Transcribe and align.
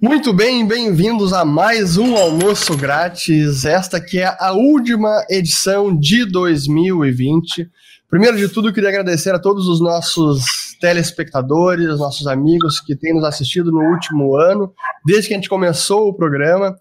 Muito 0.00 0.32
bem, 0.32 0.64
bem-vindos 0.66 1.32
a 1.32 1.44
mais 1.44 1.96
um 1.96 2.16
almoço 2.16 2.76
grátis. 2.76 3.64
Esta 3.64 4.00
que 4.00 4.18
é 4.18 4.36
a 4.38 4.52
última 4.52 5.24
edição 5.28 5.96
de 5.98 6.24
2020. 6.24 7.68
Primeiro 8.08 8.36
de 8.36 8.48
tudo, 8.48 8.72
queria 8.72 8.90
agradecer 8.90 9.34
a 9.34 9.38
todos 9.38 9.66
os 9.66 9.80
nossos 9.80 10.44
telespectadores, 10.80 11.98
nossos 11.98 12.26
amigos 12.26 12.78
que 12.80 12.94
têm 12.94 13.14
nos 13.14 13.24
assistido 13.24 13.72
no 13.72 13.80
último 13.90 14.36
ano, 14.36 14.72
desde 15.04 15.28
que 15.28 15.34
a 15.34 15.36
gente 15.38 15.48
começou 15.48 16.08
o 16.08 16.14
programa. 16.14 16.76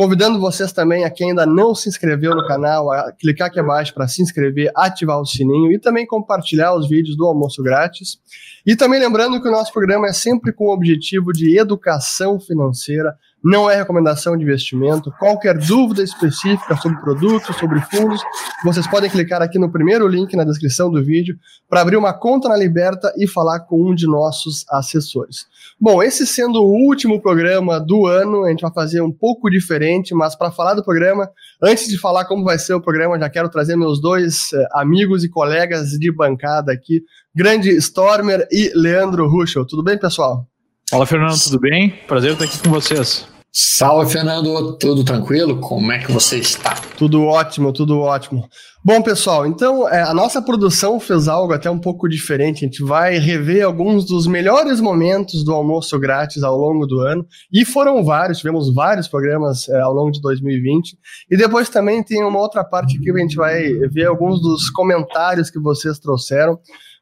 Convidando 0.00 0.40
vocês 0.40 0.72
também 0.72 1.04
a 1.04 1.10
quem 1.10 1.28
ainda 1.28 1.44
não 1.44 1.74
se 1.74 1.86
inscreveu 1.86 2.34
no 2.34 2.46
canal, 2.46 2.90
a 2.90 3.12
clicar 3.12 3.48
aqui 3.48 3.60
abaixo 3.60 3.92
para 3.92 4.08
se 4.08 4.22
inscrever, 4.22 4.72
ativar 4.74 5.20
o 5.20 5.26
sininho 5.26 5.70
e 5.70 5.78
também 5.78 6.06
compartilhar 6.06 6.74
os 6.74 6.88
vídeos 6.88 7.18
do 7.18 7.26
almoço 7.26 7.62
grátis. 7.62 8.18
E 8.64 8.74
também 8.74 8.98
lembrando 8.98 9.38
que 9.42 9.46
o 9.46 9.52
nosso 9.52 9.70
programa 9.70 10.06
é 10.06 10.12
sempre 10.14 10.54
com 10.54 10.68
o 10.68 10.72
objetivo 10.72 11.34
de 11.34 11.58
educação 11.58 12.40
financeira 12.40 13.14
não 13.42 13.70
é 13.70 13.76
recomendação 13.76 14.36
de 14.36 14.42
investimento. 14.42 15.12
Qualquer 15.18 15.56
dúvida 15.58 16.02
específica 16.02 16.76
sobre 16.76 17.00
produtos, 17.00 17.56
sobre 17.56 17.80
fundos, 17.80 18.22
vocês 18.64 18.86
podem 18.86 19.10
clicar 19.10 19.42
aqui 19.42 19.58
no 19.58 19.70
primeiro 19.70 20.06
link 20.06 20.34
na 20.36 20.44
descrição 20.44 20.90
do 20.90 21.02
vídeo 21.02 21.36
para 21.68 21.80
abrir 21.80 21.96
uma 21.96 22.12
conta 22.12 22.48
na 22.48 22.56
Liberta 22.56 23.12
e 23.16 23.26
falar 23.26 23.60
com 23.60 23.90
um 23.90 23.94
de 23.94 24.06
nossos 24.06 24.64
assessores. 24.70 25.46
Bom, 25.80 26.02
esse 26.02 26.26
sendo 26.26 26.62
o 26.62 26.86
último 26.86 27.20
programa 27.20 27.80
do 27.80 28.06
ano, 28.06 28.44
a 28.44 28.50
gente 28.50 28.62
vai 28.62 28.72
fazer 28.72 29.00
um 29.00 29.12
pouco 29.12 29.50
diferente, 29.50 30.14
mas 30.14 30.36
para 30.36 30.50
falar 30.50 30.74
do 30.74 30.84
programa, 30.84 31.30
antes 31.62 31.88
de 31.88 31.98
falar 31.98 32.26
como 32.26 32.44
vai 32.44 32.58
ser 32.58 32.74
o 32.74 32.82
programa, 32.82 33.18
já 33.18 33.30
quero 33.30 33.48
trazer 33.48 33.76
meus 33.76 34.00
dois 34.00 34.52
eh, 34.52 34.66
amigos 34.72 35.24
e 35.24 35.28
colegas 35.28 35.90
de 35.90 36.12
bancada 36.12 36.72
aqui, 36.72 37.02
grande 37.34 37.70
Stormer 37.76 38.46
e 38.50 38.70
Leandro 38.74 39.28
Ruschel. 39.28 39.66
Tudo 39.66 39.82
bem, 39.82 39.98
pessoal? 39.98 40.46
Fala, 40.90 41.06
Fernando, 41.06 41.38
tudo 41.40 41.60
bem? 41.60 41.90
Prazer 42.08 42.32
estar 42.32 42.44
aqui 42.46 42.58
com 42.58 42.68
vocês. 42.68 43.24
Salve, 43.52 44.12
Fernando, 44.12 44.76
tudo 44.76 45.04
tranquilo? 45.04 45.60
Como 45.60 45.92
é 45.92 46.00
que 46.00 46.10
você 46.10 46.38
está? 46.38 46.74
Tudo 46.98 47.22
ótimo, 47.26 47.72
tudo 47.72 48.00
ótimo. 48.00 48.48
Bom, 48.84 49.00
pessoal, 49.00 49.46
então 49.46 49.88
é, 49.88 50.02
a 50.02 50.12
nossa 50.12 50.42
produção 50.42 50.98
fez 50.98 51.28
algo 51.28 51.52
até 51.52 51.70
um 51.70 51.78
pouco 51.78 52.08
diferente. 52.08 52.64
A 52.64 52.68
gente 52.68 52.82
vai 52.82 53.18
rever 53.18 53.64
alguns 53.64 54.04
dos 54.04 54.26
melhores 54.26 54.80
momentos 54.80 55.44
do 55.44 55.52
almoço 55.52 55.96
grátis 55.96 56.42
ao 56.42 56.56
longo 56.56 56.84
do 56.86 56.98
ano. 56.98 57.24
E 57.52 57.64
foram 57.64 58.02
vários, 58.04 58.38
tivemos 58.38 58.74
vários 58.74 59.06
programas 59.06 59.68
é, 59.68 59.80
ao 59.80 59.92
longo 59.92 60.10
de 60.10 60.20
2020. 60.20 60.98
E 61.30 61.36
depois 61.36 61.68
também 61.68 62.02
tem 62.02 62.24
uma 62.24 62.40
outra 62.40 62.64
parte 62.64 62.96
aqui 62.96 63.04
que 63.04 63.12
a 63.12 63.22
gente 63.22 63.36
vai 63.36 63.62
ver 63.92 64.06
alguns 64.06 64.42
dos 64.42 64.68
comentários 64.70 65.50
que 65.50 65.60
vocês 65.60 66.00
trouxeram. 66.00 66.58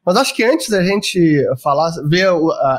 Mas 0.09 0.17
acho 0.17 0.35
que 0.35 0.43
antes 0.43 0.67
da 0.69 0.83
gente 0.83 1.45
falar, 1.61 1.91
ver 2.09 2.29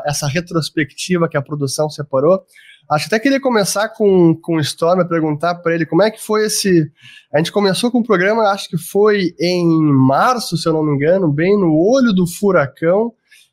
essa 0.04 0.26
retrospectiva 0.26 1.28
que 1.28 1.36
a 1.36 1.42
produção 1.42 1.88
separou, 1.88 2.42
acho 2.90 3.08
que 3.08 3.14
até 3.14 3.22
queria 3.22 3.40
começar 3.40 3.88
com, 3.90 4.34
com 4.34 4.56
o 4.56 4.60
Storm, 4.60 5.06
perguntar 5.06 5.54
para 5.54 5.72
ele 5.72 5.86
como 5.86 6.02
é 6.02 6.10
que 6.10 6.20
foi 6.20 6.46
esse. 6.46 6.90
A 7.32 7.38
gente 7.38 7.52
começou 7.52 7.88
com 7.88 8.00
o 8.00 8.04
programa, 8.04 8.50
acho 8.50 8.68
que 8.68 8.76
foi 8.76 9.32
em 9.38 9.64
março, 9.64 10.56
se 10.56 10.68
eu 10.68 10.72
não 10.72 10.82
me 10.82 10.92
engano, 10.92 11.30
bem 11.30 11.56
no 11.56 11.72
olho 11.72 12.12
do 12.12 12.26
furacão, 12.26 13.12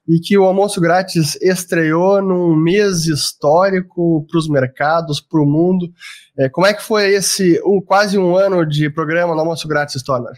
e 0.10 0.20
que 0.20 0.36
o 0.36 0.46
almoço 0.46 0.82
grátis 0.82 1.40
estreou 1.40 2.20
num 2.20 2.56
mês 2.56 3.06
histórico 3.06 4.26
para 4.28 4.40
os 4.40 4.50
mercados, 4.50 5.22
para 5.22 5.40
o 5.40 5.46
mundo. 5.46 5.88
É, 6.36 6.50
como 6.50 6.66
é 6.66 6.74
que 6.74 6.82
foi 6.82 7.14
esse 7.14 7.62
um, 7.64 7.80
quase 7.80 8.18
um 8.18 8.36
ano 8.36 8.66
de 8.66 8.90
programa 8.90 9.36
no 9.36 9.42
almoço 9.42 9.68
grátis, 9.68 9.98
Stormer? 9.98 10.34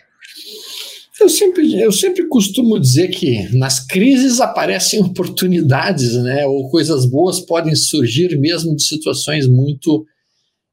Eu 1.20 1.28
sempre, 1.28 1.82
eu 1.82 1.92
sempre 1.92 2.28
costumo 2.28 2.80
dizer 2.80 3.10
que 3.10 3.50
nas 3.58 3.86
crises 3.86 4.40
aparecem 4.40 5.02
oportunidades, 5.04 6.14
né? 6.16 6.46
Ou 6.46 6.70
coisas 6.70 7.06
boas 7.06 7.40
podem 7.40 7.76
surgir 7.76 8.38
mesmo 8.40 8.76
de 8.76 8.84
situações 8.84 9.48
muito 9.48 10.06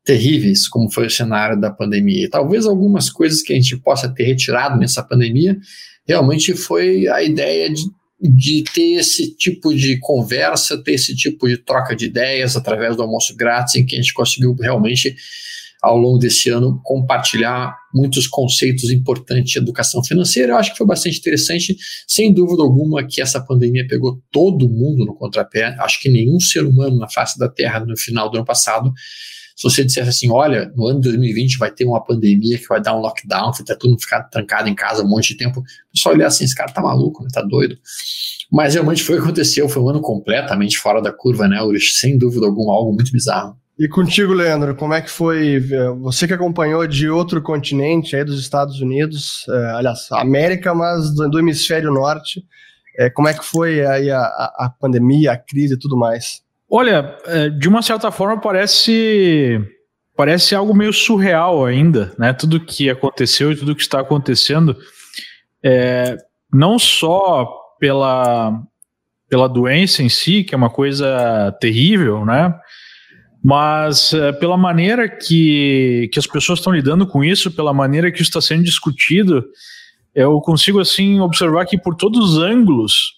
terríveis, 0.04 0.68
como 0.68 0.90
foi 0.90 1.06
o 1.06 1.10
cenário 1.10 1.60
da 1.60 1.70
pandemia. 1.70 2.24
E 2.24 2.30
talvez 2.30 2.64
algumas 2.64 3.10
coisas 3.10 3.42
que 3.42 3.52
a 3.52 3.56
gente 3.56 3.76
possa 3.76 4.08
ter 4.08 4.24
retirado 4.24 4.78
nessa 4.78 5.02
pandemia 5.02 5.58
realmente 6.06 6.54
foi 6.54 7.08
a 7.08 7.20
ideia 7.22 7.68
de, 7.68 7.82
de 8.20 8.62
ter 8.72 8.92
esse 8.92 9.36
tipo 9.36 9.74
de 9.74 9.98
conversa, 9.98 10.80
ter 10.80 10.92
esse 10.92 11.14
tipo 11.16 11.48
de 11.48 11.56
troca 11.56 11.96
de 11.96 12.04
ideias 12.04 12.56
através 12.56 12.94
do 12.94 13.02
almoço 13.02 13.34
grátis, 13.34 13.74
em 13.74 13.84
que 13.84 13.96
a 13.96 14.00
gente 14.00 14.14
conseguiu 14.14 14.54
realmente 14.54 15.16
ao 15.82 15.96
longo 15.96 16.18
desse 16.18 16.50
ano 16.50 16.80
compartilhar 16.82 17.76
muitos 17.94 18.26
conceitos 18.26 18.90
importantes 18.90 19.52
de 19.52 19.58
educação 19.58 20.02
financeira. 20.04 20.52
Eu 20.52 20.56
acho 20.56 20.72
que 20.72 20.78
foi 20.78 20.86
bastante 20.86 21.18
interessante, 21.18 21.76
sem 22.06 22.32
dúvida 22.32 22.62
alguma, 22.62 23.06
que 23.06 23.20
essa 23.20 23.40
pandemia 23.40 23.86
pegou 23.88 24.20
todo 24.30 24.68
mundo 24.68 25.04
no 25.04 25.14
contrapé. 25.14 25.76
Acho 25.78 26.00
que 26.00 26.08
nenhum 26.08 26.40
ser 26.40 26.64
humano 26.64 26.96
na 26.96 27.08
face 27.08 27.38
da 27.38 27.48
Terra 27.48 27.80
no 27.80 27.96
final 27.96 28.30
do 28.30 28.36
ano 28.36 28.46
passado 28.46 28.92
se 29.56 29.62
você 29.62 29.82
dissesse 29.82 30.10
assim, 30.10 30.30
olha, 30.30 30.70
no 30.76 30.86
ano 30.86 31.00
de 31.00 31.08
2020 31.08 31.56
vai 31.56 31.70
ter 31.70 31.86
uma 31.86 32.04
pandemia 32.04 32.58
que 32.58 32.68
vai 32.68 32.80
dar 32.80 32.94
um 32.94 33.00
lockdown, 33.00 33.52
tá 33.52 33.74
todo 33.74 33.88
mundo 33.88 34.02
ficar 34.02 34.24
trancado 34.24 34.68
em 34.68 34.74
casa 34.74 35.02
um 35.02 35.08
monte 35.08 35.28
de 35.28 35.38
tempo, 35.38 35.62
só 35.94 36.10
olhar 36.10 36.26
assim, 36.26 36.44
esse 36.44 36.54
cara 36.54 36.70
tá 36.70 36.82
maluco, 36.82 37.22
né? 37.22 37.30
tá 37.32 37.40
doido. 37.40 37.74
Mas 38.52 38.74
realmente 38.74 39.02
foi 39.02 39.14
o 39.14 39.18
que 39.18 39.24
aconteceu, 39.24 39.66
foi 39.66 39.82
um 39.82 39.88
ano 39.88 40.02
completamente 40.02 40.76
fora 40.76 41.00
da 41.00 41.10
curva, 41.10 41.48
né, 41.48 41.62
Urish? 41.62 41.94
Sem 41.94 42.18
dúvida 42.18 42.44
alguma, 42.44 42.74
algo 42.74 42.92
muito 42.92 43.10
bizarro. 43.10 43.56
E 43.78 43.86
contigo, 43.88 44.32
Leandro, 44.32 44.74
como 44.74 44.94
é 44.94 45.02
que 45.02 45.10
foi? 45.10 45.56
Eh, 45.56 45.90
você 46.00 46.26
que 46.26 46.32
acompanhou 46.32 46.86
de 46.86 47.10
outro 47.10 47.42
continente, 47.42 48.16
aí 48.16 48.24
dos 48.24 48.40
Estados 48.40 48.80
Unidos, 48.80 49.44
é, 49.50 49.70
aliás, 49.72 50.10
América, 50.12 50.74
mas 50.74 51.14
do, 51.14 51.28
do 51.28 51.38
hemisfério 51.38 51.92
norte, 51.92 52.42
é, 52.98 53.10
como 53.10 53.28
é 53.28 53.34
que 53.34 53.44
foi 53.44 53.84
aí 53.84 54.10
a, 54.10 54.18
a, 54.18 54.72
pandemia, 54.80 55.32
a 55.32 55.36
crise 55.36 55.74
e 55.74 55.78
tudo 55.78 55.94
mais? 55.94 56.42
Olha, 56.70 57.16
de 57.58 57.68
uma 57.68 57.82
certa 57.82 58.10
forma 58.10 58.40
parece 58.40 59.60
parece 60.16 60.54
algo 60.54 60.74
meio 60.74 60.92
surreal 60.92 61.64
ainda, 61.64 62.12
né? 62.18 62.32
Tudo 62.32 62.58
que 62.58 62.88
aconteceu 62.88 63.52
e 63.52 63.56
tudo 63.56 63.76
que 63.76 63.82
está 63.82 64.00
acontecendo, 64.00 64.74
é, 65.62 66.16
não 66.50 66.78
só 66.78 67.46
pela 67.78 68.62
pela 69.28 69.48
doença 69.48 70.02
em 70.02 70.08
si, 70.08 70.44
que 70.44 70.54
é 70.54 70.58
uma 70.58 70.70
coisa 70.70 71.54
terrível, 71.60 72.24
né? 72.24 72.54
Mas 73.46 74.12
é, 74.12 74.32
pela 74.32 74.56
maneira 74.56 75.08
que, 75.08 76.10
que 76.12 76.18
as 76.18 76.26
pessoas 76.26 76.58
estão 76.58 76.72
lidando 76.72 77.06
com 77.06 77.22
isso, 77.22 77.48
pela 77.48 77.72
maneira 77.72 78.10
que 78.10 78.16
isso 78.16 78.30
está 78.30 78.40
sendo 78.40 78.64
discutido, 78.64 79.44
eu 80.12 80.40
consigo 80.40 80.80
assim 80.80 81.20
observar 81.20 81.64
que 81.64 81.78
por 81.78 81.94
todos 81.94 82.32
os 82.32 82.42
ângulos 82.42 83.12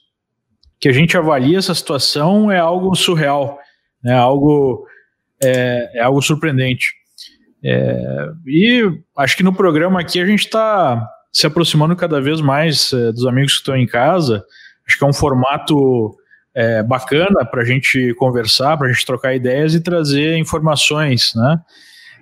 que 0.78 0.87
a 0.87 0.93
gente 0.93 1.17
avalia 1.17 1.56
essa 1.56 1.75
situação 1.75 2.53
é 2.53 2.59
algo 2.59 2.94
surreal, 2.94 3.59
é 4.05 4.12
algo 4.12 4.87
é, 5.43 5.93
é 5.94 6.03
algo 6.03 6.21
surpreendente. 6.21 6.93
É, 7.65 8.27
e 8.47 8.83
acho 9.17 9.34
que 9.34 9.43
no 9.43 9.55
programa 9.55 9.99
aqui 9.99 10.21
a 10.21 10.27
gente 10.27 10.41
está 10.41 11.09
se 11.33 11.47
aproximando 11.47 11.97
cada 11.97 12.21
vez 12.21 12.43
mais 12.43 12.93
é, 12.93 13.12
dos 13.12 13.25
amigos 13.25 13.55
que 13.55 13.61
estão 13.61 13.78
em 13.78 13.87
casa. 13.87 14.44
Acho 14.87 14.99
que 14.99 15.05
é 15.05 15.09
um 15.09 15.12
formato 15.15 16.19
é, 16.54 16.82
bacana 16.82 17.44
para 17.44 17.62
a 17.62 17.64
gente 17.64 18.14
conversar, 18.14 18.76
para 18.76 18.88
a 18.88 18.92
gente 18.92 19.04
trocar 19.04 19.34
ideias 19.34 19.75
e 19.75 19.81
trazer 19.81 20.36
informações, 20.36 21.32
né? 21.34 21.60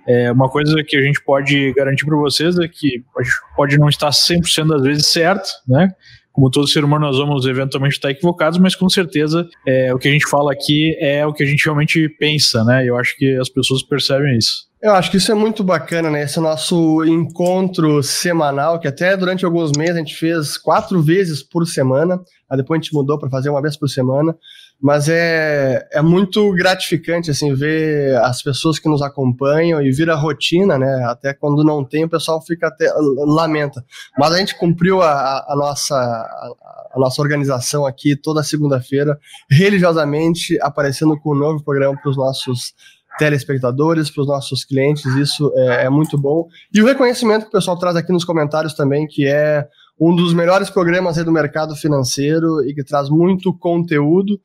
É, 0.07 0.31
uma 0.31 0.49
coisa 0.49 0.81
que 0.87 0.95
a 0.95 1.01
gente 1.01 1.21
pode 1.21 1.73
garantir 1.73 2.05
para 2.05 2.15
vocês 2.15 2.57
é 2.57 2.67
que 2.67 3.03
a 3.17 3.23
gente 3.23 3.35
pode 3.55 3.77
não 3.77 3.89
estar 3.89 4.09
100% 4.09 4.67
das 4.67 4.81
vezes 4.81 5.07
certo, 5.07 5.49
né? 5.67 5.89
Como 6.37 6.51
todo 6.51 6.67
ser 6.67 6.85
humano, 6.85 7.07
nós 7.07 7.17
vamos 7.17 7.47
eventualmente 7.47 7.95
estar 7.95 8.11
equivocados, 8.11 8.59
mas 8.59 8.75
com 8.75 8.87
certeza 8.87 9.49
é, 9.65 9.91
o 9.91 9.97
que 9.97 10.07
a 10.07 10.11
gente 10.11 10.29
fala 10.29 10.53
aqui 10.53 10.95
é 10.99 11.25
o 11.25 11.33
que 11.33 11.43
a 11.43 11.47
gente 11.47 11.65
realmente 11.65 12.07
pensa, 12.19 12.63
né? 12.63 12.87
Eu 12.87 12.95
acho 12.95 13.17
que 13.17 13.35
as 13.37 13.49
pessoas 13.49 13.81
percebem 13.81 14.37
isso. 14.37 14.67
Eu 14.79 14.93
acho 14.93 15.09
que 15.09 15.17
isso 15.17 15.31
é 15.31 15.33
muito 15.35 15.63
bacana, 15.63 16.11
né? 16.11 16.21
Esse 16.21 16.39
nosso 16.39 17.03
encontro 17.05 18.03
semanal, 18.03 18.79
que 18.79 18.87
até 18.87 19.17
durante 19.17 19.45
alguns 19.45 19.71
meses 19.75 19.95
a 19.95 19.97
gente 19.97 20.15
fez 20.15 20.59
quatro 20.59 21.01
vezes 21.01 21.41
por 21.41 21.65
semana, 21.65 22.21
aí 22.47 22.55
depois 22.55 22.79
a 22.79 22.83
gente 22.83 22.93
mudou 22.93 23.17
para 23.17 23.31
fazer 23.31 23.49
uma 23.49 23.59
vez 23.59 23.75
por 23.75 23.89
semana, 23.89 24.35
mas 24.79 25.09
é, 25.09 25.87
é 25.91 26.01
muito 26.01 26.51
gratificante, 26.53 27.31
assim, 27.31 27.53
ver 27.53 28.15
as 28.17 28.43
pessoas 28.43 28.77
que 28.77 28.87
nos 28.87 29.01
acompanham 29.01 29.81
e 29.81 29.91
vira 29.91 30.15
rotina, 30.15 30.77
né? 30.77 31.03
Até 31.05 31.33
quando 31.33 31.63
não 31.63 31.83
tem, 31.83 32.05
o 32.05 32.09
pessoal 32.09 32.41
fica 32.45 32.67
até, 32.67 32.91
lamenta. 33.25 33.83
Mas 34.17 34.33
a 34.33 34.37
gente 34.37 34.57
cumpriu 34.57 35.01
a, 35.01 35.45
a 35.47 35.55
nossa, 35.55 35.95
a, 35.95 36.53
a 36.93 36.99
nossa 36.99 37.21
organização 37.21 37.85
aqui 37.85 38.15
toda 38.15 38.43
segunda-feira, 38.43 39.17
religiosamente 39.49 40.57
aparecendo 40.61 41.19
com 41.19 41.33
um 41.33 41.37
novo 41.37 41.63
programa 41.63 41.97
para 41.99 42.11
os 42.11 42.17
nossos 42.17 42.73
telespectadores, 43.17 44.11
para 44.11 44.21
os 44.21 44.27
nossos 44.27 44.63
clientes, 44.63 45.05
isso 45.15 45.51
é, 45.55 45.85
é, 45.85 45.89
muito 45.89 46.17
bom. 46.17 46.47
E 46.71 46.81
o 46.81 46.85
reconhecimento 46.85 47.43
que 47.43 47.49
o 47.49 47.51
pessoal 47.51 47.77
traz 47.77 47.95
aqui 47.95 48.11
nos 48.11 48.23
comentários 48.23 48.75
também, 48.75 49.07
que 49.07 49.25
é 49.25 49.67
um 49.99 50.15
dos 50.15 50.33
melhores 50.33 50.69
programas 50.69 51.17
do 51.17 51.31
mercado 51.31 51.75
financeiro 51.75 52.63
e 52.63 52.73
que 52.73 52.83
traz 52.83 53.09
muito 53.09 53.53
conteúdo 53.53 54.39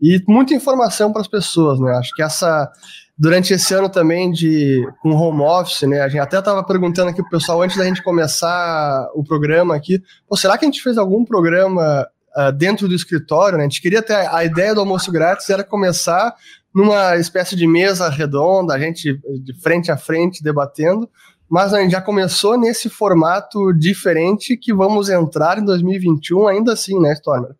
e 0.00 0.22
muita 0.28 0.54
informação 0.54 1.12
para 1.12 1.22
as 1.22 1.28
pessoas, 1.28 1.80
né? 1.80 1.92
Acho 1.96 2.14
que 2.14 2.22
essa 2.22 2.70
durante 3.18 3.52
esse 3.52 3.74
ano 3.74 3.88
também 3.88 4.30
de 4.30 4.86
com 5.02 5.10
home 5.10 5.42
office, 5.42 5.82
né? 5.82 6.02
A 6.02 6.08
gente 6.08 6.20
até 6.20 6.38
estava 6.38 6.62
perguntando 6.62 7.10
aqui 7.10 7.20
pro 7.20 7.30
pessoal 7.30 7.62
antes 7.62 7.76
da 7.76 7.84
gente 7.84 8.02
começar 8.02 9.08
o 9.14 9.24
programa 9.24 9.74
aqui, 9.74 10.00
será 10.34 10.56
que 10.56 10.64
a 10.64 10.68
gente 10.68 10.82
fez 10.82 10.96
algum 10.96 11.24
programa 11.24 12.06
uh, 12.36 12.52
dentro 12.52 12.86
do 12.86 12.94
escritório? 12.94 13.58
Né? 13.58 13.64
A 13.64 13.68
gente 13.68 13.82
queria 13.82 14.02
ter 14.02 14.14
a 14.14 14.44
ideia 14.44 14.74
do 14.74 14.80
almoço 14.80 15.10
grátis 15.10 15.50
era 15.50 15.64
começar 15.64 16.34
numa 16.72 17.16
espécie 17.16 17.56
de 17.56 17.66
mesa 17.66 18.08
redonda, 18.08 18.74
a 18.74 18.78
gente 18.78 19.18
de 19.42 19.54
frente 19.60 19.90
a 19.90 19.96
frente 19.96 20.42
debatendo, 20.42 21.10
mas 21.48 21.72
a 21.72 21.80
gente 21.80 21.92
já 21.92 22.00
começou 22.00 22.58
nesse 22.58 22.88
formato 22.88 23.72
diferente 23.72 24.56
que 24.56 24.72
vamos 24.72 25.08
entrar 25.08 25.58
em 25.58 25.64
2021 25.64 26.46
ainda 26.46 26.72
assim, 26.72 27.00
né, 27.00 27.12
Stormer? 27.14 27.52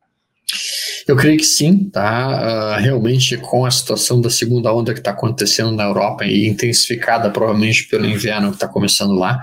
Eu 1.07 1.17
creio 1.17 1.39
que 1.39 1.45
sim, 1.45 1.89
tá? 1.89 2.77
Uh, 2.77 2.83
realmente, 2.83 3.39
com 3.39 3.65
a 3.65 3.71
situação 3.71 4.21
da 4.21 4.29
segunda 4.29 4.73
onda 4.75 4.93
que 4.93 5.01
está 5.01 5.11
acontecendo 5.11 5.73
na 5.73 5.85
Europa 5.85 6.27
e 6.27 6.47
intensificada 6.47 7.31
provavelmente 7.31 7.89
pelo 7.89 8.05
inverno 8.05 8.51
que 8.51 8.57
está 8.57 8.69
começando 8.69 9.15
lá, 9.15 9.41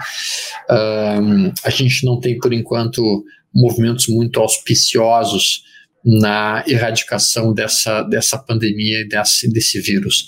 uh, 0.70 1.54
a 1.64 1.70
gente 1.72 2.06
não 2.06 2.20
tem 2.20 2.38
por 2.38 2.54
enquanto 2.54 3.24
movimentos 3.54 4.08
muito 4.08 4.40
auspiciosos 4.40 5.64
na 6.06 6.64
erradicação 6.68 7.52
dessa, 7.52 8.04
dessa 8.04 8.38
pandemia 8.38 9.00
e 9.02 9.08
desse, 9.08 9.52
desse 9.52 9.82
vírus. 9.82 10.28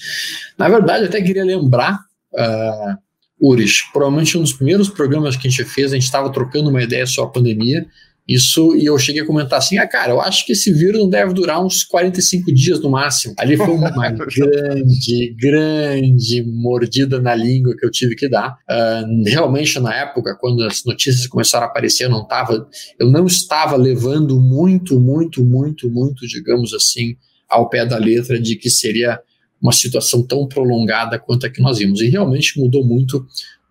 Na 0.58 0.68
verdade, 0.68 1.04
eu 1.04 1.10
até 1.10 1.22
queria 1.22 1.46
lembrar, 1.46 2.00
uh, 2.34 2.98
Uris, 3.42 3.82
provavelmente 3.94 4.38
um 4.38 4.42
dos 4.42 4.54
primeiros 4.54 4.90
programas 4.90 5.36
que 5.36 5.48
a 5.48 5.52
gente 5.52 5.64
fez, 5.66 5.92
a 5.92 5.96
gente 5.96 6.06
estava 6.06 6.32
trocando 6.32 6.70
uma 6.70 6.82
ideia 6.82 7.06
sobre 7.06 7.30
a 7.30 7.34
pandemia, 7.34 7.88
isso, 8.28 8.76
e 8.76 8.86
eu 8.86 9.00
cheguei 9.00 9.22
a 9.22 9.26
comentar 9.26 9.60
assim: 9.60 9.78
ah, 9.78 9.88
cara, 9.88 10.12
eu 10.12 10.20
acho 10.20 10.46
que 10.46 10.52
esse 10.52 10.74
vírus 10.74 11.00
não 11.00 11.10
deve 11.10 11.34
durar 11.34 11.64
uns 11.64 11.86
45 11.86 12.54
dias 12.54 12.82
no 12.82 12.90
máximo. 12.90 13.34
Ali 13.38 13.56
foi 13.56 13.70
uma 13.70 13.90
grande, 14.36 15.36
grande 15.40 16.44
mordida 16.46 17.22
na 17.22 17.34
língua 17.34 17.74
que 17.78 17.86
eu 17.86 17.90
tive 17.90 18.16
que 18.16 18.28
dar. 18.28 18.58
Uh, 18.70 19.24
realmente, 19.26 19.80
na 19.80 19.96
época, 19.96 20.36
quando 20.38 20.62
as 20.64 20.84
notícias 20.84 21.26
começaram 21.26 21.68
a 21.68 21.70
aparecer, 21.70 22.04
eu 22.04 22.10
não 22.10 22.28
tava, 22.28 22.68
eu 23.00 23.10
não 23.10 23.26
estava 23.26 23.78
levando 23.78 24.42
muito, 24.42 25.00
muito, 25.00 25.42
muito, 25.46 25.90
muito, 25.90 26.28
digamos 26.28 26.74
assim, 26.74 27.16
ao 27.48 27.70
pé 27.70 27.86
da 27.86 27.98
letra 27.98 28.38
de 28.38 28.58
que 28.58 28.70
seria 28.70 29.22
uma 29.62 29.72
situação 29.72 30.26
tão 30.26 30.48
prolongada 30.48 31.18
quanto 31.20 31.46
a 31.46 31.50
que 31.50 31.62
nós 31.62 31.80
vimos. 31.80 32.02
E 32.02 32.10
realmente 32.10 32.60
mudou 32.60 32.86
muito 32.86 33.26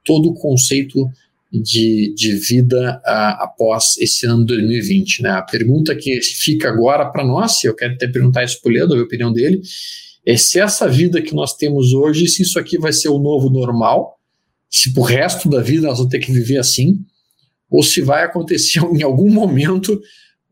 todo 0.04 0.30
o 0.30 0.34
conceito 0.34 1.10
de, 1.52 2.12
de 2.14 2.34
vida 2.36 3.00
uh, 3.04 3.42
após 3.42 3.96
esse 3.98 4.26
ano 4.26 4.44
2020. 4.44 5.22
Né? 5.22 5.30
A 5.30 5.42
pergunta 5.42 5.94
que 5.94 6.20
fica 6.20 6.68
agora 6.68 7.06
para 7.06 7.24
nós, 7.24 7.62
eu 7.64 7.74
quero 7.74 7.94
até 7.94 8.06
perguntar 8.06 8.44
isso 8.44 8.60
para 8.60 8.70
o 8.70 8.72
Leandro, 8.72 8.98
a 8.98 9.02
opinião 9.02 9.32
dele, 9.32 9.62
é 10.24 10.36
se 10.36 10.58
essa 10.58 10.88
vida 10.88 11.22
que 11.22 11.34
nós 11.34 11.54
temos 11.54 11.92
hoje, 11.92 12.26
se 12.26 12.42
isso 12.42 12.58
aqui 12.58 12.78
vai 12.78 12.92
ser 12.92 13.08
o 13.08 13.18
novo 13.18 13.48
normal, 13.48 14.18
se 14.68 14.92
para 14.92 15.00
o 15.00 15.04
resto 15.04 15.48
da 15.48 15.60
vida 15.60 15.86
nós 15.86 15.98
vamos 15.98 16.10
ter 16.10 16.18
que 16.18 16.32
viver 16.32 16.58
assim, 16.58 16.98
ou 17.70 17.82
se 17.82 18.00
vai 18.00 18.24
acontecer 18.24 18.80
em 18.92 19.02
algum 19.02 19.30
momento 19.30 20.00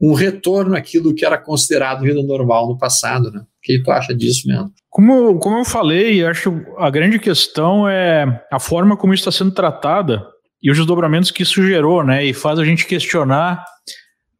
um 0.01 0.13
retorno 0.13 0.77
àquilo 0.77 1.15
que 1.15 1.25
era 1.25 1.39
considerado 1.39 2.03
vida 2.03 2.23
normal 2.23 2.69
no 2.69 2.79
passado. 2.79 3.31
Né? 3.31 3.45
O 3.65 3.67
que 3.67 3.83
tu 3.83 3.91
acha 3.91 4.15
disso 4.15 4.47
mesmo? 4.47 4.71
Como, 4.91 5.39
como 5.39 5.59
eu 5.59 5.65
falei, 5.65 6.25
acho 6.25 6.53
a 6.77 6.91
grande 6.91 7.19
questão 7.19 7.89
é 7.89 8.45
a 8.53 8.61
forma 8.61 8.95
como 8.95 9.15
isso 9.15 9.23
está 9.27 9.33
sendo 9.33 9.53
tratada 9.53 10.23
e 10.63 10.71
os 10.71 10.77
desdobramentos 10.77 11.31
que 11.31 11.43
isso 11.43 11.67
gerou, 11.67 12.05
né? 12.05 12.23
E 12.25 12.35
faz 12.35 12.59
a 12.59 12.65
gente 12.65 12.87
questionar 12.87 13.65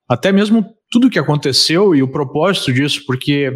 até 0.07 0.31
mesmo 0.31 0.67
tudo 0.91 1.09
que 1.09 1.19
aconteceu 1.19 1.95
e 1.95 2.03
o 2.03 2.09
propósito 2.09 2.71
disso, 2.71 3.03
porque 3.07 3.51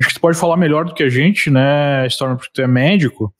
acho 0.00 0.08
que 0.08 0.14
tu 0.14 0.20
pode 0.20 0.38
falar 0.38 0.56
melhor 0.56 0.86
do 0.86 0.94
que 0.94 1.02
a 1.02 1.10
gente, 1.10 1.50
né, 1.50 2.06
Storm, 2.06 2.36
porque 2.36 2.50
tu 2.54 2.62
é 2.62 2.66
médico. 2.66 3.32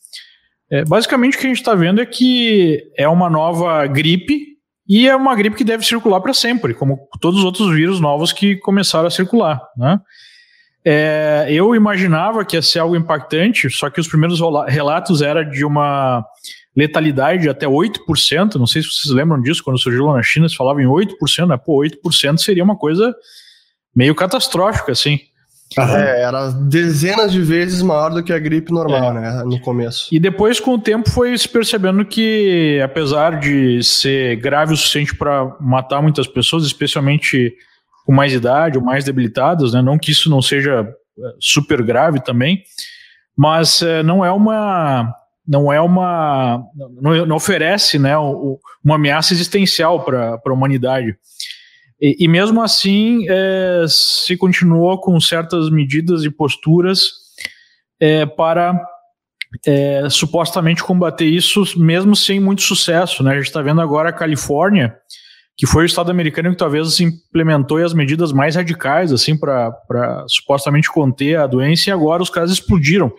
É, 0.70 0.84
basicamente 0.84 1.36
o 1.36 1.40
que 1.40 1.46
a 1.46 1.48
gente 1.48 1.58
está 1.58 1.74
vendo 1.74 2.02
é 2.02 2.06
que 2.06 2.82
é 2.98 3.08
uma 3.08 3.30
nova 3.30 3.86
gripe 3.86 4.56
e 4.86 5.08
é 5.08 5.16
uma 5.16 5.34
gripe 5.34 5.56
que 5.56 5.64
deve 5.64 5.84
circular 5.84 6.20
para 6.20 6.34
sempre, 6.34 6.74
como 6.74 7.08
todos 7.18 7.38
os 7.40 7.44
outros 7.44 7.74
vírus 7.74 7.98
novos 7.98 8.30
que 8.30 8.56
começaram 8.56 9.06
a 9.06 9.10
circular, 9.10 9.60
né? 9.76 9.98
É, 10.88 11.46
eu 11.48 11.74
imaginava 11.74 12.44
que 12.44 12.54
ia 12.54 12.62
ser 12.62 12.78
algo 12.78 12.94
impactante, 12.94 13.68
só 13.68 13.90
que 13.90 14.00
os 14.00 14.06
primeiros 14.06 14.38
relatos 14.68 15.20
era 15.20 15.42
de 15.42 15.64
uma 15.64 16.24
letalidade 16.76 17.42
de 17.42 17.48
até 17.48 17.66
8%. 17.66 18.54
Não 18.54 18.68
sei 18.68 18.82
se 18.82 18.88
vocês 18.88 19.12
lembram 19.12 19.42
disso, 19.42 19.64
quando 19.64 19.80
surgiu 19.80 20.06
lá 20.06 20.14
na 20.14 20.22
China, 20.22 20.48
se 20.48 20.54
falava 20.54 20.80
em 20.80 20.86
8%, 20.86 21.48
né? 21.48 21.56
Pô, 21.56 21.82
8% 21.82 22.38
seria 22.38 22.62
uma 22.62 22.76
coisa 22.76 23.12
meio 23.92 24.14
catastrófica, 24.14 24.92
assim. 24.92 25.18
É, 25.76 26.22
era 26.22 26.50
dezenas 26.52 27.32
de 27.32 27.40
vezes 27.40 27.82
maior 27.82 28.10
do 28.10 28.22
que 28.22 28.32
a 28.32 28.38
gripe 28.38 28.72
normal, 28.72 29.10
é. 29.10 29.20
né? 29.20 29.42
No 29.44 29.58
começo. 29.60 30.06
E 30.12 30.20
depois, 30.20 30.60
com 30.60 30.74
o 30.74 30.78
tempo, 30.78 31.10
foi 31.10 31.36
se 31.36 31.48
percebendo 31.48 32.04
que, 32.04 32.80
apesar 32.84 33.40
de 33.40 33.82
ser 33.82 34.36
grave 34.36 34.74
o 34.74 34.76
suficiente 34.76 35.16
para 35.16 35.56
matar 35.60 36.00
muitas 36.00 36.28
pessoas, 36.28 36.64
especialmente 36.64 37.56
com 38.06 38.12
mais 38.12 38.32
idade 38.32 38.78
ou 38.78 38.84
mais 38.84 39.04
debilitadas, 39.04 39.74
né? 39.74 39.82
Não 39.82 39.98
que 39.98 40.12
isso 40.12 40.30
não 40.30 40.40
seja 40.40 40.88
é, 41.18 41.34
super 41.40 41.82
grave 41.82 42.20
também, 42.20 42.62
mas 43.36 43.82
é, 43.82 44.02
não 44.02 44.24
é 44.24 44.30
uma 44.30 45.12
não 45.46 45.72
é 45.72 45.80
uma 45.80 46.64
não, 47.00 47.26
não 47.26 47.36
oferece 47.36 47.98
né, 47.98 48.16
uma 48.16 48.94
ameaça 48.94 49.32
existencial 49.32 50.04
para 50.04 50.40
a 50.44 50.52
humanidade. 50.52 51.16
E, 52.00 52.24
e, 52.24 52.28
mesmo 52.28 52.62
assim 52.62 53.26
é, 53.28 53.84
se 53.88 54.36
continuou 54.36 55.00
com 55.00 55.18
certas 55.18 55.70
medidas 55.70 56.24
e 56.24 56.30
posturas 56.30 57.10
é, 57.98 58.26
para 58.26 58.78
é, 59.66 60.08
supostamente 60.10 60.82
combater 60.82 61.26
isso, 61.26 61.64
mesmo 61.76 62.14
sem 62.14 62.38
muito 62.38 62.62
sucesso. 62.62 63.22
Né? 63.22 63.32
A 63.32 63.36
gente 63.36 63.46
está 63.46 63.62
vendo 63.62 63.80
agora 63.80 64.10
a 64.10 64.12
Califórnia, 64.12 64.94
que 65.56 65.66
foi 65.66 65.84
o 65.84 65.86
estado 65.86 66.10
americano 66.10 66.50
que 66.50 66.56
talvez 66.56 67.00
implementou 67.00 67.78
as 67.82 67.94
medidas 67.94 68.30
mais 68.30 68.56
radicais 68.56 69.10
assim 69.10 69.36
para 69.36 70.24
supostamente 70.28 70.92
conter 70.92 71.38
a 71.38 71.46
doença, 71.46 71.88
e 71.88 71.92
agora 71.92 72.22
os 72.22 72.30
casos 72.30 72.58
explodiram. 72.58 73.12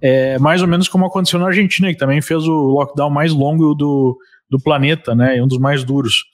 É, 0.00 0.38
mais 0.38 0.62
ou 0.62 0.68
menos 0.68 0.88
como 0.88 1.04
aconteceu 1.04 1.38
na 1.38 1.46
Argentina, 1.46 1.92
que 1.92 1.98
também 1.98 2.22
fez 2.22 2.44
o 2.44 2.52
lockdown 2.52 3.10
mais 3.10 3.32
longo 3.32 3.74
do, 3.74 4.16
do 4.48 4.58
planeta, 4.58 5.14
né? 5.14 5.42
Um 5.42 5.48
dos 5.48 5.58
mais 5.58 5.84
duros. 5.84 6.24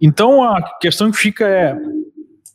Então 0.00 0.42
a 0.42 0.60
questão 0.78 1.10
que 1.10 1.16
fica 1.16 1.48
é: 1.48 1.76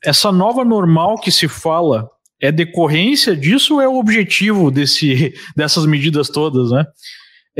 essa 0.03 0.31
nova 0.31 0.63
normal 0.63 1.17
que 1.17 1.31
se 1.31 1.47
fala 1.47 2.09
é 2.41 2.51
decorrência 2.51 3.35
disso 3.35 3.75
ou 3.75 3.81
é 3.81 3.87
o 3.87 3.97
objetivo 3.97 4.69
desse, 4.69 5.33
dessas 5.55 5.85
medidas 5.85 6.29
todas, 6.29 6.71
né? 6.71 6.85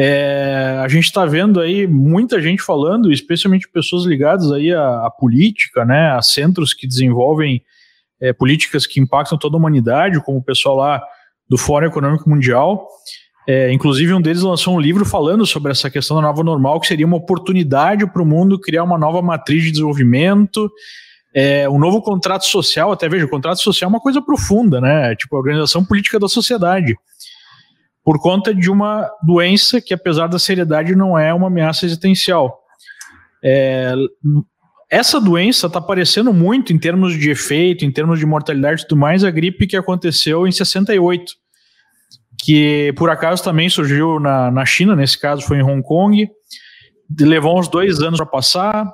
É, 0.01 0.79
a 0.81 0.87
gente 0.87 1.03
está 1.03 1.25
vendo 1.25 1.59
aí 1.59 1.85
muita 1.85 2.41
gente 2.41 2.61
falando, 2.61 3.11
especialmente 3.11 3.67
pessoas 3.67 4.05
ligadas 4.05 4.49
aí 4.49 4.73
à, 4.73 5.05
à 5.05 5.11
política, 5.11 5.83
né, 5.83 6.11
a 6.11 6.21
centros 6.21 6.73
que 6.73 6.87
desenvolvem 6.87 7.61
é, 8.21 8.31
políticas 8.31 8.87
que 8.87 9.01
impactam 9.01 9.37
toda 9.37 9.57
a 9.57 9.59
humanidade, 9.59 10.23
como 10.23 10.37
o 10.37 10.43
pessoal 10.43 10.77
lá 10.77 11.03
do 11.49 11.57
Fórum 11.57 11.87
Econômico 11.87 12.29
Mundial. 12.29 12.87
É, 13.45 13.73
inclusive, 13.73 14.13
um 14.13 14.21
deles 14.21 14.41
lançou 14.41 14.73
um 14.73 14.79
livro 14.79 15.03
falando 15.03 15.45
sobre 15.45 15.73
essa 15.73 15.89
questão 15.89 16.15
da 16.15 16.23
nova 16.23 16.43
normal, 16.45 16.79
que 16.79 16.87
seria 16.87 17.05
uma 17.05 17.17
oportunidade 17.17 18.09
para 18.09 18.21
o 18.21 18.25
mundo 18.25 18.57
criar 18.57 18.85
uma 18.85 18.97
nova 18.97 19.21
matriz 19.21 19.63
de 19.63 19.71
desenvolvimento, 19.71 20.71
é, 21.35 21.67
um 21.67 21.77
novo 21.77 22.01
contrato 22.01 22.45
social. 22.45 22.93
Até 22.93 23.09
veja, 23.09 23.25
o 23.25 23.29
contrato 23.29 23.59
social 23.59 23.89
é 23.89 23.93
uma 23.93 23.99
coisa 23.99 24.21
profunda, 24.21 24.79
né? 24.79 25.13
Tipo, 25.17 25.35
a 25.35 25.39
organização 25.39 25.83
política 25.83 26.17
da 26.17 26.29
sociedade. 26.29 26.95
Por 28.09 28.19
conta 28.19 28.55
de 28.55 28.71
uma 28.71 29.07
doença 29.21 29.79
que, 29.79 29.93
apesar 29.93 30.25
da 30.25 30.39
seriedade, 30.39 30.95
não 30.95 31.15
é 31.15 31.31
uma 31.31 31.45
ameaça 31.45 31.85
existencial. 31.85 32.59
É, 33.43 33.93
essa 34.89 35.21
doença 35.21 35.67
está 35.67 35.77
aparecendo 35.77 36.33
muito 36.33 36.73
em 36.73 36.79
termos 36.79 37.13
de 37.13 37.29
efeito, 37.29 37.85
em 37.85 37.91
termos 37.91 38.17
de 38.17 38.25
mortalidade 38.25 38.81
e 38.81 38.87
tudo 38.87 38.99
mais, 38.99 39.23
a 39.23 39.29
gripe 39.29 39.67
que 39.67 39.77
aconteceu 39.77 40.47
em 40.47 40.51
68, 40.51 41.33
que 42.43 42.91
por 42.97 43.11
acaso 43.11 43.43
também 43.43 43.69
surgiu 43.69 44.19
na, 44.19 44.49
na 44.49 44.65
China, 44.65 44.95
nesse 44.95 45.19
caso 45.19 45.43
foi 45.43 45.59
em 45.59 45.63
Hong 45.63 45.83
Kong, 45.83 46.27
levou 47.21 47.59
uns 47.59 47.67
dois 47.67 48.01
anos 48.01 48.17
para 48.17 48.25
passar, 48.25 48.91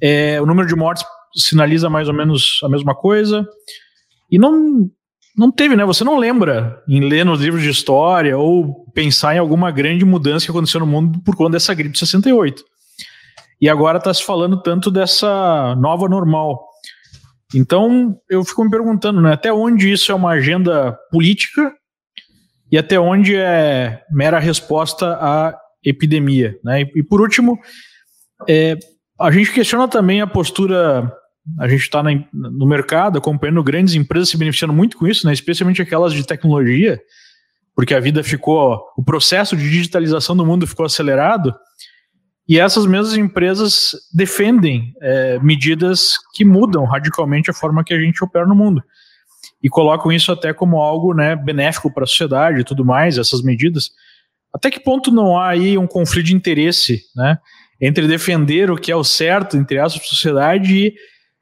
é, 0.00 0.40
o 0.40 0.46
número 0.46 0.68
de 0.68 0.76
mortes 0.76 1.04
sinaliza 1.34 1.90
mais 1.90 2.06
ou 2.06 2.14
menos 2.14 2.60
a 2.62 2.68
mesma 2.68 2.94
coisa, 2.94 3.44
e 4.30 4.38
não, 4.38 4.88
não 5.36 5.52
teve, 5.52 5.76
né? 5.76 5.84
Você 5.84 6.02
não 6.02 6.18
lembra 6.18 6.82
em 6.88 7.00
ler 7.00 7.24
nos 7.24 7.40
livros 7.40 7.62
de 7.62 7.68
história 7.68 8.36
ou 8.38 8.86
pensar 8.94 9.34
em 9.34 9.38
alguma 9.38 9.70
grande 9.70 10.04
mudança 10.04 10.46
que 10.46 10.50
aconteceu 10.50 10.80
no 10.80 10.86
mundo 10.86 11.20
por 11.22 11.36
conta 11.36 11.52
dessa 11.52 11.74
gripe 11.74 11.92
de 11.92 11.98
68. 11.98 12.64
E 13.60 13.68
agora 13.68 13.98
está 13.98 14.12
se 14.12 14.24
falando 14.24 14.60
tanto 14.62 14.90
dessa 14.90 15.74
nova 15.76 16.08
normal. 16.08 16.66
Então, 17.54 18.16
eu 18.28 18.44
fico 18.44 18.64
me 18.64 18.70
perguntando, 18.70 19.20
né, 19.20 19.32
até 19.32 19.52
onde 19.52 19.90
isso 19.90 20.10
é 20.10 20.14
uma 20.14 20.30
agenda 20.30 20.98
política 21.10 21.72
e 22.70 22.76
até 22.76 22.98
onde 22.98 23.36
é 23.36 24.02
mera 24.10 24.38
resposta 24.38 25.16
à 25.20 25.56
epidemia, 25.84 26.58
né? 26.64 26.82
E, 26.82 26.92
e 26.96 27.02
por 27.02 27.20
último, 27.20 27.58
é, 28.48 28.76
a 29.18 29.30
gente 29.30 29.52
questiona 29.52 29.86
também 29.86 30.20
a 30.20 30.26
postura, 30.26 31.10
a 31.58 31.68
gente 31.68 31.82
está 31.82 32.02
no 32.02 32.66
mercado 32.66 33.18
acompanhando 33.18 33.62
grandes 33.62 33.94
empresas 33.94 34.28
se 34.28 34.36
beneficiando 34.36 34.74
muito 34.74 34.96
com 34.96 35.06
isso, 35.06 35.26
né? 35.26 35.32
Especialmente 35.32 35.80
aquelas 35.80 36.12
de 36.12 36.26
tecnologia, 36.26 37.00
porque 37.74 37.94
a 37.94 38.00
vida 38.00 38.22
ficou, 38.24 38.80
o 38.96 39.04
processo 39.04 39.56
de 39.56 39.70
digitalização 39.70 40.36
do 40.36 40.44
mundo 40.44 40.66
ficou 40.66 40.86
acelerado, 40.86 41.54
e 42.48 42.58
essas 42.58 42.86
mesmas 42.86 43.16
empresas 43.16 43.90
defendem 44.14 44.92
é, 45.02 45.38
medidas 45.40 46.14
que 46.34 46.44
mudam 46.44 46.84
radicalmente 46.84 47.50
a 47.50 47.54
forma 47.54 47.82
que 47.82 47.92
a 47.92 47.98
gente 47.98 48.22
opera 48.22 48.46
no 48.46 48.54
mundo. 48.54 48.82
E 49.62 49.68
colocam 49.68 50.12
isso 50.12 50.30
até 50.30 50.52
como 50.52 50.80
algo 50.80 51.12
né, 51.12 51.34
benéfico 51.34 51.92
para 51.92 52.04
a 52.04 52.06
sociedade 52.06 52.60
e 52.60 52.64
tudo 52.64 52.84
mais, 52.84 53.18
essas 53.18 53.42
medidas. 53.42 53.90
Até 54.54 54.70
que 54.70 54.78
ponto 54.78 55.10
não 55.10 55.36
há 55.36 55.48
aí 55.48 55.76
um 55.76 55.88
conflito 55.88 56.26
de 56.26 56.34
interesse 56.34 57.02
né, 57.16 57.36
entre 57.80 58.06
defender 58.06 58.70
o 58.70 58.76
que 58.76 58.92
é 58.92 58.96
o 58.96 59.02
certo, 59.02 59.56
entre 59.56 59.78
a 59.80 59.88
sociedade 59.88 60.86
e 60.86 60.94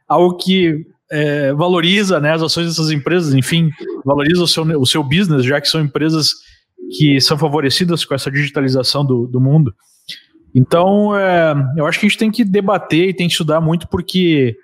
algo 0.09 0.37
que 0.37 0.87
é, 1.11 1.53
valoriza 1.53 2.21
né, 2.21 2.33
as 2.33 2.43
ações 2.43 2.69
dessas 2.69 2.91
empresas, 2.91 3.35
enfim, 3.35 3.71
valoriza 4.05 4.43
o 4.43 4.49
seu, 4.49 4.65
o 4.81 4.87
seu 4.87 5.03
business, 5.03 5.45
já 5.45 5.61
que 5.61 5.69
são 5.69 5.81
empresas 5.81 6.33
que 6.97 7.21
são 7.21 7.39
favorecidas 7.39 8.05
com 8.05 8.15
essa 8.15 8.31
digitalização 8.31 9.05
do, 9.05 9.27
do 9.27 9.41
mundo. 9.41 9.75
Então, 10.55 11.17
é, 11.17 11.55
eu 11.77 11.87
acho 11.87 11.99
que 11.99 12.07
a 12.07 12.09
gente 12.09 12.19
tem 12.19 12.31
que 12.31 12.45
debater 12.45 13.09
e 13.09 13.15
tem 13.15 13.27
que 13.27 13.33
estudar 13.33 13.61
muito, 13.61 13.89
porque 13.89 14.57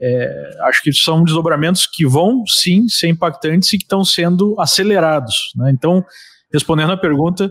é, 0.00 0.50
acho 0.62 0.82
que 0.82 0.92
são 0.92 1.24
desdobramentos 1.24 1.86
que 1.86 2.06
vão 2.06 2.44
sim 2.46 2.88
ser 2.88 3.08
impactantes 3.08 3.72
e 3.72 3.78
que 3.78 3.84
estão 3.84 4.04
sendo 4.04 4.54
acelerados. 4.60 5.52
Né? 5.56 5.70
Então, 5.70 6.04
respondendo 6.52 6.92
à 6.92 6.96
pergunta, 6.96 7.50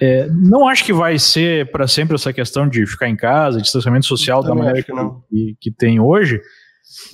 é, 0.00 0.28
não 0.30 0.68
acho 0.68 0.84
que 0.84 0.92
vai 0.92 1.18
ser 1.18 1.70
para 1.70 1.88
sempre 1.88 2.14
essa 2.14 2.32
questão 2.32 2.68
de 2.68 2.86
ficar 2.86 3.08
em 3.08 3.16
casa, 3.16 3.60
distanciamento 3.60 4.06
social 4.06 4.42
da 4.42 4.54
maneira 4.54 4.82
que, 4.82 4.92
que, 5.28 5.56
que 5.60 5.70
tem 5.70 5.98
hoje, 5.98 6.40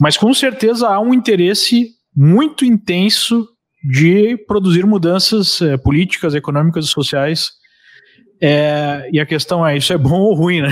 mas 0.01 0.17
com 0.17 0.33
certeza 0.35 0.89
há 0.89 1.01
um 1.01 1.15
interesse 1.15 1.89
muito 2.15 2.65
intenso 2.65 3.49
de 3.83 4.37
produzir 4.47 4.87
mudanças 4.87 5.61
é, 5.61 5.77
políticas, 5.77 6.35
econômicas 6.35 6.87
e 6.87 6.89
sociais 6.89 7.51
é, 8.41 9.09
e 9.13 9.21
a 9.21 9.27
questão 9.27 9.67
é, 9.67 9.77
isso 9.77 9.93
é 9.93 9.99
bom 9.99 10.21
ou 10.21 10.35
ruim, 10.35 10.61
né? 10.61 10.69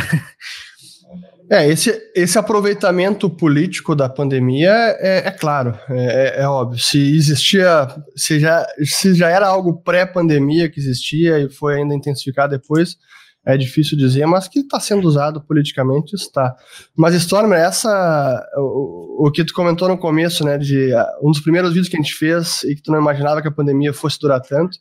É, 1.51 1.69
esse, 1.69 1.93
esse 2.15 2.39
aproveitamento 2.39 3.29
político 3.29 3.95
da 3.95 4.09
pandemia 4.09 4.71
é, 4.71 5.29
é 5.29 5.31
claro, 5.31 5.79
é, 5.91 6.39
é, 6.39 6.43
é, 6.43 6.49
óbvio. 6.49 6.79
Se 6.79 6.99
existia, 7.17 7.89
se 8.17 8.41
já, 8.41 8.67
se 8.85 9.15
já 9.15 9.29
era 9.29 9.47
algo 9.47 9.83
pré-pandemia 9.83 10.71
que 10.71 10.81
existia 10.81 11.39
e 11.39 11.51
foi 11.51 11.77
ainda 11.77 11.95
intensificado 11.95 12.57
depois, 12.57 12.97
é 13.45 13.57
difícil 13.57 13.99
dizer, 13.99 14.25
mas 14.25 14.47
que 14.47 14.61
está 14.61 14.79
sendo 14.79 15.07
usado 15.07 15.43
politicamente 15.43 16.15
está. 16.15 16.55
Mas, 16.97 17.15
Stormer, 17.15 17.59
essa, 17.59 18.49
o, 18.57 19.27
o, 19.27 19.31
que 19.33 19.45
tu 19.45 19.53
comentou 19.53 19.89
no 19.89 19.99
começo, 19.99 20.45
né, 20.45 20.57
de 20.57 20.93
um 21.21 21.31
dos 21.33 21.41
primeiros 21.41 21.71
vídeos 21.71 21.89
que 21.89 21.97
a 21.97 22.01
gente 22.01 22.15
fez 22.15 22.63
e 22.63 22.77
que 22.77 22.83
tu 22.83 22.93
não 22.93 23.01
imaginava 23.01 23.43
que 23.43 23.49
a 23.49 23.53
pandemia 23.53 23.93
fosse 23.93 24.19
durar 24.21 24.41
tanto, 24.41 24.79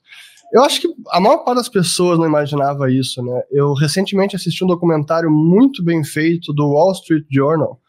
eu 0.54 0.64
acho 0.64 0.82
que 0.82 0.88
a 1.12 1.20
maior 1.20 1.40
parte 1.40 1.58
das 1.58 1.70
pessoas 1.70 2.20
não 2.20 2.26
imaginava 2.26 2.92
isso, 2.92 3.24
né? 3.24 3.42
Eu 3.52 3.74
recentemente 3.74 4.36
assisti 4.36 4.64
um 4.64 4.68
documentário 4.68 5.32
muito 5.32 5.84
bem 5.84 6.04
feito 6.04 6.54
do 6.54 6.72
Wall 6.72 6.92
Street 6.92 7.26
Journal, 7.32 7.80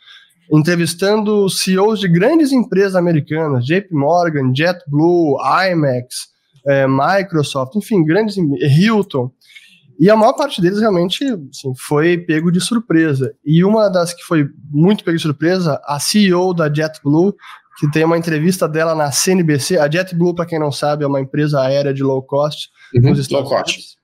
entrevistando 0.52 1.48
CEOs 1.48 1.98
de 1.98 2.08
grandes 2.08 2.52
empresas 2.52 2.94
americanas, 2.94 3.64
JP 3.64 3.88
Morgan, 3.92 4.52
JetBlue, 4.54 5.36
IMAX, 5.70 6.28
é, 6.66 6.86
Microsoft, 6.86 7.74
enfim, 7.74 8.04
grandes 8.04 8.36
Hilton. 8.36 9.30
E 9.98 10.10
a 10.10 10.16
maior 10.16 10.32
parte 10.32 10.60
deles 10.60 10.80
realmente 10.80 11.24
assim, 11.24 11.72
foi 11.76 12.18
pego 12.18 12.50
de 12.50 12.60
surpresa. 12.60 13.34
E 13.44 13.64
uma 13.64 13.88
das 13.88 14.12
que 14.12 14.22
foi 14.22 14.48
muito 14.70 15.04
pego 15.04 15.16
de 15.16 15.22
surpresa, 15.22 15.80
a 15.84 15.98
CEO 15.98 16.54
da 16.54 16.72
JetBlue 16.72 17.34
que 17.78 17.90
tem 17.90 18.04
uma 18.04 18.18
entrevista 18.18 18.68
dela 18.68 18.94
na 18.94 19.10
CNBC. 19.10 19.78
A 19.78 19.88
JetBlue, 19.88 20.34
para 20.34 20.46
quem 20.46 20.58
não 20.58 20.72
sabe, 20.72 21.04
é 21.04 21.06
uma 21.06 21.20
empresa 21.20 21.60
aérea 21.60 21.92
de 21.92 22.02
low 22.02 22.22
cost 22.22 22.68
uhum, 22.94 23.10
nos 23.10 23.18
Estados 23.18 23.50
low 23.50 23.58
Unidos. 23.58 23.74
Cost. 23.74 24.02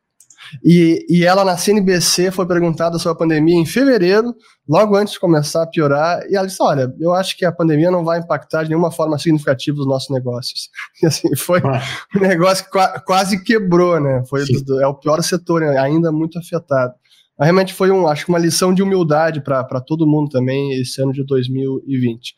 E, 0.65 1.05
e 1.09 1.25
ela 1.25 1.45
na 1.45 1.57
CNBC 1.57 2.31
foi 2.31 2.47
perguntada 2.47 2.99
sobre 2.99 3.17
a 3.17 3.19
pandemia 3.19 3.57
em 3.57 3.67
fevereiro, 3.67 4.35
logo 4.69 4.97
antes 4.97 5.15
de 5.15 5.21
começar 5.21 5.63
a 5.63 5.67
piorar, 5.67 6.21
e 6.29 6.37
ela 6.37 6.47
disse: 6.47 6.63
Olha, 6.63 6.93
eu 6.99 7.13
acho 7.13 7.37
que 7.37 7.45
a 7.45 7.53
pandemia 7.53 7.91
não 7.91 8.05
vai 8.05 8.19
impactar 8.19 8.63
de 8.63 8.71
nenhuma 8.71 8.91
forma 8.91 9.19
significativa 9.19 9.79
os 9.79 9.87
nossos 9.87 10.11
negócios. 10.11 10.69
E 11.01 11.07
assim, 11.07 11.35
foi 11.37 11.61
ah. 11.65 11.81
um 12.17 12.21
negócio 12.21 12.65
que 12.65 13.01
quase 13.07 13.43
quebrou, 13.45 14.01
né? 14.01 14.23
Foi 14.29 14.45
do, 14.65 14.81
é 14.81 14.87
o 14.87 14.95
pior 14.95 15.23
setor, 15.23 15.63
ainda 15.63 16.11
muito 16.11 16.39
afetado. 16.39 16.93
Mas 17.39 17.47
realmente 17.47 17.73
foi 17.73 17.93
um, 17.93 18.09
acho 18.09 18.25
que 18.25 18.33
uma 18.33 18.39
lição 18.39 18.75
de 18.75 18.83
humildade 18.83 19.41
para 19.41 19.81
todo 19.81 20.09
mundo 20.09 20.29
também 20.29 20.73
esse 20.81 21.01
ano 21.01 21.13
de 21.13 21.25
2020. 21.25 22.35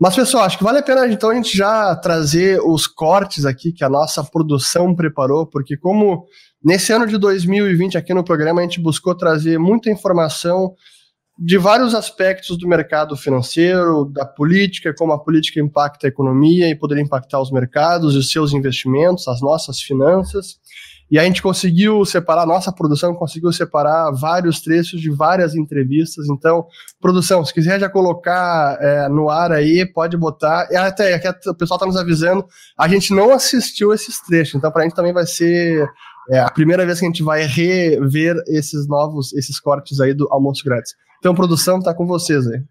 Mas, 0.00 0.16
pessoal, 0.16 0.44
acho 0.44 0.56
que 0.56 0.64
vale 0.64 0.78
a 0.78 0.82
pena 0.82 1.06
então 1.06 1.28
a 1.28 1.34
gente 1.34 1.54
já 1.54 1.94
trazer 1.94 2.58
os 2.64 2.86
cortes 2.86 3.44
aqui 3.44 3.70
que 3.70 3.84
a 3.84 3.88
nossa 3.88 4.24
produção 4.24 4.94
preparou, 4.94 5.46
porque 5.46 5.76
como 5.76 6.24
nesse 6.64 6.90
ano 6.90 7.06
de 7.06 7.18
2020 7.18 7.98
aqui 7.98 8.14
no 8.14 8.24
programa 8.24 8.62
a 8.62 8.64
gente 8.64 8.80
buscou 8.80 9.14
trazer 9.14 9.58
muita 9.58 9.90
informação 9.90 10.72
de 11.38 11.58
vários 11.58 11.94
aspectos 11.94 12.56
do 12.56 12.66
mercado 12.66 13.14
financeiro, 13.14 14.06
da 14.06 14.24
política, 14.24 14.94
como 14.96 15.12
a 15.12 15.22
política 15.22 15.60
impacta 15.60 16.06
a 16.06 16.08
economia 16.08 16.70
e 16.70 16.74
poderia 16.74 17.04
impactar 17.04 17.38
os 17.38 17.50
mercados 17.50 18.16
os 18.16 18.32
seus 18.32 18.54
investimentos, 18.54 19.28
as 19.28 19.42
nossas 19.42 19.82
finanças. 19.82 20.56
E 21.10 21.18
a 21.18 21.24
gente 21.24 21.42
conseguiu 21.42 22.04
separar, 22.04 22.46
nossa 22.46 22.70
produção 22.70 23.14
conseguiu 23.14 23.52
separar 23.52 24.12
vários 24.12 24.60
trechos 24.60 25.00
de 25.00 25.10
várias 25.10 25.56
entrevistas. 25.56 26.28
Então, 26.28 26.66
produção, 27.00 27.44
se 27.44 27.52
quiser 27.52 27.80
já 27.80 27.88
colocar 27.88 28.78
é, 28.80 29.08
no 29.08 29.28
ar 29.28 29.50
aí, 29.50 29.84
pode 29.84 30.16
botar. 30.16 30.68
E 30.70 30.76
até 30.76 31.14
aqui 31.14 31.28
o 31.48 31.54
pessoal 31.54 31.76
está 31.76 31.86
nos 31.86 31.96
avisando, 31.96 32.46
a 32.78 32.86
gente 32.86 33.12
não 33.12 33.32
assistiu 33.32 33.92
esses 33.92 34.20
trechos, 34.20 34.54
então 34.54 34.70
para 34.70 34.82
a 34.82 34.84
gente 34.84 34.94
também 34.94 35.12
vai 35.12 35.26
ser 35.26 35.88
é, 36.30 36.38
a 36.38 36.50
primeira 36.50 36.86
vez 36.86 37.00
que 37.00 37.04
a 37.04 37.08
gente 37.08 37.24
vai 37.24 37.42
rever 37.44 38.36
esses 38.46 38.86
novos, 38.86 39.32
esses 39.32 39.58
cortes 39.58 40.00
aí 40.00 40.14
do 40.14 40.28
almoço 40.30 40.62
grátis. 40.64 40.94
Então, 41.18 41.34
produção, 41.34 41.78
está 41.78 41.92
com 41.92 42.06
vocês 42.06 42.46
aí. 42.46 42.62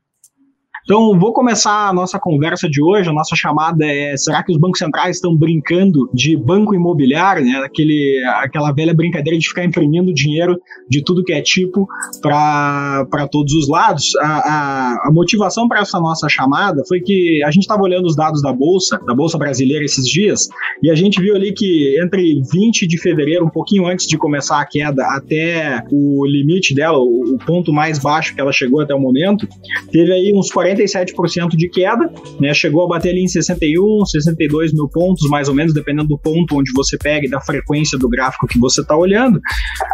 Então, 0.83 1.17
vou 1.19 1.33
começar 1.33 1.89
a 1.89 1.93
nossa 1.93 2.19
conversa 2.19 2.69
de 2.69 2.81
hoje. 2.81 3.09
A 3.09 3.13
nossa 3.13 3.35
chamada 3.35 3.85
é: 3.85 4.15
será 4.17 4.43
que 4.43 4.51
os 4.51 4.57
bancos 4.57 4.79
centrais 4.79 5.17
estão 5.17 5.35
brincando 5.35 6.09
de 6.13 6.35
banco 6.37 6.73
imobiliário, 6.73 7.45
né? 7.45 7.61
Aquele, 7.63 8.21
aquela 8.37 8.71
velha 8.71 8.93
brincadeira 8.93 9.37
de 9.37 9.47
ficar 9.47 9.63
imprimindo 9.63 10.13
dinheiro 10.13 10.59
de 10.89 11.03
tudo 11.03 11.23
que 11.23 11.33
é 11.33 11.41
tipo 11.41 11.87
para 12.21 13.27
todos 13.31 13.53
os 13.53 13.67
lados. 13.67 14.15
A, 14.17 14.25
a, 14.25 15.07
a 15.07 15.11
motivação 15.11 15.67
para 15.67 15.81
essa 15.81 15.99
nossa 15.99 16.27
chamada 16.29 16.81
foi 16.87 17.01
que 17.01 17.43
a 17.43 17.51
gente 17.51 17.63
estava 17.63 17.81
olhando 17.81 18.05
os 18.05 18.15
dados 18.15 18.41
da 18.41 18.53
Bolsa, 18.53 18.99
da 19.05 19.13
Bolsa 19.13 19.37
Brasileira 19.37 19.83
esses 19.83 20.07
dias, 20.07 20.47
e 20.81 20.89
a 20.89 20.95
gente 20.95 21.21
viu 21.21 21.35
ali 21.35 21.53
que 21.53 22.01
entre 22.03 22.41
20 22.51 22.87
de 22.87 22.97
fevereiro, 22.97 23.45
um 23.45 23.49
pouquinho 23.49 23.87
antes 23.87 24.07
de 24.07 24.17
começar 24.17 24.59
a 24.59 24.65
queda, 24.65 25.03
até 25.15 25.83
o 25.91 26.25
limite 26.25 26.73
dela, 26.73 26.97
o, 26.97 27.35
o 27.35 27.37
ponto 27.45 27.71
mais 27.71 27.99
baixo 27.99 28.33
que 28.33 28.41
ela 28.41 28.51
chegou 28.51 28.81
até 28.81 28.93
o 28.93 28.99
momento, 28.99 29.47
teve 29.91 30.11
aí 30.11 30.31
uns 30.35 30.51
40 30.51 30.68
47% 30.75 31.49
de 31.55 31.69
queda, 31.69 32.11
né? 32.39 32.53
Chegou 32.53 32.85
a 32.85 32.87
bater 32.87 33.09
ali 33.09 33.23
em 33.23 33.27
61, 33.27 34.05
62 34.05 34.73
mil 34.73 34.87
pontos, 34.87 35.27
mais 35.29 35.47
ou 35.47 35.55
menos, 35.55 35.73
dependendo 35.73 36.07
do 36.09 36.17
ponto 36.17 36.57
onde 36.57 36.71
você 36.73 36.97
pega 36.97 37.25
e 37.25 37.29
da 37.29 37.41
frequência 37.41 37.97
do 37.97 38.09
gráfico 38.09 38.47
que 38.47 38.59
você 38.59 38.81
está 38.81 38.95
olhando. 38.95 39.39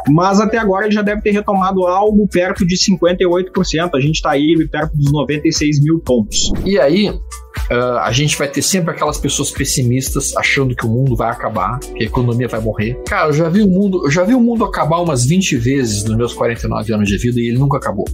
Mas 0.10 0.40
até 0.40 0.58
agora 0.58 0.86
ele 0.86 0.94
já 0.94 1.02
deve 1.02 1.22
ter 1.22 1.32
retomado 1.32 1.86
algo 1.86 2.28
perto 2.28 2.66
de 2.66 2.76
58%. 2.76 3.90
A 3.94 4.00
gente 4.00 4.16
está 4.16 4.32
aí 4.32 4.56
perto 4.70 4.96
dos 4.96 5.12
96 5.12 5.82
mil 5.82 6.00
pontos. 6.00 6.52
E 6.66 6.80
aí, 6.80 7.12
Uh, 7.72 7.98
a 8.00 8.12
gente 8.12 8.38
vai 8.38 8.48
ter 8.48 8.62
sempre 8.62 8.92
aquelas 8.92 9.18
pessoas 9.18 9.50
pessimistas 9.50 10.36
achando 10.38 10.76
que 10.76 10.86
o 10.86 10.90
mundo 10.90 11.16
vai 11.16 11.32
acabar, 11.32 11.80
que 11.80 12.04
a 12.04 12.06
economia 12.06 12.48
vai 12.48 12.60
morrer. 12.60 13.02
Cara, 13.08 13.30
eu 13.30 13.34
já 13.34 13.50
vi 13.50 13.62
o 13.62 13.68
mundo, 13.68 14.06
eu 14.06 14.12
já 14.12 14.24
vi 14.24 14.36
o 14.36 14.40
mundo 14.40 14.64
acabar 14.64 15.00
umas 15.00 15.26
20 15.26 15.58
vezes 15.58 16.04
nos 16.04 16.16
meus 16.16 16.34
49 16.34 16.94
anos 16.94 17.10
de 17.10 17.18
vida 17.18 17.40
e 17.40 17.48
ele 17.48 17.58
nunca 17.58 17.78
acabou. 17.78 18.06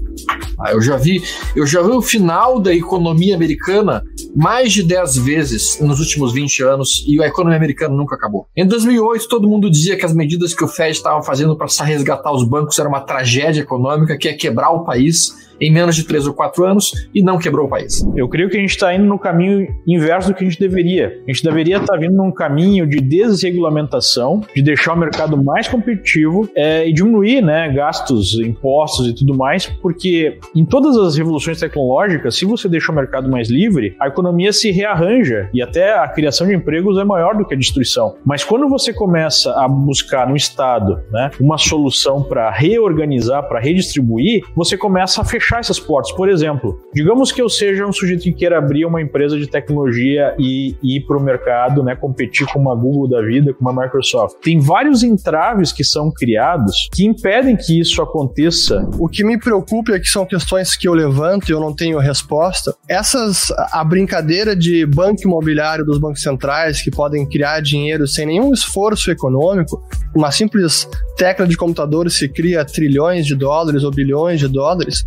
Ah, 0.59 0.71
eu 0.71 0.81
já 0.81 0.95
vi, 0.95 1.21
eu 1.55 1.65
já 1.65 1.81
vi 1.81 1.89
o 1.89 2.01
final 2.01 2.59
da 2.59 2.73
economia 2.73 3.35
americana 3.35 4.03
mais 4.35 4.71
de 4.71 4.83
10 4.83 5.17
vezes 5.17 5.79
nos 5.79 5.99
últimos 5.99 6.33
20 6.33 6.63
anos 6.63 7.03
e 7.07 7.21
a 7.21 7.27
economia 7.27 7.57
americana 7.57 7.95
nunca 7.95 8.15
acabou. 8.15 8.47
Em 8.55 8.65
2008, 8.65 9.27
todo 9.27 9.49
mundo 9.49 9.69
dizia 9.69 9.97
que 9.97 10.05
as 10.05 10.13
medidas 10.13 10.53
que 10.53 10.63
o 10.63 10.67
Fed 10.67 10.91
estava 10.91 11.21
fazendo 11.23 11.57
para 11.57 11.67
resgatar 11.83 12.31
os 12.31 12.43
bancos 12.43 12.77
era 12.77 12.87
uma 12.87 13.01
tragédia 13.01 13.61
econômica 13.61 14.17
que 14.17 14.27
ia 14.27 14.37
quebrar 14.37 14.69
o 14.71 14.85
país 14.85 15.40
em 15.61 15.71
menos 15.71 15.95
de 15.95 16.03
três 16.03 16.25
ou 16.25 16.33
quatro 16.33 16.65
anos 16.65 17.07
e 17.13 17.21
não 17.21 17.37
quebrou 17.37 17.67
o 17.67 17.69
país. 17.69 18.03
Eu 18.15 18.27
creio 18.27 18.49
que 18.49 18.57
a 18.57 18.59
gente 18.59 18.71
está 18.71 18.93
indo 18.93 19.05
no 19.05 19.19
caminho 19.19 19.67
inverso 19.87 20.29
do 20.29 20.33
que 20.33 20.43
a 20.43 20.49
gente 20.49 20.59
deveria. 20.59 21.19
A 21.27 21.31
gente 21.31 21.43
deveria 21.43 21.77
estar 21.77 21.93
tá 21.93 21.99
vindo 21.99 22.15
num 22.15 22.31
caminho 22.31 22.87
de 22.87 22.99
desregulamentação, 22.99 24.41
de 24.55 24.61
deixar 24.61 24.93
o 24.93 24.97
mercado 24.97 25.41
mais 25.41 25.67
competitivo 25.67 26.49
é, 26.55 26.87
e 26.87 26.93
diminuir 26.93 27.41
né, 27.41 27.69
gastos, 27.69 28.39
impostos 28.39 29.07
e 29.07 29.13
tudo 29.13 29.37
mais, 29.37 29.67
porque 29.67 30.39
em 30.55 30.65
todas 30.65 30.97
as 30.97 31.15
revoluções 31.15 31.59
tecnológicas, 31.59 32.35
se 32.35 32.45
você 32.45 32.67
deixa 32.67 32.91
o 32.91 32.95
mercado 32.95 33.29
mais 33.29 33.49
livre, 33.49 33.95
a 33.99 34.07
economia 34.07 34.51
se 34.51 34.71
rearranja 34.71 35.49
e 35.53 35.61
até 35.61 35.93
a 35.93 36.07
criação 36.07 36.47
de 36.47 36.55
empregos 36.55 36.97
é 36.97 37.03
maior 37.03 37.37
do 37.37 37.45
que 37.45 37.53
a 37.53 37.57
destruição. 37.57 38.15
Mas 38.25 38.43
quando 38.43 38.67
você 38.67 38.93
começa 38.93 39.51
a 39.53 39.67
buscar 39.67 40.27
no 40.27 40.35
Estado 40.35 41.01
né, 41.11 41.29
uma 41.39 41.57
solução 41.57 42.23
para 42.23 42.49
reorganizar, 42.49 43.47
para 43.47 43.59
redistribuir, 43.59 44.43
você 44.55 44.77
começa 44.77 45.21
a 45.21 45.25
fechar 45.25 45.50
fechar 45.51 45.59
essas 45.59 45.79
portas. 45.79 46.11
Por 46.13 46.29
exemplo, 46.29 46.79
digamos 46.93 47.31
que 47.31 47.41
eu 47.41 47.49
seja 47.49 47.85
um 47.85 47.91
sujeito 47.91 48.23
que 48.23 48.31
queira 48.31 48.57
abrir 48.57 48.85
uma 48.85 49.01
empresa 49.01 49.37
de 49.37 49.47
tecnologia 49.47 50.33
e 50.39 50.77
ir 50.81 51.01
para 51.01 51.17
o 51.17 51.21
mercado, 51.21 51.83
né, 51.83 51.95
competir 51.95 52.47
com 52.47 52.59
uma 52.59 52.73
Google 52.73 53.09
da 53.09 53.21
vida, 53.21 53.53
com 53.53 53.69
uma 53.69 53.83
Microsoft. 53.83 54.37
Tem 54.41 54.59
vários 54.59 55.03
entraves 55.03 55.73
que 55.73 55.83
são 55.83 56.11
criados 56.11 56.89
que 56.93 57.05
impedem 57.05 57.57
que 57.57 57.79
isso 57.79 58.01
aconteça. 58.01 58.87
O 58.97 59.09
que 59.09 59.23
me 59.23 59.37
preocupa 59.37 59.93
é 59.93 59.99
que 59.99 60.07
são 60.07 60.25
questões 60.25 60.75
que 60.75 60.87
eu 60.87 60.93
levanto 60.93 61.49
e 61.49 61.51
eu 61.51 61.59
não 61.59 61.75
tenho 61.75 61.99
resposta. 61.99 62.73
Essas, 62.87 63.51
a 63.71 63.83
brincadeira 63.83 64.55
de 64.55 64.85
banco 64.85 65.23
imobiliário 65.23 65.83
dos 65.83 65.97
bancos 65.99 66.21
centrais 66.21 66.81
que 66.81 66.89
podem 66.89 67.27
criar 67.27 67.59
dinheiro 67.61 68.07
sem 68.07 68.25
nenhum 68.25 68.53
esforço 68.53 69.11
econômico, 69.11 69.83
uma 70.15 70.31
simples 70.31 70.87
tecla 71.17 71.47
de 71.47 71.55
computador 71.55 72.09
se 72.09 72.27
cria 72.27 72.65
trilhões 72.65 73.25
de 73.25 73.35
dólares 73.35 73.83
ou 73.83 73.91
bilhões 73.91 74.39
de 74.39 74.47
dólares, 74.47 75.05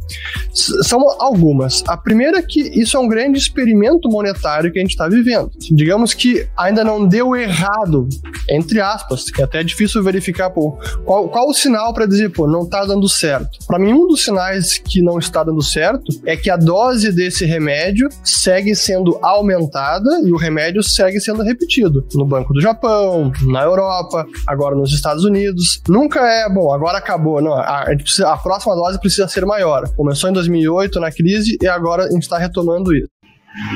são 0.52 1.00
algumas. 1.20 1.82
A 1.86 1.96
primeira 1.96 2.38
é 2.38 2.42
que 2.42 2.60
isso 2.60 2.96
é 2.96 3.00
um 3.00 3.08
grande 3.08 3.38
experimento 3.38 4.08
monetário 4.08 4.72
que 4.72 4.78
a 4.78 4.82
gente 4.82 4.92
está 4.92 5.08
vivendo. 5.08 5.50
Digamos 5.70 6.14
que 6.14 6.46
ainda 6.56 6.84
não 6.84 7.06
deu 7.06 7.34
errado, 7.36 8.08
entre 8.48 8.80
aspas, 8.80 9.30
que 9.30 9.40
é 9.40 9.44
até 9.44 9.62
difícil 9.62 10.02
verificar 10.02 10.50
pô, 10.50 10.78
qual, 11.04 11.28
qual 11.28 11.48
o 11.48 11.54
sinal 11.54 11.92
para 11.92 12.06
dizer, 12.06 12.30
pô, 12.30 12.46
não 12.46 12.62
está 12.62 12.84
dando 12.84 13.08
certo. 13.08 13.58
Para 13.66 13.78
mim, 13.78 13.92
um 13.92 14.06
dos 14.06 14.24
sinais 14.24 14.78
que 14.78 15.02
não 15.02 15.18
está 15.18 15.42
dando 15.42 15.62
certo 15.62 16.12
é 16.24 16.36
que 16.36 16.50
a 16.50 16.56
dose 16.56 17.12
desse 17.12 17.44
remédio 17.44 18.08
segue 18.22 18.74
sendo 18.74 19.18
aumentada 19.22 20.20
e 20.24 20.32
o 20.32 20.36
remédio 20.36 20.82
segue 20.82 21.20
sendo 21.20 21.42
repetido 21.42 22.06
no 22.14 22.24
Banco 22.24 22.52
do 22.52 22.60
Japão, 22.60 23.32
na 23.42 23.62
Europa, 23.62 24.26
agora 24.46 24.74
nos 24.74 24.92
Estados 24.92 25.24
Unidos. 25.24 25.82
Nunca 25.88 26.20
é, 26.20 26.48
bom, 26.48 26.72
agora 26.72 26.98
acabou. 26.98 27.40
Não, 27.40 27.54
a, 27.54 27.84
a, 27.84 28.32
a 28.32 28.36
próxima 28.36 28.74
dose 28.74 28.98
precisa 29.00 29.28
ser 29.28 29.44
maior. 29.44 29.88
Começou 29.96 30.23
em 30.28 30.32
2008 30.32 31.00
na 31.00 31.10
crise 31.10 31.56
e 31.60 31.66
agora 31.66 32.04
a 32.04 32.10
gente 32.10 32.22
está 32.22 32.38
retomando 32.38 32.94
isso. 32.94 33.08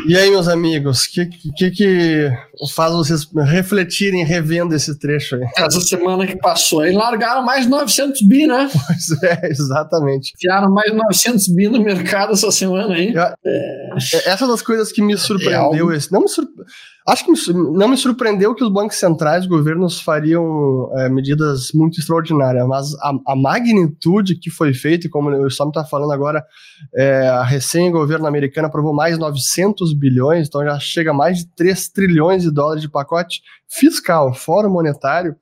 E 0.08 0.16
aí, 0.16 0.28
meus 0.28 0.48
amigos, 0.48 1.04
o 1.04 1.12
que, 1.12 1.26
que, 1.26 1.70
que 1.70 2.32
faz 2.74 2.92
vocês 2.92 3.28
refletirem 3.46 4.24
revendo 4.24 4.74
esse 4.74 4.98
trecho 4.98 5.36
aí? 5.36 5.42
Essa 5.56 5.80
semana 5.80 6.26
que 6.26 6.36
passou, 6.36 6.80
aí 6.80 6.92
largaram 6.92 7.44
mais 7.44 7.64
900 7.66 8.22
bi, 8.22 8.46
né? 8.46 8.68
Pois 8.88 9.22
é, 9.22 9.48
exatamente. 9.48 10.32
Enfiaram 10.34 10.72
mais 10.72 10.92
900 10.92 11.48
bi 11.48 11.68
no 11.68 11.80
mercado 11.80 12.32
essa 12.32 12.50
semana 12.50 12.94
aí. 12.94 13.14
É, 13.16 13.34
é. 13.44 13.90
Essa 14.26 14.48
das 14.48 14.62
coisas 14.62 14.90
que 14.90 15.00
me 15.00 15.16
surpreendeu, 15.16 15.92
é 15.92 15.96
esse, 15.96 16.10
não 16.10 16.22
me 16.22 16.28
surpreendeu 16.28 16.66
Acho 17.08 17.24
que 17.24 17.52
não 17.54 17.88
me 17.88 17.96
surpreendeu 17.96 18.54
que 18.54 18.62
os 18.62 18.70
bancos 18.70 18.98
centrais, 18.98 19.46
governos, 19.46 19.98
fariam 19.98 20.90
é, 20.94 21.08
medidas 21.08 21.70
muito 21.72 21.98
extraordinárias, 21.98 22.66
mas 22.66 22.94
a, 22.96 23.14
a, 23.28 23.34
magnitude 23.34 24.38
que 24.38 24.50
foi 24.50 24.74
feita, 24.74 25.06
e 25.06 25.10
como 25.10 25.30
o 25.30 25.46
Storm 25.46 25.70
está 25.70 25.86
falando 25.86 26.12
agora, 26.12 26.44
é, 26.94 27.26
a 27.28 27.42
recém-governo 27.42 28.26
americano 28.26 28.68
aprovou 28.68 28.92
mais 28.92 29.16
900 29.16 29.94
bilhões, 29.94 30.48
então 30.48 30.62
já 30.62 30.78
chega 30.78 31.12
a 31.12 31.14
mais 31.14 31.38
de 31.38 31.46
3 31.56 31.88
trilhões 31.88 32.42
de 32.42 32.50
dólares 32.50 32.82
de 32.82 32.90
pacote 32.90 33.40
fiscal, 33.66 34.34
fora 34.34 34.68
monetário. 34.68 35.34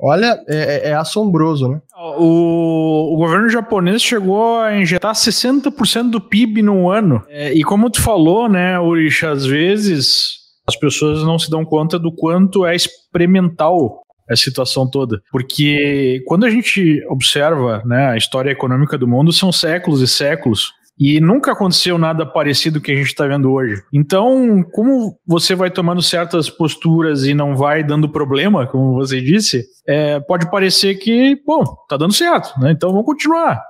Olha, 0.00 0.40
é, 0.46 0.56
é, 0.56 0.88
é 0.90 0.94
assombroso, 0.94 1.66
né? 1.66 1.82
O, 2.16 3.14
o, 3.14 3.16
governo 3.16 3.48
japonês 3.48 4.00
chegou 4.00 4.60
a 4.60 4.76
injetar 4.76 5.12
60% 5.12 6.10
do 6.10 6.20
PIB 6.20 6.62
no 6.62 6.88
ano. 6.88 7.24
É, 7.28 7.52
e 7.52 7.64
como 7.64 7.90
tu 7.90 8.00
falou, 8.00 8.48
né, 8.48 8.78
Urish, 8.78 9.26
às 9.26 9.44
vezes 9.44 10.46
as 10.68 10.76
pessoas 10.76 11.24
não 11.24 11.38
se 11.38 11.50
dão 11.50 11.64
conta 11.64 11.98
do 11.98 12.12
quanto 12.12 12.66
é 12.66 12.76
experimental 12.76 14.02
a 14.30 14.36
situação 14.36 14.88
toda. 14.88 15.22
Porque 15.32 16.22
quando 16.26 16.44
a 16.44 16.50
gente 16.50 17.02
observa 17.08 17.82
né, 17.86 18.10
a 18.10 18.16
história 18.16 18.50
econômica 18.50 18.98
do 18.98 19.08
mundo, 19.08 19.32
são 19.32 19.50
séculos 19.50 20.02
e 20.02 20.06
séculos. 20.06 20.72
E 21.00 21.20
nunca 21.20 21.52
aconteceu 21.52 21.96
nada 21.96 22.26
parecido 22.26 22.80
que 22.80 22.90
a 22.90 22.94
gente 22.94 23.06
está 23.06 23.26
vendo 23.26 23.50
hoje. 23.50 23.80
Então, 23.92 24.62
como 24.72 25.16
você 25.26 25.54
vai 25.54 25.70
tomando 25.70 26.02
certas 26.02 26.50
posturas 26.50 27.24
e 27.24 27.32
não 27.32 27.56
vai 27.56 27.84
dando 27.84 28.08
problema, 28.08 28.66
como 28.66 28.94
você 28.94 29.20
disse, 29.20 29.64
é, 29.86 30.18
pode 30.20 30.50
parecer 30.50 30.96
que, 30.96 31.40
bom, 31.46 31.64
tá 31.88 31.96
dando 31.96 32.12
certo, 32.12 32.58
né? 32.60 32.72
Então 32.72 32.90
vamos 32.90 33.06
continuar. 33.06 33.62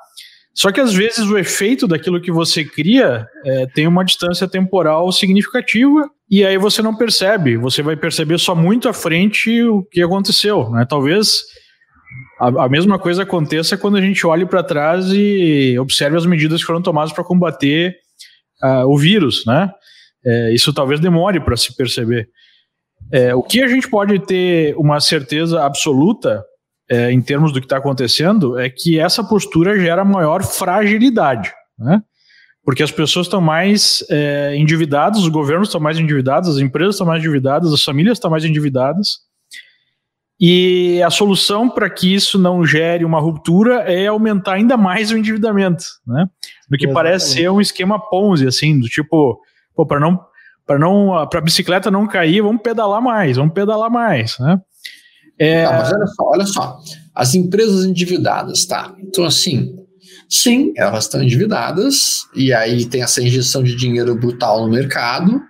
Só 0.54 0.72
que 0.72 0.80
às 0.80 0.92
vezes 0.92 1.28
o 1.28 1.38
efeito 1.38 1.86
daquilo 1.86 2.20
que 2.20 2.32
você 2.32 2.64
cria 2.64 3.28
é, 3.44 3.66
tem 3.66 3.86
uma 3.86 4.04
distância 4.04 4.48
temporal 4.48 5.12
significativa 5.12 6.10
e 6.30 6.44
aí 6.44 6.58
você 6.58 6.82
não 6.82 6.94
percebe. 6.94 7.56
Você 7.56 7.82
vai 7.82 7.96
perceber 7.96 8.38
só 8.38 8.54
muito 8.54 8.88
à 8.88 8.92
frente 8.92 9.62
o 9.62 9.82
que 9.84 10.02
aconteceu. 10.02 10.70
Né? 10.70 10.86
Talvez 10.88 11.42
a, 12.40 12.64
a 12.64 12.68
mesma 12.68 12.98
coisa 12.98 13.22
aconteça 13.22 13.76
quando 13.76 13.96
a 13.96 14.00
gente 14.00 14.26
olhe 14.26 14.46
para 14.46 14.62
trás 14.62 15.06
e 15.12 15.78
observe 15.78 16.16
as 16.16 16.26
medidas 16.26 16.60
que 16.60 16.66
foram 16.66 16.82
tomadas 16.82 17.12
para 17.12 17.24
combater 17.24 17.96
uh, 18.62 18.86
o 18.86 18.98
vírus. 18.98 19.44
Né? 19.46 19.70
É, 20.24 20.52
isso 20.52 20.72
talvez 20.72 21.00
demore 21.00 21.40
para 21.40 21.56
se 21.56 21.74
perceber. 21.76 22.28
É, 23.12 23.34
o 23.34 23.42
que 23.42 23.62
a 23.62 23.68
gente 23.68 23.88
pode 23.88 24.18
ter 24.20 24.76
uma 24.76 25.00
certeza 25.00 25.64
absoluta 25.64 26.44
é, 26.90 27.12
em 27.12 27.20
termos 27.20 27.52
do 27.52 27.60
que 27.60 27.66
está 27.66 27.76
acontecendo, 27.76 28.58
é 28.58 28.70
que 28.70 28.98
essa 28.98 29.22
postura 29.22 29.78
gera 29.78 30.04
maior 30.04 30.42
fragilidade, 30.42 31.52
né? 31.78 32.02
Porque 32.68 32.82
as 32.82 32.92
pessoas 32.92 33.24
estão 33.24 33.40
mais 33.40 34.04
é, 34.10 34.54
endividadas, 34.54 35.22
os 35.22 35.28
governos 35.28 35.68
estão 35.68 35.80
mais 35.80 35.98
endividados, 35.98 36.50
as 36.50 36.58
empresas 36.58 36.96
estão 36.96 37.06
mais 37.06 37.20
endividadas, 37.20 37.72
as 37.72 37.82
famílias 37.82 38.18
estão 38.18 38.30
mais 38.30 38.44
endividadas. 38.44 39.20
E 40.38 41.02
a 41.02 41.08
solução 41.08 41.70
para 41.70 41.88
que 41.88 42.14
isso 42.14 42.38
não 42.38 42.66
gere 42.66 43.06
uma 43.06 43.20
ruptura 43.20 43.76
é 43.90 44.06
aumentar 44.06 44.52
ainda 44.52 44.76
mais 44.76 45.10
o 45.10 45.16
endividamento, 45.16 45.82
né? 46.06 46.28
Do 46.68 46.76
que 46.76 46.84
Exatamente. 46.84 46.92
parece 46.92 47.32
ser 47.32 47.50
um 47.50 47.58
esquema 47.58 47.98
Ponzi, 47.98 48.46
assim, 48.46 48.78
do 48.78 48.86
tipo, 48.86 49.40
para 49.88 49.98
não 49.98 50.20
para 50.66 50.78
não 50.78 51.26
para 51.26 51.38
a 51.38 51.42
bicicleta 51.42 51.90
não 51.90 52.06
cair, 52.06 52.42
vamos 52.42 52.60
pedalar 52.60 53.00
mais, 53.00 53.38
vamos 53.38 53.54
pedalar 53.54 53.90
mais, 53.90 54.38
né? 54.38 54.60
É... 55.38 55.64
Tá, 55.64 55.72
mas 55.72 55.92
olha 55.94 56.06
só, 56.06 56.22
olha 56.22 56.46
só. 56.46 56.78
As 57.14 57.34
empresas 57.34 57.86
endividadas, 57.86 58.66
tá? 58.66 58.94
Então, 58.98 59.24
assim, 59.24 59.74
sim, 60.28 60.72
elas 60.76 61.04
estão 61.04 61.22
endividadas, 61.22 62.26
e 62.34 62.52
aí 62.52 62.84
tem 62.84 63.02
essa 63.02 63.22
injeção 63.22 63.62
de 63.62 63.74
dinheiro 63.74 64.14
brutal 64.14 64.66
no 64.66 64.70
mercado. 64.70 65.40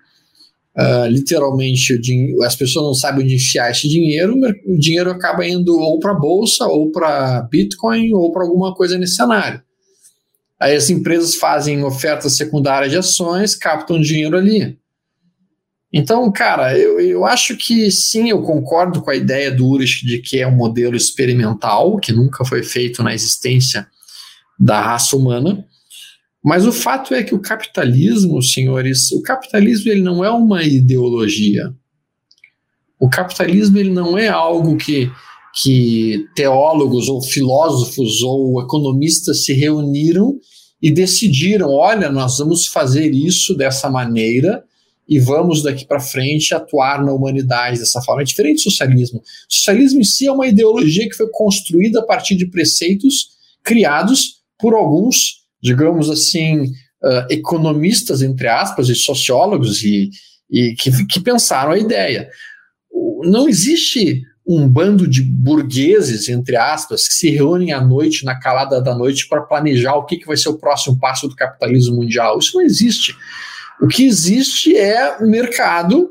Uh, 0.76 1.06
literalmente, 1.08 2.00
as 2.44 2.54
pessoas 2.54 2.86
não 2.86 2.94
sabem 2.94 3.24
onde 3.24 3.34
enfiar 3.34 3.70
esse 3.70 3.88
dinheiro, 3.88 4.36
o 4.64 4.78
dinheiro 4.78 5.10
acaba 5.10 5.44
indo 5.44 5.76
ou 5.76 5.98
para 5.98 6.12
a 6.12 6.18
bolsa, 6.18 6.66
ou 6.66 6.92
para 6.92 7.42
Bitcoin, 7.50 8.14
ou 8.14 8.30
para 8.30 8.44
alguma 8.44 8.72
coisa 8.74 8.96
nesse 8.96 9.16
cenário. 9.16 9.60
Aí 10.60 10.76
as 10.76 10.88
empresas 10.88 11.34
fazem 11.34 11.82
ofertas 11.82 12.36
secundárias 12.36 12.92
de 12.92 12.98
ações, 12.98 13.56
captam 13.56 14.00
dinheiro 14.00 14.36
ali. 14.36 14.78
Então, 15.92 16.30
cara, 16.30 16.78
eu, 16.78 17.00
eu 17.00 17.24
acho 17.24 17.56
que 17.56 17.90
sim, 17.90 18.28
eu 18.28 18.42
concordo 18.42 19.00
com 19.02 19.10
a 19.10 19.16
ideia 19.16 19.50
do 19.50 19.66
Urich 19.66 20.04
de 20.04 20.18
que 20.18 20.38
é 20.38 20.46
um 20.46 20.54
modelo 20.54 20.94
experimental, 20.94 21.96
que 21.96 22.12
nunca 22.12 22.44
foi 22.44 22.62
feito 22.62 23.02
na 23.02 23.14
existência 23.14 23.86
da 24.58 24.80
raça 24.80 25.16
humana. 25.16 25.64
Mas 26.42 26.66
o 26.66 26.72
fato 26.72 27.14
é 27.14 27.22
que 27.22 27.34
o 27.34 27.40
capitalismo, 27.40 28.42
senhores, 28.42 29.10
o 29.12 29.22
capitalismo 29.22 29.90
ele 29.90 30.02
não 30.02 30.24
é 30.24 30.30
uma 30.30 30.62
ideologia. 30.62 31.72
O 32.98 33.08
capitalismo 33.08 33.78
ele 33.78 33.90
não 33.90 34.16
é 34.16 34.28
algo 34.28 34.76
que, 34.76 35.10
que 35.62 36.26
teólogos 36.34 37.08
ou 37.08 37.22
filósofos 37.22 38.22
ou 38.22 38.60
economistas 38.62 39.44
se 39.44 39.52
reuniram 39.52 40.38
e 40.80 40.90
decidiram: 40.90 41.70
olha, 41.70 42.10
nós 42.10 42.38
vamos 42.38 42.66
fazer 42.66 43.12
isso 43.12 43.54
dessa 43.54 43.90
maneira 43.90 44.64
e 45.08 45.18
vamos 45.18 45.62
daqui 45.62 45.86
para 45.86 46.00
frente 46.00 46.54
atuar 46.54 47.04
na 47.04 47.12
humanidade 47.12 47.78
dessa 47.78 48.00
forma. 48.02 48.22
É 48.22 48.24
diferente 48.24 48.56
do 48.56 48.70
socialismo. 48.70 49.20
O 49.20 49.52
socialismo 49.52 50.00
em 50.00 50.04
si 50.04 50.26
é 50.26 50.32
uma 50.32 50.46
ideologia 50.46 51.08
que 51.08 51.16
foi 51.16 51.28
construída 51.30 52.00
a 52.00 52.04
partir 52.04 52.36
de 52.36 52.46
preceitos 52.46 53.30
criados 53.62 54.37
por 54.58 54.74
alguns, 54.74 55.44
digamos 55.62 56.10
assim, 56.10 56.62
uh, 56.62 57.26
economistas, 57.30 58.22
entre 58.22 58.48
aspas, 58.48 58.88
e 58.88 58.94
sociólogos, 58.94 59.82
e, 59.82 60.10
e 60.50 60.74
que, 60.74 61.06
que 61.06 61.20
pensaram 61.20 61.72
a 61.72 61.78
ideia. 61.78 62.28
Não 63.24 63.48
existe 63.48 64.22
um 64.46 64.66
bando 64.66 65.06
de 65.06 65.20
burgueses, 65.20 66.28
entre 66.28 66.56
aspas, 66.56 67.06
que 67.06 67.14
se 67.14 67.30
reúnem 67.30 67.72
à 67.72 67.80
noite, 67.82 68.24
na 68.24 68.38
calada 68.38 68.80
da 68.80 68.96
noite, 68.96 69.28
para 69.28 69.42
planejar 69.42 69.94
o 69.94 70.06
que, 70.06 70.16
que 70.16 70.26
vai 70.26 70.38
ser 70.38 70.48
o 70.48 70.58
próximo 70.58 70.98
passo 70.98 71.28
do 71.28 71.36
capitalismo 71.36 71.96
mundial. 71.96 72.38
Isso 72.38 72.56
não 72.56 72.64
existe. 72.64 73.14
O 73.80 73.86
que 73.86 74.04
existe 74.06 74.74
é 74.74 75.20
mercado 75.20 76.10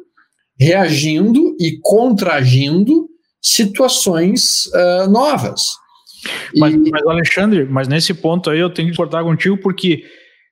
reagindo 0.59 1.55
e 1.59 1.79
contragindo 1.81 3.09
situações 3.41 4.67
uh, 4.67 5.09
novas. 5.09 5.61
Mas, 6.57 6.73
e... 6.73 6.91
mas, 6.91 7.05
Alexandre, 7.05 7.65
mas 7.65 7.87
nesse 7.87 8.13
ponto 8.13 8.49
aí 8.49 8.59
eu 8.59 8.69
tenho 8.69 8.89
que 8.89 8.97
cortar 8.97 9.23
contigo 9.23 9.57
porque 9.57 10.03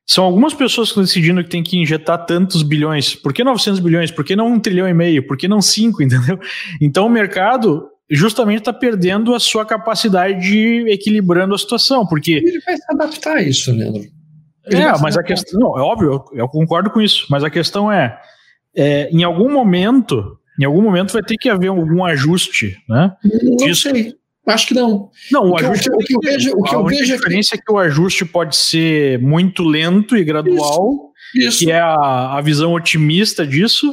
são 0.08 0.24
algumas 0.24 0.54
pessoas 0.54 0.90
que 0.90 0.92
estão 0.92 1.04
decidindo 1.04 1.44
que 1.44 1.50
tem 1.50 1.64
que 1.64 1.78
injetar 1.78 2.26
tantos 2.26 2.62
bilhões. 2.62 3.16
Por 3.16 3.34
que 3.34 3.44
900 3.44 3.80
bilhões? 3.80 4.12
Por 4.12 4.24
que 4.24 4.36
não 4.36 4.48
um 4.48 4.60
trilhão 4.60 4.88
e 4.88 4.94
meio? 4.94 5.26
Por 5.26 5.36
que 5.36 5.48
não 5.48 5.62
cinco, 5.62 6.02
entendeu? 6.04 6.40
Então 6.82 7.08
o 7.08 7.10
mercado 7.10 7.88
justamente 8.10 8.60
está 8.60 8.74
perdendo 8.74 9.34
a 9.34 9.40
sua 9.40 9.66
capacidade 9.66 10.40
de 10.40 10.86
equilibrando 10.90 11.56
a 11.56 11.58
situação, 11.58 12.06
porque... 12.06 12.34
Ele 12.34 12.60
vai 12.60 12.78
se 12.78 12.84
adaptar 12.92 13.38
a 13.38 13.42
isso, 13.42 13.72
Leandro. 13.72 14.04
É, 14.68 14.98
mas 15.00 15.18
a 15.18 15.24
questão. 15.24 15.60
Não, 15.60 15.78
é 15.78 15.82
óbvio, 15.82 16.24
eu, 16.34 16.48
concordo 16.48 16.90
com 16.90 17.02
isso, 17.02 17.28
mas 17.30 17.44
a 17.44 17.50
questão 17.50 17.92
é, 17.92 18.20
é, 18.76 19.10
em 19.12 19.24
algum 19.24 19.52
momento, 19.52 20.38
em 20.60 20.66
algum 20.66 20.82
momento 20.82 21.14
vai 21.14 21.22
ter 21.22 21.36
que 21.36 21.50
haver 21.50 21.68
algum 21.68 22.04
ajuste, 22.04 22.76
né? 22.90 23.12
Não 23.24 23.68
isso. 23.68 23.90
sei. 23.90 24.16
Acho 24.48 24.68
que 24.68 24.74
não. 24.74 25.10
Não, 25.32 25.46
o, 25.46 25.52
o 25.52 25.58
ajuste. 25.58 25.90
Que, 25.90 25.96
o 25.96 25.98
que 25.98 26.16
eu 26.16 26.20
vejo, 26.22 26.52
o 26.56 26.64
que 26.64 26.76
eu 26.76 26.86
vejo 26.86 27.14
a 27.14 27.18
diferença 27.18 27.56
é 27.56 27.58
que... 27.58 27.64
é 27.64 27.66
que 27.66 27.72
o 27.72 27.80
ajuste 27.80 28.26
pode 28.26 28.56
ser 28.56 29.20
muito 29.20 29.64
lento 29.64 30.16
e 30.16 30.24
gradual, 30.24 31.12
isso, 31.36 31.48
isso. 31.48 31.60
que 31.60 31.72
é 31.72 31.80
a, 31.80 32.38
a 32.38 32.42
visão 32.42 32.74
otimista 32.74 33.46
disso, 33.46 33.92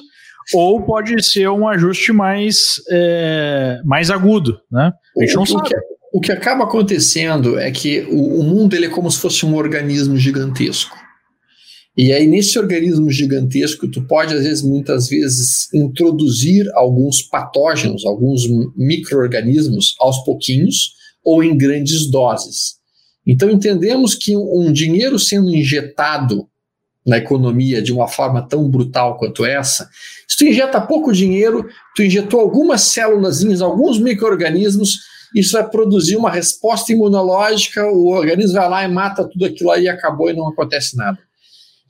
ou 0.53 0.83
pode 0.83 1.23
ser 1.23 1.49
um 1.49 1.67
ajuste 1.67 2.13
mais, 2.13 2.83
é, 2.91 3.81
mais 3.85 4.11
agudo, 4.11 4.61
né? 4.71 4.93
A 5.17 5.21
gente 5.21 5.37
o, 5.37 5.39
não 5.39 5.47
sabe. 5.47 5.69
Que, 5.69 5.75
o 6.13 6.21
que 6.21 6.31
acaba 6.31 6.65
acontecendo 6.65 7.59
é 7.59 7.71
que 7.71 8.07
o, 8.11 8.41
o 8.41 8.43
mundo 8.43 8.75
ele 8.75 8.87
é 8.87 8.91
como 8.91 9.11
se 9.11 9.19
fosse 9.19 9.47
um 9.47 9.55
organismo 9.55 10.17
gigantesco. 10.17 10.97
E 11.97 12.11
aí, 12.11 12.27
nesse 12.27 12.59
organismo 12.59 13.11
gigantesco, 13.11 13.87
tu 13.87 14.03
pode, 14.07 14.35
às 14.35 14.45
vezes, 14.45 14.63
muitas 14.63 15.09
vezes, 15.09 15.73
introduzir 15.75 16.67
alguns 16.75 17.21
patógenos, 17.23 18.07
alguns 18.07 18.45
micro-organismos 18.75 19.95
aos 20.01 20.25
pouquinhos 20.25 20.95
ou 21.23 21.45
em 21.45 21.57
grandes 21.57 22.11
doses. 22.11 22.77
Então, 23.27 23.51
entendemos 23.51 24.15
que 24.15 24.35
um 24.35 24.73
dinheiro 24.73 25.19
sendo 25.19 25.55
injetado 25.55 26.49
na 27.07 27.19
economia 27.19 27.83
de 27.83 27.93
uma 27.93 28.09
forma 28.09 28.47
tão 28.49 28.71
brutal 28.71 29.19
quanto 29.19 29.45
essa, 29.45 29.89
se 30.27 30.37
tu 30.39 30.45
injeta 30.47 30.81
pouco 30.81 31.13
dinheiro, 31.13 31.67
tu 31.95 32.03
injetou 32.03 32.41
algumas 32.41 32.83
células, 32.83 33.45
alguns 33.61 33.99
micro-organismos, 33.99 34.99
isso 35.35 35.53
vai 35.53 35.69
produzir 35.69 36.17
uma 36.17 36.31
resposta 36.31 36.93
imunológica, 36.93 37.85
o 37.87 38.09
organismo 38.09 38.55
vai 38.55 38.69
lá 38.69 38.85
e 38.85 38.89
mata 38.89 39.29
tudo 39.29 39.45
aquilo 39.45 39.71
aí 39.71 39.85
e 39.85 39.89
acabou 39.89 40.31
e 40.31 40.33
não 40.33 40.49
acontece 40.49 40.97
nada. 40.97 41.19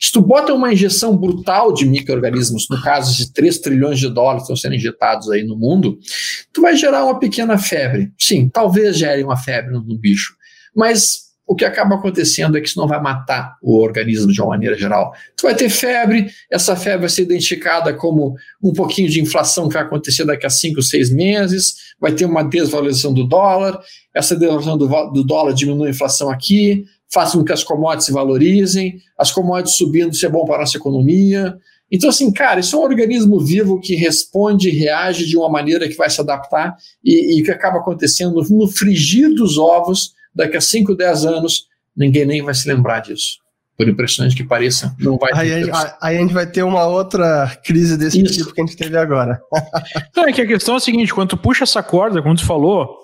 Se 0.03 0.11
tu 0.11 0.21
bota 0.21 0.53
uma 0.53 0.73
injeção 0.73 1.17
brutal 1.17 1.73
de 1.73 1.87
micro-organismos, 1.87 2.67
no 2.69 2.83
caso 2.83 3.17
de 3.17 3.33
3 3.33 3.59
trilhões 3.61 4.01
de 4.01 4.09
dólares 4.09 4.41
que 4.43 4.53
estão 4.53 4.57
sendo 4.57 4.75
injetados 4.75 5.31
aí 5.31 5.45
no 5.45 5.57
mundo, 5.57 5.97
tu 6.53 6.61
vai 6.61 6.77
gerar 6.77 7.05
uma 7.05 7.21
pequena 7.21 7.57
febre. 7.57 8.13
Sim, 8.19 8.49
talvez 8.49 8.99
gere 8.99 9.23
uma 9.23 9.37
febre 9.37 9.71
no 9.73 9.97
bicho, 9.97 10.35
mas 10.75 11.31
o 11.47 11.55
que 11.55 11.65
acaba 11.65 11.95
acontecendo 11.95 12.57
é 12.57 12.61
que 12.61 12.69
isso 12.69 12.79
não 12.79 12.89
vai 12.89 13.01
matar 13.01 13.57
o 13.63 13.81
organismo 13.81 14.33
de 14.33 14.41
uma 14.41 14.51
maneira 14.51 14.77
geral. 14.77 15.13
Tu 15.37 15.43
vai 15.43 15.55
ter 15.55 15.69
febre, 15.69 16.29
essa 16.51 16.75
febre 16.75 17.01
vai 17.01 17.09
ser 17.09 17.23
identificada 17.23 17.95
como 17.95 18.35
um 18.61 18.73
pouquinho 18.73 19.09
de 19.09 19.21
inflação 19.21 19.69
que 19.69 19.75
vai 19.75 19.83
acontecer 19.83 20.25
daqui 20.25 20.47
a 20.47 20.51
5, 20.51 20.83
6 20.83 21.11
meses, 21.11 21.75
vai 22.01 22.13
ter 22.13 22.25
uma 22.25 22.43
desvalorização 22.43 23.13
do 23.13 23.25
dólar, 23.25 23.79
essa 24.15 24.35
desvalorização 24.35 24.79
do, 24.79 24.89
do 25.13 25.23
dólar 25.23 25.53
diminui 25.53 25.89
a 25.89 25.91
inflação 25.91 26.29
aqui, 26.29 26.85
faz 27.13 27.33
com 27.33 27.45
que 27.45 27.53
as 27.53 27.63
commodities 27.63 28.07
se 28.07 28.13
valorizem, 28.13 28.99
as 29.19 29.31
commodities 29.31 29.77
subindo, 29.77 30.13
isso 30.13 30.25
é 30.25 30.29
bom 30.29 30.45
para 30.45 30.57
a 30.57 30.59
nossa 30.61 30.77
economia. 30.77 31.57
Então, 31.91 32.09
assim, 32.09 32.33
cara, 32.33 32.61
isso 32.61 32.75
é 32.75 32.79
um 32.79 32.83
organismo 32.83 33.39
vivo 33.39 33.79
que 33.79 33.95
responde, 33.95 34.71
reage 34.71 35.27
de 35.27 35.37
uma 35.37 35.51
maneira 35.51 35.87
que 35.87 35.97
vai 35.97 36.09
se 36.09 36.21
adaptar 36.21 36.75
e, 37.05 37.39
e 37.39 37.43
que 37.43 37.51
acaba 37.51 37.79
acontecendo 37.79 38.43
no 38.51 38.67
frigir 38.67 39.29
dos 39.35 39.59
ovos 39.59 40.15
daqui 40.35 40.57
a 40.57 40.61
5, 40.61 40.95
10 40.95 41.27
anos, 41.27 41.67
ninguém 41.95 42.25
nem 42.25 42.43
vai 42.43 42.55
se 42.55 42.67
lembrar 42.67 43.01
disso. 43.01 43.43
Por 43.77 43.89
impressionante 43.89 44.37
que 44.37 44.45
pareça, 44.45 44.95
não 44.99 45.19
vai 45.19 45.33
aí, 45.35 45.53
aí, 45.53 45.71
aí, 46.01 46.17
a 46.17 46.21
gente 46.21 46.33
vai 46.33 46.47
ter 46.47 46.63
uma 46.63 46.87
outra 46.87 47.59
crise 47.65 47.97
desse 47.97 48.23
Isso. 48.23 48.39
tipo 48.39 48.53
que 48.53 48.61
a 48.61 48.65
gente 48.65 48.77
teve 48.77 48.97
agora. 48.97 49.41
não, 50.15 50.29
é 50.29 50.33
que 50.33 50.43
a 50.43 50.47
questão 50.47 50.75
é 50.75 50.77
a 50.77 50.81
seguinte: 50.81 51.13
quando 51.13 51.31
tu 51.31 51.37
puxa 51.39 51.65
essa 51.65 51.83
corda, 51.83 52.23
como 52.23 52.37
tu 52.37 52.45
falou, 52.45 52.99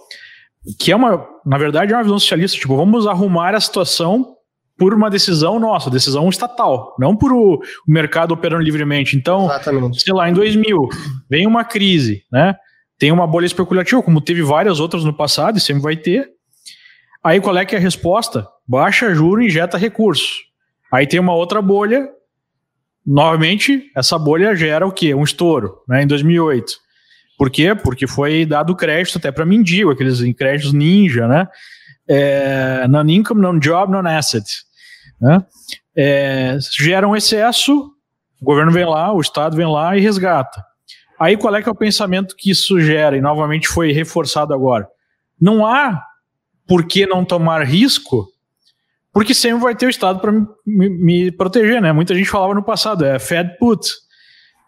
que 0.79 0.93
é 0.93 0.97
uma, 0.97 1.27
na 1.45 1.59
verdade, 1.59 1.93
é 1.93 1.97
uma 1.97 2.03
visão 2.03 2.19
socialista, 2.19 2.59
tipo, 2.59 2.77
vamos 2.77 3.07
arrumar 3.07 3.55
a 3.55 3.61
situação 3.61 4.35
por 4.79 4.95
uma 4.95 5.11
decisão 5.11 5.59
nossa, 5.59 5.91
decisão 5.91 6.29
estatal, 6.29 6.95
não 6.99 7.17
por 7.17 7.33
o, 7.33 7.61
mercado 7.87 8.33
operando 8.33 8.63
livremente. 8.63 9.17
Então, 9.17 9.47
Exatamente. 9.47 10.01
sei 10.01 10.15
lá, 10.15 10.31
em 10.31 10.33
2000, 10.33 10.89
vem 11.29 11.47
uma 11.47 11.65
crise, 11.65 12.23
né? 12.31 12.55
Tem 12.97 13.11
uma 13.11 13.27
bolha 13.27 13.47
especulativa, 13.47 14.03
como 14.03 14.21
teve 14.21 14.43
várias 14.43 14.81
outras 14.81 15.05
no 15.05 15.13
passado 15.13 15.59
e 15.59 15.61
sempre 15.61 15.83
vai 15.83 15.97
ter. 15.97 16.29
Aí 17.23 17.41
qual 17.41 17.57
é 17.57 17.65
que 17.65 17.75
é 17.75 17.79
a 17.79 17.81
resposta? 17.81 18.47
Baixa 18.67 19.13
juro, 19.15 19.43
injeta 19.43 19.77
recurso. 19.77 20.33
Aí 20.93 21.07
tem 21.07 21.19
uma 21.19 21.35
outra 21.35 21.61
bolha. 21.61 22.09
Novamente, 23.07 23.91
essa 23.97 24.19
bolha 24.19 24.55
gera 24.55 24.87
o 24.87 24.93
quê? 24.93 25.15
Um 25.15 25.25
estouro, 25.25 25.79
né, 25.89 26.03
em 26.03 26.07
2008. 26.07 26.73
Por 27.39 27.49
quê? 27.51 27.73
Porque 27.73 28.09
foi 28.09 28.45
dado 28.45 28.75
crédito 28.75 29.17
até 29.17 29.31
para 29.31 29.47
mendigo, 29.47 29.93
aqueles 29.93 30.21
créditos 30.35 30.73
ninja, 30.73 31.29
né? 31.29 31.47
É, 32.09 32.89
non-income, 32.89 33.41
non-job, 33.41 33.93
non-asset. 33.93 34.45
Né? 35.21 35.45
É, 35.97 36.59
gera 36.77 37.07
um 37.07 37.15
excesso, 37.15 37.93
o 38.41 38.45
governo 38.45 38.73
vem 38.73 38.85
lá, 38.85 39.13
o 39.13 39.21
Estado 39.21 39.57
vem 39.57 39.67
lá 39.67 39.97
e 39.97 40.01
resgata. 40.01 40.65
Aí 41.19 41.37
qual 41.37 41.55
é 41.55 41.63
que 41.63 41.69
é 41.69 41.73
o 41.73 41.77
pensamento 41.77 42.35
que 42.37 42.51
isso 42.51 42.81
gera? 42.81 43.17
E 43.17 43.21
novamente 43.21 43.69
foi 43.69 43.93
reforçado 43.93 44.53
agora. 44.53 44.89
Não 45.41 45.65
há 45.65 46.03
por 46.67 46.87
que 46.87 47.07
não 47.07 47.25
tomar 47.25 47.65
risco? 47.65 48.29
Porque 49.13 49.35
sempre 49.35 49.63
vai 49.63 49.75
ter 49.75 49.87
o 49.87 49.91
Estado 49.91 50.21
para 50.21 50.33
me, 50.33 50.89
me, 50.89 51.33
proteger, 51.33 51.81
né? 51.81 51.93
Muita 51.93 52.15
gente 52.15 52.31
falava 52.31 52.55
no 52.55 52.63
passado, 52.63 53.05
é 53.05 53.19
Fed 53.19 53.57
put. 53.59 53.89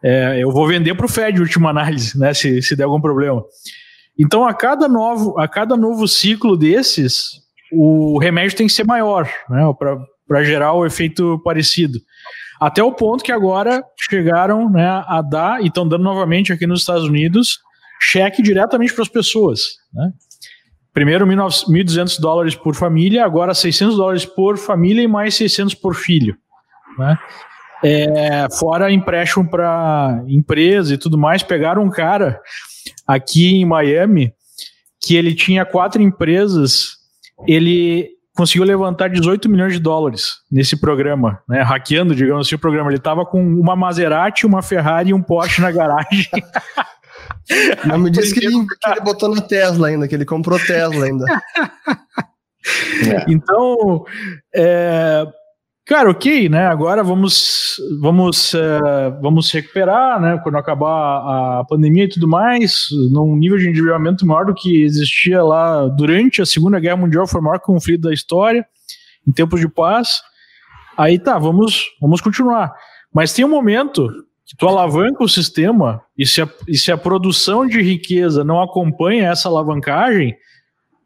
É, 0.03 0.43
eu 0.43 0.51
vou 0.51 0.67
vender 0.67 0.95
para 0.95 1.07
o 1.07 1.09
Fed, 1.09 1.41
última 1.41 1.71
análise, 1.71 2.19
né? 2.19 2.33
Se, 2.33 2.63
se 2.63 2.75
der 2.77 2.85
algum 2.85 3.01
problema. 3.01 3.43
Então, 4.19 4.47
a 4.47 4.55
cada 4.55 4.89
novo, 4.89 5.39
a 5.39 5.49
cada 5.49 5.77
novo 5.77 6.07
ciclo 6.09 6.57
desses, 6.57 7.41
o 7.73 8.19
remédio 8.19 8.57
tem 8.57 8.67
que 8.67 8.73
ser 8.73 8.85
maior, 8.85 9.29
né? 9.49 9.63
Para 10.27 10.45
gerar 10.45 10.73
o 10.73 10.87
efeito 10.87 11.41
parecido. 11.45 11.99
Até 12.61 12.83
o 12.83 12.93
ponto 12.93 13.25
que 13.25 13.33
agora 13.33 13.83
chegaram 13.99 14.69
né, 14.69 14.87
a 14.87 15.23
dar, 15.23 15.63
e 15.63 15.69
estão 15.69 15.89
dando 15.89 16.05
novamente 16.05 16.53
aqui 16.53 16.67
nos 16.67 16.81
Estados 16.81 17.05
Unidos, 17.05 17.59
cheque 17.99 18.43
diretamente 18.43 18.93
para 18.93 19.03
as 19.03 19.09
pessoas. 19.09 19.61
Né? 19.93 20.13
Primeiro 20.93 21.27
1.200 21.27 22.21
dólares 22.21 22.55
por 22.55 22.75
família, 22.75 23.25
agora 23.25 23.55
600 23.55 23.97
dólares 23.97 24.27
por 24.27 24.59
família 24.59 25.03
e 25.03 25.09
mais 25.09 25.35
600 25.37 25.75
por 25.75 25.95
filho. 25.95 26.37
Né? 26.99 27.19
É, 27.83 28.47
fora 28.59 28.93
empréstimo 28.93 29.49
para 29.49 30.23
empresa 30.29 30.95
e 30.95 30.99
tudo 30.99 31.17
mais. 31.17 31.43
Pegaram 31.43 31.83
um 31.83 31.91
cara 31.91 32.41
aqui 33.07 33.55
em 33.55 33.65
Miami 33.65 34.33
que 35.01 35.17
ele 35.17 35.35
tinha 35.35 35.65
quatro 35.65 36.03
empresas, 36.03 36.97
ele 37.49 38.11
conseguiu 38.37 38.65
levantar 38.65 39.09
18 39.09 39.49
milhões 39.49 39.73
de 39.73 39.79
dólares 39.79 40.37
nesse 40.51 40.79
programa, 40.79 41.43
né? 41.49 41.63
Hackeando, 41.63 42.15
digamos 42.15 42.47
assim, 42.47 42.55
o 42.55 42.59
programa. 42.59 42.91
Ele 42.91 42.99
estava 42.99 43.25
com 43.25 43.43
uma 43.43 43.75
Maserati, 43.75 44.47
uma 44.47 44.63
Ferrari 44.63 45.11
e 45.11 45.15
um 45.15 45.23
Porsche 45.23 45.61
na 45.61 45.71
garagem. 45.71 46.29
Não 47.85 47.99
me 47.99 48.11
disse 48.11 48.35
que 48.35 48.45
ele, 48.45 48.55
que 48.55 48.91
ele 48.91 49.01
botou 49.01 49.35
na 49.35 49.41
Tesla 49.41 49.89
ainda, 49.89 50.07
que 50.07 50.15
ele 50.15 50.25
comprou 50.25 50.59
Tesla 50.59 51.05
ainda. 51.07 51.25
É. 53.03 53.25
Então, 53.33 54.05
é, 54.55 55.27
cara, 55.87 56.11
ok, 56.11 56.49
né? 56.49 56.67
Agora 56.67 57.03
vamos 57.03 57.77
vamos 58.01 58.55
é, 58.55 59.11
vamos 59.21 59.51
recuperar, 59.51 60.21
né? 60.21 60.39
Quando 60.43 60.57
acabar 60.57 61.61
a 61.61 61.65
pandemia 61.65 62.05
e 62.05 62.09
tudo 62.09 62.29
mais, 62.29 62.89
num 63.11 63.37
nível 63.37 63.59
de 63.59 63.69
endividamento 63.69 64.27
maior 64.27 64.47
do 64.47 64.55
que 64.55 64.83
existia 64.83 65.43
lá 65.43 65.87
durante 65.89 66.41
a 66.43 66.47
Segunda 66.47 66.81
Guerra 66.81 66.97
Mundial, 66.97 67.27
foi 67.27 67.41
o 67.41 67.45
maior 67.45 67.61
conflito 67.61 68.03
da 68.03 68.13
história, 68.13 68.65
em 69.27 69.33
tempos 69.33 69.61
de 69.61 69.69
paz. 69.69 70.21
Aí 70.97 71.19
tá, 71.19 71.39
vamos 71.39 71.87
vamos 72.01 72.21
continuar. 72.21 72.73
Mas 73.13 73.33
tem 73.33 73.45
um 73.45 73.49
momento 73.49 74.09
que 74.47 74.57
tu 74.57 74.67
alavanca 74.67 75.23
o 75.23 75.29
sistema 75.29 76.03
e 76.19 76.27
se 76.27 76.43
a, 76.43 76.49
e 76.67 76.77
se 76.77 76.91
a 76.91 76.97
produção 76.97 77.67
de 77.67 77.81
riqueza 77.81 78.43
não 78.43 78.61
acompanha 78.61 79.29
essa 79.29 79.49
alavancagem, 79.49 80.37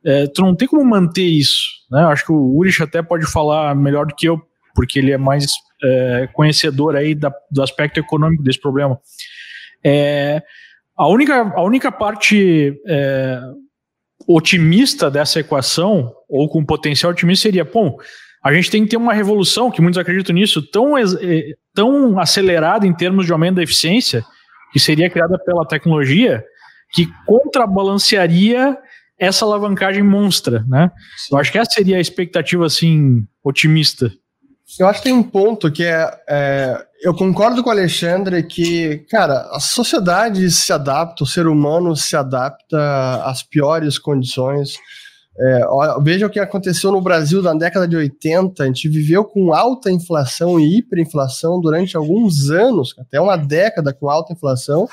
é, 0.04 0.26
tu 0.26 0.42
não 0.42 0.54
tem 0.54 0.66
como 0.66 0.84
manter 0.84 1.24
isso. 1.24 1.62
Né? 1.90 2.02
Acho 2.04 2.26
que 2.26 2.32
o 2.32 2.56
Urich 2.56 2.82
até 2.82 3.02
pode 3.02 3.26
falar 3.26 3.74
melhor 3.74 4.06
do 4.06 4.14
que 4.14 4.28
eu, 4.28 4.40
porque 4.74 4.98
ele 4.98 5.12
é 5.12 5.18
mais 5.18 5.46
é, 5.82 6.28
conhecedor 6.32 6.96
aí 6.96 7.14
da, 7.14 7.32
do 7.50 7.62
aspecto 7.62 7.98
econômico 8.00 8.42
desse 8.42 8.60
problema. 8.60 8.98
É, 9.84 10.42
a, 10.96 11.08
única, 11.08 11.52
a 11.54 11.62
única 11.62 11.92
parte 11.92 12.80
é, 12.86 13.40
otimista 14.26 15.10
dessa 15.10 15.40
equação, 15.40 16.12
ou 16.28 16.48
com 16.48 16.64
potencial 16.64 17.12
otimista, 17.12 17.42
seria, 17.42 17.64
bom, 17.64 17.98
a 18.42 18.52
gente 18.52 18.70
tem 18.70 18.84
que 18.84 18.90
ter 18.90 18.96
uma 18.96 19.14
revolução, 19.14 19.70
que 19.70 19.80
muitos 19.80 19.98
acreditam 19.98 20.34
nisso, 20.34 20.60
tão, 20.62 20.98
eh, 20.98 21.54
tão 21.74 22.18
acelerada 22.18 22.86
em 22.86 22.94
termos 22.94 23.24
de 23.24 23.32
aumento 23.32 23.56
da 23.56 23.62
eficiência, 23.62 24.22
que 24.70 24.78
seria 24.78 25.08
criada 25.08 25.38
pela 25.38 25.66
tecnologia, 25.66 26.44
que 26.92 27.08
contrabalancearia 27.24 28.76
essa 29.18 29.44
alavancagem 29.44 30.02
monstra, 30.02 30.64
né? 30.68 30.90
Eu 31.30 31.38
acho 31.38 31.50
que 31.50 31.58
essa 31.58 31.70
seria 31.70 31.96
a 31.96 32.00
expectativa, 32.00 32.66
assim, 32.66 33.26
otimista. 33.42 34.12
Eu 34.78 34.88
acho 34.88 35.00
que 35.00 35.04
tem 35.04 35.12
um 35.12 35.22
ponto 35.22 35.70
que 35.70 35.84
é, 35.84 36.10
é, 36.28 36.86
eu 37.02 37.14
concordo 37.14 37.62
com 37.62 37.68
o 37.68 37.72
Alexandre 37.72 38.42
que, 38.42 39.04
cara, 39.10 39.48
a 39.52 39.60
sociedade 39.60 40.50
se 40.50 40.72
adapta, 40.72 41.22
o 41.22 41.26
ser 41.26 41.46
humano 41.46 41.94
se 41.96 42.16
adapta 42.16 43.22
às 43.24 43.42
piores 43.42 43.98
condições 43.98 44.78
É, 45.36 45.62
veja 46.00 46.26
o 46.26 46.30
que 46.30 46.38
aconteceu 46.38 46.92
no 46.92 47.00
Brasil 47.00 47.42
na 47.42 47.54
década 47.54 47.88
de 47.88 47.96
80. 47.96 48.62
A 48.62 48.66
gente 48.66 48.88
viveu 48.88 49.24
com 49.24 49.52
alta 49.52 49.90
inflação 49.90 50.60
e 50.60 50.78
hiperinflação 50.78 51.60
durante 51.60 51.96
alguns 51.96 52.50
anos, 52.50 52.94
até 52.96 53.20
uma 53.20 53.36
década 53.36 53.92
com 53.92 54.08
alta 54.08 54.32
inflação, 54.32 54.88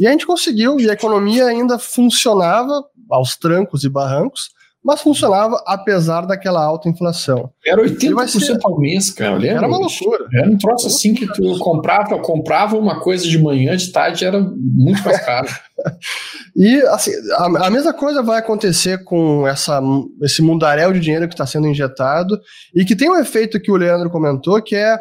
e 0.00 0.06
a 0.06 0.10
gente 0.10 0.26
conseguiu, 0.26 0.80
e 0.80 0.88
a 0.88 0.94
economia 0.94 1.44
ainda 1.44 1.78
funcionava 1.78 2.82
aos 3.10 3.36
trancos 3.36 3.84
e 3.84 3.88
barrancos, 3.90 4.50
mas 4.84 5.00
funcionava 5.00 5.62
apesar 5.64 6.22
daquela 6.26 6.62
alta 6.62 6.88
inflação. 6.88 7.50
Era 7.64 7.82
80% 7.82 8.28
ser... 8.28 8.58
ao 8.64 8.78
mês, 8.78 9.10
cara. 9.10 9.36
Lembra? 9.36 9.58
Era 9.58 9.68
uma 9.68 9.78
loucura. 9.78 10.26
Era 10.34 10.50
um 10.50 10.58
troço 10.58 10.88
assim 10.88 11.14
que 11.14 11.26
tu 11.32 11.56
comprava, 11.58 12.18
comprava 12.18 12.76
uma 12.76 13.00
coisa 13.00 13.26
de 13.26 13.38
manhã, 13.38 13.76
de 13.76 13.92
tarde 13.92 14.24
era 14.24 14.40
muito 14.40 15.02
mais 15.04 15.24
caro. 15.24 15.48
e 16.56 16.80
assim, 16.88 17.12
a, 17.34 17.66
a, 17.66 17.70
mesma 17.70 17.92
coisa 17.92 18.22
vai 18.22 18.40
acontecer 18.40 19.04
com 19.04 19.46
essa, 19.46 19.80
esse 20.20 20.42
mundaréu 20.42 20.92
de 20.92 20.98
dinheiro 21.00 21.28
que 21.28 21.34
está 21.34 21.46
sendo 21.46 21.68
injetado 21.68 22.40
e 22.74 22.84
que 22.84 22.96
tem 22.96 23.08
um 23.08 23.16
efeito 23.16 23.60
que 23.60 23.70
o 23.70 23.76
Leandro 23.76 24.10
comentou, 24.10 24.60
que 24.60 24.74
é, 24.74 24.98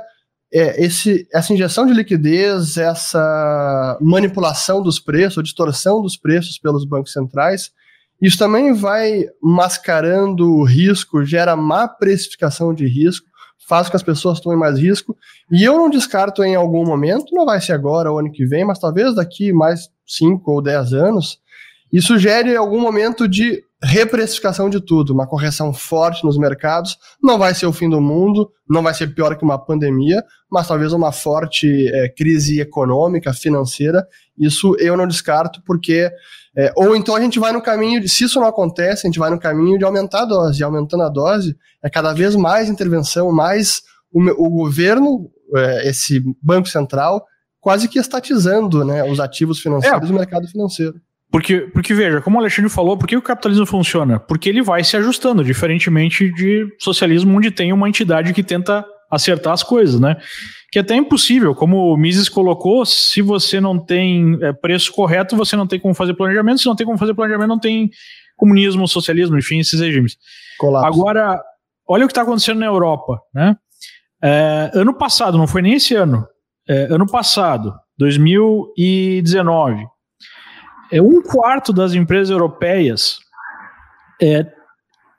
é 0.53 0.83
esse, 0.83 1.27
essa 1.33 1.53
injeção 1.53 1.87
de 1.87 1.93
liquidez, 1.93 2.77
essa 2.77 3.97
manipulação 3.99 4.79
dos 4.81 4.99
preços, 4.99 5.43
distorção 5.43 6.03
dos 6.03 6.15
preços 6.15 6.59
pelos 6.59 6.85
bancos 6.85 7.13
centrais, 7.13 7.71
isso 8.21 8.37
também 8.37 8.73
vai 8.73 9.25
mascarando 9.41 10.47
o 10.47 10.63
risco, 10.63 11.25
gera 11.25 11.55
má 11.55 11.87
precificação 11.87 12.73
de 12.73 12.85
risco, 12.85 13.25
faz 13.67 13.87
com 13.87 13.91
que 13.91 13.95
as 13.95 14.03
pessoas 14.03 14.39
tomem 14.39 14.59
mais 14.59 14.77
risco. 14.77 15.17
E 15.49 15.63
eu 15.63 15.77
não 15.77 15.89
descarto 15.89 16.43
em 16.43 16.55
algum 16.55 16.85
momento, 16.85 17.33
não 17.33 17.45
vai 17.45 17.59
ser 17.59 17.73
agora 17.73 18.11
ou 18.11 18.19
ano 18.19 18.31
que 18.31 18.45
vem, 18.45 18.65
mas 18.65 18.79
talvez 18.79 19.15
daqui 19.15 19.51
mais 19.51 19.89
5 20.05 20.51
ou 20.51 20.61
10 20.61 20.93
anos, 20.93 21.39
isso 21.91 22.17
gere 22.17 22.55
algum 22.55 22.79
momento 22.79 23.27
de 23.27 23.63
reprecificação 23.83 24.69
de 24.69 24.79
tudo, 24.79 25.11
uma 25.13 25.27
correção 25.27 25.73
forte 25.73 26.23
nos 26.23 26.37
mercados. 26.37 26.97
Não 27.21 27.37
vai 27.37 27.53
ser 27.55 27.65
o 27.65 27.73
fim 27.73 27.89
do 27.89 27.99
mundo, 27.99 28.51
não 28.69 28.83
vai 28.83 28.93
ser 28.93 29.13
pior 29.13 29.35
que 29.35 29.43
uma 29.43 29.57
pandemia, 29.57 30.23
mas 30.51 30.67
talvez 30.67 30.93
uma 30.93 31.11
forte 31.11 31.89
é, 31.93 32.09
crise 32.09 32.61
econômica, 32.61 33.33
financeira. 33.33 34.05
Isso 34.37 34.75
eu 34.79 34.95
não 34.95 35.07
descarto, 35.07 35.61
porque 35.65 36.11
é, 36.55 36.71
ou 36.75 36.95
então 36.95 37.15
a 37.15 37.21
gente 37.21 37.39
vai 37.39 37.51
no 37.51 37.61
caminho 37.61 38.01
de, 38.01 38.09
se 38.09 38.25
isso 38.25 38.39
não 38.39 38.47
acontece, 38.47 39.07
a 39.07 39.09
gente 39.09 39.19
vai 39.19 39.29
no 39.29 39.39
caminho 39.39 39.77
de 39.77 39.85
aumentar 39.85 40.23
a 40.23 40.25
dose. 40.25 40.59
E 40.59 40.63
aumentando 40.63 41.03
a 41.03 41.09
dose, 41.09 41.55
é 41.83 41.89
cada 41.89 42.13
vez 42.13 42.35
mais 42.35 42.69
intervenção, 42.69 43.31
mais 43.31 43.81
o, 44.11 44.19
o 44.45 44.49
governo, 44.49 45.31
é, 45.55 45.89
esse 45.89 46.21
Banco 46.41 46.67
Central, 46.67 47.25
quase 47.59 47.87
que 47.87 47.99
estatizando 47.99 48.83
né, 48.83 49.03
os 49.03 49.19
ativos 49.19 49.59
financeiros 49.59 50.03
é. 50.03 50.05
do 50.07 50.13
mercado 50.13 50.47
financeiro. 50.47 50.95
Porque, 51.31 51.61
porque, 51.73 51.93
veja, 51.93 52.21
como 52.21 52.37
o 52.37 52.39
Alexandre 52.39 52.69
falou, 52.69 52.97
por 52.97 53.07
que 53.07 53.15
o 53.15 53.21
capitalismo 53.21 53.65
funciona? 53.65 54.19
Porque 54.19 54.49
ele 54.49 54.61
vai 54.61 54.83
se 54.83 54.97
ajustando, 54.97 55.43
diferentemente 55.43 56.31
de 56.33 56.67
socialismo, 56.77 57.37
onde 57.37 57.49
tem 57.49 57.71
uma 57.71 57.87
entidade 57.87 58.33
que 58.33 58.43
tenta 58.43 58.85
acertar 59.09 59.53
as 59.53 59.63
coisas, 59.63 59.99
né? 59.99 60.17
que 60.71 60.79
é 60.79 60.81
até 60.81 60.95
impossível, 60.95 61.53
como 61.53 61.93
o 61.93 61.97
Mises 61.97 62.29
colocou, 62.29 62.85
se 62.85 63.21
você 63.21 63.59
não 63.59 63.77
tem 63.77 64.37
é, 64.41 64.53
preço 64.53 64.89
correto, 64.93 65.35
você 65.35 65.57
não 65.57 65.67
tem 65.67 65.77
como 65.77 65.93
fazer 65.93 66.13
planejamento, 66.13 66.61
se 66.61 66.65
não 66.65 66.75
tem 66.77 66.85
como 66.85 66.97
fazer 66.97 67.13
planejamento, 67.13 67.49
não 67.49 67.59
tem 67.59 67.89
comunismo, 68.37 68.87
socialismo, 68.87 69.37
enfim, 69.37 69.59
esses 69.59 69.81
regimes. 69.81 70.15
Colapso. 70.57 70.87
Agora, 70.87 71.41
olha 71.85 72.05
o 72.05 72.07
que 72.07 72.13
está 72.13 72.21
acontecendo 72.21 72.59
na 72.59 72.67
Europa, 72.67 73.19
né? 73.35 73.57
É, 74.23 74.71
ano 74.73 74.93
passado, 74.93 75.37
não 75.37 75.45
foi 75.45 75.61
nem 75.61 75.73
esse 75.73 75.93
ano, 75.93 76.25
é, 76.69 76.83
ano 76.85 77.05
passado, 77.05 77.73
2019, 77.97 79.85
é, 80.91 81.01
um 81.01 81.21
quarto 81.21 81.71
das 81.71 81.93
empresas 81.93 82.29
europeias 82.29 83.19
é, 84.21 84.45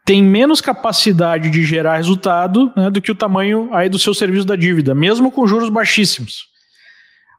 tem 0.04 0.22
menos 0.22 0.61
capacidade 0.61 1.50
de 1.50 1.64
gerar 1.64 1.96
resultado 1.96 2.72
né, 2.76 2.90
do 2.90 3.00
que 3.00 3.11
o 3.11 3.14
tamanho 3.14 3.72
aí 3.72 3.88
do 3.88 3.98
seu 3.98 4.12
serviço 4.12 4.46
da 4.46 4.56
dívida, 4.56 4.94
mesmo 4.94 5.30
com 5.30 5.46
juros 5.46 5.70
baixíssimos. 5.70 6.46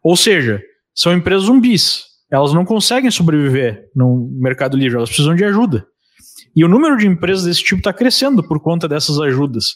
Ou 0.04 0.16
seja, 0.16 0.62
são 0.96 1.14
empresas 1.14 1.44
zumbis. 1.44 2.06
Elas 2.32 2.54
não 2.54 2.66
conseguem 2.66 3.12
sobreviver 3.12 3.90
no 3.96 4.30
mercado 4.34 4.76
livre, 4.76 4.98
elas 4.98 5.10
precisam 5.10 5.36
de 5.36 5.46
ajuda. 5.46 5.86
E 6.56 6.64
o 6.64 6.68
número 6.68 6.98
de 6.98 7.08
empresas 7.08 7.46
desse 7.46 7.64
tipo 7.64 7.80
está 7.80 7.94
crescendo 7.94 8.44
por 8.44 8.60
conta 8.60 8.88
dessas 8.88 9.20
ajudas. 9.20 9.76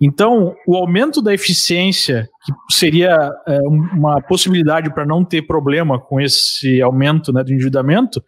Então, 0.00 0.54
o 0.66 0.76
aumento 0.76 1.22
da 1.22 1.32
eficiência, 1.32 2.28
que 2.44 2.74
seria 2.74 3.30
é, 3.46 3.58
uma 3.68 4.20
possibilidade 4.20 4.92
para 4.92 5.06
não 5.06 5.24
ter 5.24 5.42
problema 5.42 5.98
com 5.98 6.20
esse 6.20 6.80
aumento 6.82 7.32
né, 7.32 7.42
do 7.42 7.52
endividamento, 7.52 8.22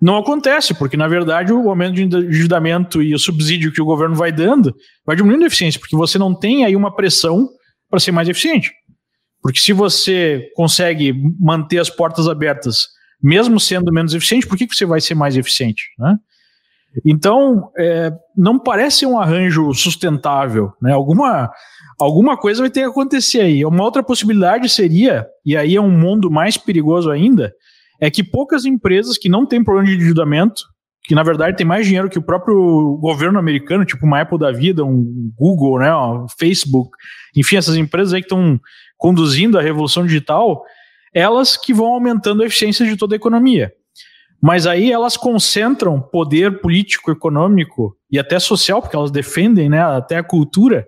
não 0.00 0.16
acontece, 0.16 0.74
porque 0.74 0.96
na 0.96 1.06
verdade 1.06 1.52
o 1.52 1.68
aumento 1.68 1.94
de 1.94 2.02
endividamento 2.02 3.00
e 3.00 3.14
o 3.14 3.18
subsídio 3.18 3.72
que 3.72 3.80
o 3.80 3.84
governo 3.84 4.16
vai 4.16 4.32
dando 4.32 4.74
vai 5.06 5.14
diminuindo 5.14 5.44
a 5.44 5.46
eficiência, 5.46 5.78
porque 5.78 5.96
você 5.96 6.18
não 6.18 6.34
tem 6.34 6.64
aí 6.64 6.74
uma 6.74 6.94
pressão 6.94 7.48
para 7.88 8.00
ser 8.00 8.10
mais 8.10 8.28
eficiente. 8.28 8.72
Porque 9.40 9.60
se 9.60 9.72
você 9.72 10.50
consegue 10.56 11.14
manter 11.38 11.78
as 11.78 11.90
portas 11.90 12.28
abertas, 12.28 12.88
mesmo 13.22 13.60
sendo 13.60 13.92
menos 13.92 14.12
eficiente, 14.14 14.46
por 14.46 14.56
que, 14.56 14.66
que 14.66 14.74
você 14.74 14.84
vai 14.84 15.00
ser 15.00 15.14
mais 15.14 15.36
eficiente? 15.36 15.84
Né? 15.98 16.16
Então, 17.04 17.70
é, 17.78 18.12
não 18.36 18.58
parece 18.58 19.06
um 19.06 19.18
arranjo 19.18 19.72
sustentável. 19.72 20.72
Né? 20.80 20.92
Alguma, 20.92 21.50
alguma 21.98 22.36
coisa 22.36 22.60
vai 22.60 22.70
ter 22.70 22.80
que 22.80 22.86
acontecer 22.86 23.40
aí. 23.40 23.64
Uma 23.64 23.84
outra 23.84 24.02
possibilidade 24.02 24.68
seria, 24.68 25.26
e 25.44 25.56
aí 25.56 25.76
é 25.76 25.80
um 25.80 25.90
mundo 25.90 26.30
mais 26.30 26.56
perigoso 26.56 27.10
ainda, 27.10 27.52
é 28.00 28.10
que 28.10 28.22
poucas 28.22 28.64
empresas 28.64 29.16
que 29.16 29.28
não 29.28 29.46
têm 29.46 29.64
problema 29.64 29.88
de 29.88 29.94
endividamento, 29.94 30.62
que 31.04 31.14
na 31.14 31.22
verdade 31.22 31.56
tem 31.56 31.66
mais 31.66 31.86
dinheiro 31.86 32.10
que 32.10 32.18
o 32.18 32.22
próprio 32.22 32.98
governo 33.00 33.38
americano, 33.38 33.84
tipo 33.84 34.06
uma 34.06 34.20
Apple 34.20 34.38
da 34.38 34.52
vida, 34.52 34.84
um 34.84 35.32
Google, 35.36 35.78
né, 35.78 35.94
um 35.94 36.26
Facebook, 36.38 36.90
enfim, 37.36 37.56
essas 37.56 37.76
empresas 37.76 38.12
aí 38.12 38.20
que 38.20 38.26
estão 38.26 38.60
conduzindo 38.96 39.58
a 39.58 39.62
revolução 39.62 40.06
digital, 40.06 40.62
elas 41.14 41.56
que 41.56 41.74
vão 41.74 41.86
aumentando 41.86 42.42
a 42.42 42.46
eficiência 42.46 42.86
de 42.86 42.96
toda 42.96 43.14
a 43.14 43.16
economia. 43.16 43.72
Mas 44.42 44.66
aí 44.66 44.90
elas 44.90 45.16
concentram 45.16 46.00
poder 46.00 46.60
político, 46.60 47.12
econômico 47.12 47.96
e 48.10 48.18
até 48.18 48.40
social, 48.40 48.82
porque 48.82 48.96
elas 48.96 49.12
defendem 49.12 49.68
né, 49.68 49.80
até 49.80 50.16
a 50.16 50.24
cultura, 50.24 50.84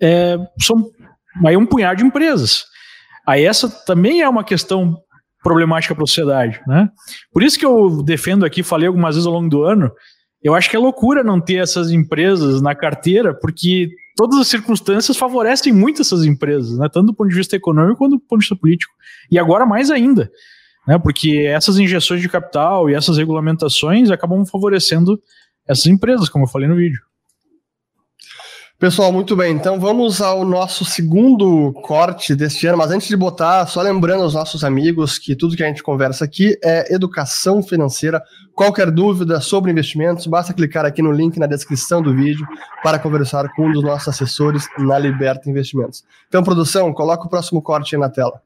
é, 0.00 0.36
são 0.60 0.90
aí 1.46 1.56
um 1.56 1.64
punhado 1.64 1.98
de 1.98 2.04
empresas. 2.04 2.64
Aí 3.26 3.46
essa 3.46 3.68
também 3.86 4.20
é 4.20 4.28
uma 4.28 4.44
questão 4.44 4.98
problemática 5.42 5.94
para 5.94 6.04
a 6.04 6.06
sociedade, 6.06 6.60
né? 6.66 6.88
Por 7.32 7.42
isso 7.42 7.58
que 7.58 7.64
eu 7.64 8.02
defendo 8.02 8.44
aqui, 8.44 8.62
falei 8.62 8.86
algumas 8.86 9.14
vezes 9.14 9.26
ao 9.26 9.32
longo 9.32 9.48
do 9.48 9.64
ano, 9.64 9.90
eu 10.42 10.54
acho 10.54 10.68
que 10.68 10.76
é 10.76 10.78
loucura 10.78 11.24
não 11.24 11.40
ter 11.40 11.56
essas 11.56 11.90
empresas 11.90 12.60
na 12.60 12.74
carteira, 12.74 13.32
porque 13.32 13.88
todas 14.16 14.38
as 14.38 14.48
circunstâncias 14.48 15.16
favorecem 15.16 15.72
muito 15.72 16.02
essas 16.02 16.24
empresas, 16.24 16.78
né? 16.78 16.88
Tanto 16.92 17.06
do 17.06 17.14
ponto 17.14 17.30
de 17.30 17.36
vista 17.36 17.56
econômico 17.56 17.98
quanto 17.98 18.12
do 18.12 18.20
ponto 18.20 18.40
de 18.40 18.44
vista 18.44 18.56
político. 18.56 18.92
E 19.30 19.38
agora 19.38 19.64
mais 19.64 19.90
ainda, 19.90 20.30
né? 20.86 20.98
Porque 20.98 21.46
essas 21.48 21.78
injeções 21.78 22.20
de 22.20 22.28
capital 22.28 22.88
e 22.90 22.94
essas 22.94 23.16
regulamentações 23.16 24.10
acabam 24.10 24.44
favorecendo 24.44 25.20
essas 25.66 25.86
empresas, 25.86 26.28
como 26.28 26.44
eu 26.44 26.48
falei 26.48 26.68
no 26.68 26.76
vídeo. 26.76 27.00
Pessoal, 28.82 29.12
muito 29.12 29.36
bem. 29.36 29.54
Então 29.54 29.78
vamos 29.78 30.20
ao 30.20 30.44
nosso 30.44 30.84
segundo 30.84 31.72
corte 31.82 32.34
deste 32.34 32.66
ano. 32.66 32.78
Mas 32.78 32.90
antes 32.90 33.06
de 33.06 33.16
botar, 33.16 33.64
só 33.68 33.80
lembrando 33.80 34.24
aos 34.24 34.34
nossos 34.34 34.64
amigos 34.64 35.20
que 35.20 35.36
tudo 35.36 35.54
que 35.54 35.62
a 35.62 35.68
gente 35.68 35.84
conversa 35.84 36.24
aqui 36.24 36.58
é 36.64 36.92
educação 36.92 37.62
financeira. 37.62 38.20
Qualquer 38.56 38.90
dúvida 38.90 39.40
sobre 39.40 39.70
investimentos, 39.70 40.26
basta 40.26 40.52
clicar 40.52 40.84
aqui 40.84 41.00
no 41.00 41.12
link 41.12 41.38
na 41.38 41.46
descrição 41.46 42.02
do 42.02 42.12
vídeo 42.12 42.44
para 42.82 42.98
conversar 42.98 43.48
com 43.54 43.68
um 43.68 43.72
dos 43.72 43.84
nossos 43.84 44.08
assessores 44.08 44.66
na 44.76 44.98
Liberta 44.98 45.48
Investimentos. 45.48 46.02
Então, 46.26 46.42
produção, 46.42 46.92
coloca 46.92 47.24
o 47.24 47.30
próximo 47.30 47.62
corte 47.62 47.94
aí 47.94 48.00
na 48.00 48.08
tela. 48.08 48.42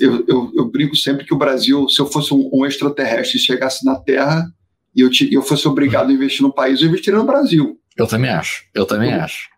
Eu, 0.00 0.24
eu, 0.28 0.52
eu 0.54 0.70
brinco 0.70 0.96
sempre 0.96 1.24
que 1.24 1.34
o 1.34 1.38
Brasil, 1.38 1.88
se 1.88 2.00
eu 2.00 2.06
fosse 2.06 2.32
um, 2.32 2.48
um 2.52 2.66
extraterrestre 2.66 3.38
e 3.38 3.40
chegasse 3.40 3.84
na 3.84 3.96
Terra 3.96 4.46
e 4.94 5.00
eu, 5.00 5.10
te, 5.10 5.32
eu 5.32 5.42
fosse 5.42 5.66
obrigado 5.66 6.10
a 6.10 6.12
investir 6.12 6.42
no 6.42 6.52
país, 6.52 6.80
eu 6.80 6.88
investiria 6.88 7.18
no 7.18 7.26
Brasil. 7.26 7.78
Eu 7.96 8.06
também 8.06 8.30
acho. 8.30 8.64
Eu 8.74 8.86
também 8.86 9.12
acho 9.12 9.48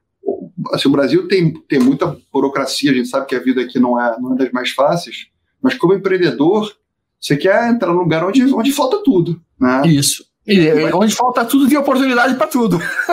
assim, 0.72 0.88
o 0.88 0.92
Brasil 0.92 1.26
tem, 1.29 1.53
tem 1.68 1.79
muita 1.79 2.16
burocracia, 2.33 2.90
a 2.90 2.94
gente 2.94 3.09
sabe 3.09 3.26
que 3.26 3.35
a 3.35 3.40
vida 3.40 3.62
aqui 3.62 3.79
não 3.79 4.00
é, 4.00 4.18
não 4.20 4.35
é 4.35 4.37
das 4.37 4.50
mais 4.53 4.70
fáceis, 4.70 5.26
mas 5.62 5.74
como 5.74 5.94
empreendedor, 5.94 6.74
você 7.20 7.37
quer 7.37 7.68
entrar 7.68 7.92
num 7.92 8.00
lugar 8.00 8.24
onde, 8.24 8.42
onde 8.53 8.72
falta 8.72 9.03
tudo. 9.03 9.40
Né? 9.59 9.83
Isso. 9.87 10.24
E, 10.46 10.72
mas, 10.74 10.94
onde 10.94 11.14
falta 11.14 11.44
tudo, 11.44 11.68
tem 11.68 11.79
oportunidade 11.79 12.35
para 12.35 12.46
tudo. 12.46 12.79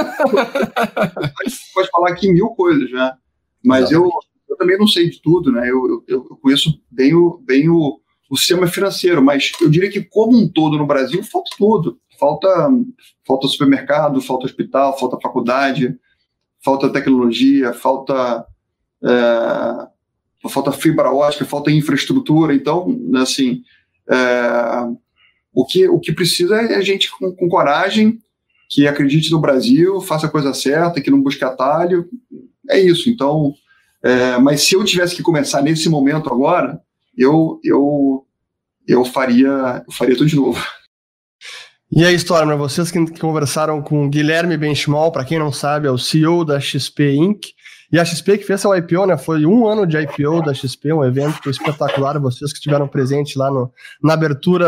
pode 1.74 1.90
falar 1.92 2.10
aqui 2.10 2.32
mil 2.32 2.48
coisas, 2.50 2.90
né? 2.92 3.12
Mas 3.64 3.92
eu, 3.92 4.04
eu 4.04 4.12
também 4.58 4.78
não 4.78 4.88
sei 4.88 5.10
de 5.10 5.22
tudo, 5.22 5.52
né? 5.52 5.70
Eu, 5.70 6.04
eu, 6.08 6.28
eu 6.30 6.38
conheço 6.42 6.82
bem, 6.90 7.14
o, 7.14 7.38
bem 7.46 7.70
o, 7.70 8.00
o 8.30 8.38
sistema 8.38 8.68
financeiro, 8.68 9.22
mas 9.22 9.52
eu 9.62 9.70
diria 9.70 9.90
que 9.90 10.02
como 10.02 10.38
um 10.38 10.48
todo 10.48 10.78
no 10.78 10.88
Brasil 10.88 11.24
falta 11.24 11.50
tudo. 11.58 12.00
Falta, 12.20 12.48
falta 13.26 13.48
supermercado, 13.48 14.20
falta 14.22 14.48
hospital, 14.48 14.98
falta 14.98 15.20
faculdade, 15.22 15.96
falta 16.64 16.90
tecnologia, 16.90 17.74
falta 17.74 18.46
é, 19.04 19.88
falta 20.50 20.72
fibra 20.72 21.12
ótica, 21.12 21.46
falta 21.46 21.72
infraestrutura. 21.72 22.54
Então, 22.54 23.00
assim, 23.16 23.64
é, 24.10 24.88
o, 25.54 25.66
que, 25.66 25.88
o 25.88 26.00
que 26.00 26.12
precisa 26.12 26.56
é 26.58 26.76
a 26.76 26.82
gente 26.82 27.12
com, 27.12 27.32
com 27.32 27.50
coragem 27.50 28.20
que 28.70 28.88
acredite 28.88 29.32
no 29.32 29.40
Brasil, 29.40 30.02
faça 30.02 30.28
a 30.28 30.30
coisa 30.30 30.54
certa, 30.54 31.00
que 31.02 31.12
não 31.12 31.22
busque 31.22 31.44
atalho. 31.44 32.10
É 32.70 32.80
isso. 32.80 33.10
Então, 33.10 33.54
é, 34.04 34.38
mas 34.38 34.62
se 34.62 34.76
eu 34.76 34.84
tivesse 34.84 35.16
que 35.16 35.24
começar 35.24 35.62
nesse 35.62 35.90
momento 35.90 36.30
agora, 36.32 36.80
eu 37.18 37.60
eu 37.64 38.26
eu 38.88 39.04
faria 39.06 39.84
eu 39.86 39.94
faria 39.94 40.16
tudo 40.16 40.28
de 40.28 40.36
novo. 40.36 40.64
E 41.90 42.04
a 42.04 42.12
história, 42.12 42.46
para 42.46 42.58
vocês 42.58 42.92
que 42.92 43.18
conversaram 43.18 43.82
com 43.82 44.10
Guilherme 44.10 44.58
Benchimol, 44.58 45.10
para 45.10 45.24
quem 45.24 45.40
não 45.40 45.54
sabe, 45.54 45.88
é 45.88 45.92
o 45.92 45.98
CEO 45.98 46.44
da 46.44 46.60
XP 46.60 47.16
Inc. 47.16 47.46
E 47.90 47.98
a 47.98 48.04
XP 48.04 48.40
que 48.40 48.44
fez 48.44 48.60
seu 48.60 48.76
IPO, 48.76 49.06
né? 49.06 49.18
Foi 49.18 49.46
um 49.46 49.66
ano 49.66 49.88
de 49.88 49.98
IPO 49.98 50.44
da 50.44 50.54
XP, 50.54 50.92
um 50.92 51.06
evento 51.06 51.50
espetacular. 51.50 52.20
Vocês 52.20 52.52
que 52.52 52.58
estiveram 52.58 52.88
presentes 52.90 53.36
lá 53.36 53.50
no, 53.50 53.72
na 54.04 54.14
abertura 54.14 54.68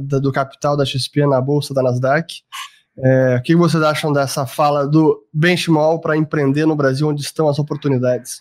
da, 0.00 0.18
do 0.18 0.32
capital 0.32 0.74
da 0.74 0.86
XP 0.86 1.26
na 1.26 1.40
bolsa 1.42 1.74
da 1.74 1.82
Nasdaq. 1.82 2.36
É, 2.96 3.36
o 3.38 3.42
que 3.42 3.54
vocês 3.54 3.82
acham 3.82 4.10
dessa 4.10 4.46
fala 4.46 4.88
do 4.88 5.22
Benchimol 5.32 6.00
para 6.00 6.16
empreender 6.16 6.64
no 6.64 6.76
Brasil, 6.76 7.08
onde 7.08 7.20
estão 7.20 7.48
as 7.48 7.58
oportunidades? 7.58 8.38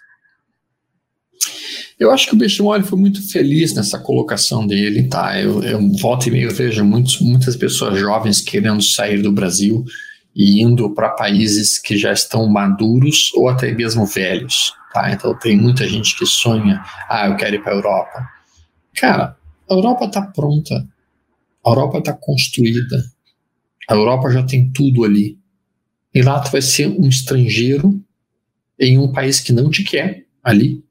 Eu 1.99 2.11
acho 2.11 2.27
que 2.27 2.33
o 2.33 2.37
Benchimol 2.37 2.81
foi 2.83 2.99
muito 2.99 3.27
feliz 3.31 3.73
nessa 3.73 3.99
colocação 3.99 4.65
dele, 4.65 5.07
tá? 5.07 5.39
Eu, 5.39 5.61
eu 5.63 5.79
volta 5.97 6.27
e 6.27 6.31
meio 6.31 6.53
vejo 6.53 6.83
muitos, 6.83 7.19
muitas 7.19 7.55
pessoas 7.55 7.99
jovens 7.99 8.41
querendo 8.41 8.83
sair 8.83 9.21
do 9.21 9.31
Brasil 9.31 9.85
e 10.35 10.61
indo 10.61 10.89
para 10.93 11.09
países 11.09 11.77
que 11.77 11.95
já 11.95 12.11
estão 12.11 12.47
maduros 12.49 13.31
ou 13.35 13.47
até 13.47 13.71
mesmo 13.71 14.05
velhos, 14.05 14.73
tá? 14.91 15.11
Então 15.11 15.37
tem 15.37 15.55
muita 15.55 15.87
gente 15.87 16.17
que 16.17 16.25
sonha, 16.25 16.83
ah, 17.07 17.27
eu 17.27 17.35
quero 17.35 17.55
ir 17.55 17.63
para 17.63 17.73
a 17.73 17.75
Europa. 17.75 18.29
Cara, 18.95 19.37
a 19.69 19.73
Europa 19.73 20.05
está 20.05 20.21
pronta, 20.23 20.87
a 21.65 21.69
Europa 21.69 21.99
está 21.99 22.13
construída, 22.13 23.03
a 23.87 23.93
Europa 23.93 24.31
já 24.31 24.43
tem 24.43 24.71
tudo 24.71 25.03
ali. 25.03 25.37
E 26.13 26.21
lá 26.21 26.39
tu 26.39 26.51
vai 26.51 26.61
ser 26.61 26.87
um 26.87 27.07
estrangeiro 27.07 28.03
em 28.79 28.97
um 28.97 29.11
país 29.11 29.39
que 29.39 29.53
não 29.53 29.69
te 29.69 29.83
quer 29.83 30.25
ali 30.43 30.82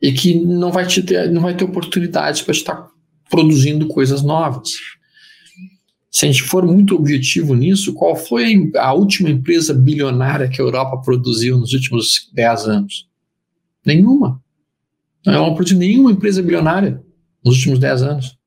e 0.00 0.12
que 0.12 0.34
não 0.34 0.72
vai 0.72 0.86
te 0.86 1.02
ter, 1.02 1.30
não 1.30 1.42
vai 1.42 1.54
ter 1.54 1.64
oportunidades 1.64 2.42
para 2.42 2.52
estar 2.52 2.88
produzindo 3.28 3.86
coisas 3.86 4.22
novas. 4.22 4.70
Se 6.10 6.26
a 6.26 6.28
gente 6.30 6.42
for 6.42 6.66
muito 6.66 6.96
objetivo 6.96 7.54
nisso, 7.54 7.94
qual 7.94 8.16
foi 8.16 8.72
a 8.76 8.92
última 8.92 9.30
empresa 9.30 9.72
bilionária 9.72 10.48
que 10.48 10.60
a 10.60 10.64
Europa 10.64 10.98
produziu 10.98 11.56
nos 11.56 11.72
últimos 11.72 12.28
10 12.32 12.66
anos? 12.66 13.08
Nenhuma. 13.86 14.42
Não 15.24 15.54
produziu 15.54 15.78
nenhuma 15.78 16.10
empresa 16.10 16.42
bilionária 16.42 17.02
nos 17.44 17.56
últimos 17.56 17.78
10 17.78 18.02
anos. 18.02 18.38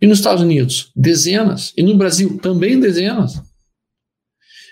E 0.00 0.06
nos 0.06 0.18
Estados 0.18 0.42
Unidos? 0.42 0.90
Dezenas. 0.96 1.72
E 1.76 1.82
no 1.82 1.96
Brasil? 1.96 2.36
Também 2.38 2.80
dezenas. 2.80 3.40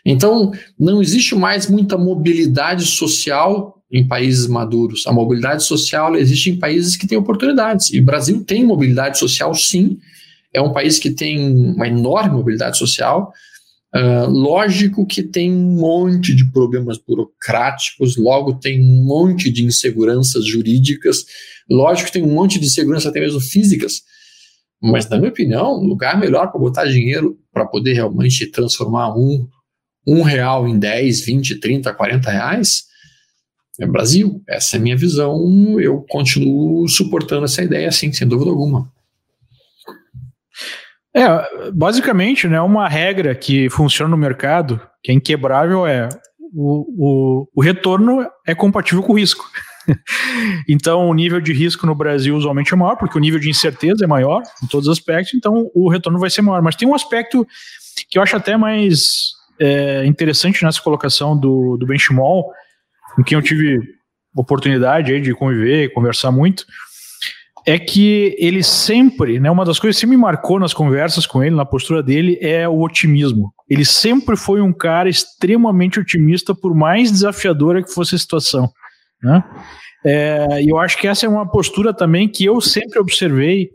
Então, 0.05 0.51
não 0.79 1.01
existe 1.01 1.37
mais 1.37 1.69
muita 1.69 1.97
mobilidade 1.97 2.87
social 2.87 3.80
em 3.91 4.07
países 4.07 4.47
maduros. 4.47 5.07
A 5.07 5.13
mobilidade 5.13 5.65
social 5.65 6.15
existe 6.15 6.51
em 6.51 6.57
países 6.57 6.97
que 6.97 7.07
têm 7.07 7.19
oportunidades. 7.19 7.93
E 7.93 7.99
o 7.99 8.05
Brasil 8.05 8.45
tem 8.45 8.65
mobilidade 8.65 9.19
social, 9.19 9.55
sim. 9.55 9.99
É 10.55 10.61
um 10.61 10.73
país 10.73 10.99
que 10.99 11.11
tem 11.11 11.53
uma 11.53 11.89
enorme 11.89 12.37
mobilidade 12.37 12.79
social. 12.79 13.33
Uh, 13.95 14.31
lógico 14.31 15.05
que 15.05 15.23
tem 15.23 15.53
um 15.53 15.77
monte 15.77 16.35
de 16.35 16.49
problemas 16.53 16.97
burocráticos, 16.97 18.17
logo 18.17 18.55
tem 18.55 18.81
um 18.81 19.05
monte 19.05 19.51
de 19.51 19.65
inseguranças 19.65 20.47
jurídicas, 20.47 21.25
lógico 21.69 22.07
que 22.07 22.13
tem 22.13 22.23
um 22.23 22.33
monte 22.33 22.61
de 22.61 22.67
inseguranças 22.67 23.07
até 23.07 23.19
mesmo 23.19 23.41
físicas, 23.41 24.03
mas, 24.81 25.09
na 25.09 25.19
minha 25.19 25.31
opinião, 25.31 25.73
o 25.73 25.85
lugar 25.85 26.19
melhor 26.19 26.51
para 26.51 26.61
botar 26.61 26.87
dinheiro 26.87 27.37
para 27.53 27.67
poder 27.67 27.93
realmente 27.93 28.47
transformar 28.47 29.15
um, 29.15 29.47
um 30.07 30.23
real 30.23 30.67
em 30.67 30.79
10, 30.79 31.25
20, 31.25 31.61
30, 31.61 31.93
40 31.93 32.31
reais 32.31 32.90
é 33.79 33.87
Brasil. 33.87 34.43
Essa 34.49 34.77
é 34.77 34.79
a 34.79 34.83
minha 34.83 34.97
visão. 34.97 35.79
Eu 35.81 36.05
continuo 36.09 36.89
suportando 36.89 37.45
essa 37.45 37.63
ideia, 37.63 37.89
assim, 37.89 38.13
sem 38.13 38.27
dúvida 38.27 38.51
alguma. 38.51 38.91
É, 41.15 41.71
basicamente, 41.73 42.47
né, 42.47 42.61
uma 42.61 42.89
regra 42.89 43.35
que 43.35 43.69
funciona 43.71 44.11
no 44.11 44.17
mercado, 44.17 44.81
que 45.03 45.11
é 45.11 45.15
inquebrável, 45.15 45.87
é 45.87 46.09
o, 46.53 46.87
o, 46.99 47.49
o 47.55 47.61
retorno 47.61 48.27
é 48.47 48.55
compatível 48.55 49.03
com 49.03 49.13
o 49.13 49.19
risco. 49.19 49.45
então, 50.69 51.09
o 51.09 51.15
nível 51.15 51.41
de 51.41 51.53
risco 51.53 51.87
no 51.87 51.95
Brasil 51.95 52.37
usualmente 52.37 52.73
é 52.73 52.77
maior, 52.77 52.97
porque 52.97 53.17
o 53.17 53.21
nível 53.21 53.41
de 53.41 53.51
incerteza 53.51 54.05
é 54.05 54.07
maior 54.07 54.43
em 54.63 54.67
todos 54.67 54.87
os 54.87 54.99
aspectos, 54.99 55.35
então 55.35 55.69
o 55.75 55.89
retorno 55.89 56.19
vai 56.19 56.31
ser 56.31 56.43
maior. 56.43 56.63
Mas 56.63 56.77
tem 56.77 56.87
um 56.87 56.95
aspecto 56.95 57.47
que 58.09 58.19
eu 58.19 58.23
acho 58.23 58.37
até 58.37 58.57
mais 58.57 59.33
é, 59.59 60.05
interessante 60.07 60.65
nessa 60.65 60.81
colocação 60.81 61.37
do, 61.37 61.77
do 61.77 61.87
Benchimol, 61.87 62.53
com 63.15 63.23
quem 63.23 63.37
eu 63.37 63.43
tive 63.43 63.79
oportunidade 64.35 65.13
aí 65.13 65.21
de 65.21 65.35
conviver, 65.35 65.93
conversar 65.93 66.31
muito, 66.31 66.65
é 67.67 67.79
que 67.79 68.35
ele 68.39 68.63
sempre, 68.63 69.39
né, 69.39 69.51
uma 69.51 69.65
das 69.65 69.79
coisas 69.79 70.01
que 70.01 70.07
me 70.07 70.17
marcou 70.17 70.59
nas 70.59 70.73
conversas 70.73 71.27
com 71.27 71.45
ele, 71.45 71.55
na 71.55 71.65
postura 71.65 72.03
dele, 72.03 72.39
é 72.41 72.69
o 72.69 72.81
otimismo. 72.81 73.53
Ele 73.69 73.85
sempre 73.85 74.37
foi 74.37 74.61
um 74.61 74.73
cara 74.73 75.09
extremamente 75.09 76.01
otimista, 76.01 76.55
por 76.55 76.75
mais 76.75 77.11
desafiadora 77.11 77.83
que 77.83 77.93
fosse 77.93 78.15
a 78.15 78.19
situação. 78.19 78.73
Né? 79.23 79.45
É, 80.05 80.63
e 80.63 80.71
eu 80.71 80.79
acho 80.79 80.97
que 80.99 81.07
essa 81.07 81.27
é 81.27 81.29
uma 81.29 81.49
postura 81.49 81.93
também 81.93 82.29
que 82.29 82.45
eu 82.45 82.61
sempre 82.61 82.99
observei 82.99 83.71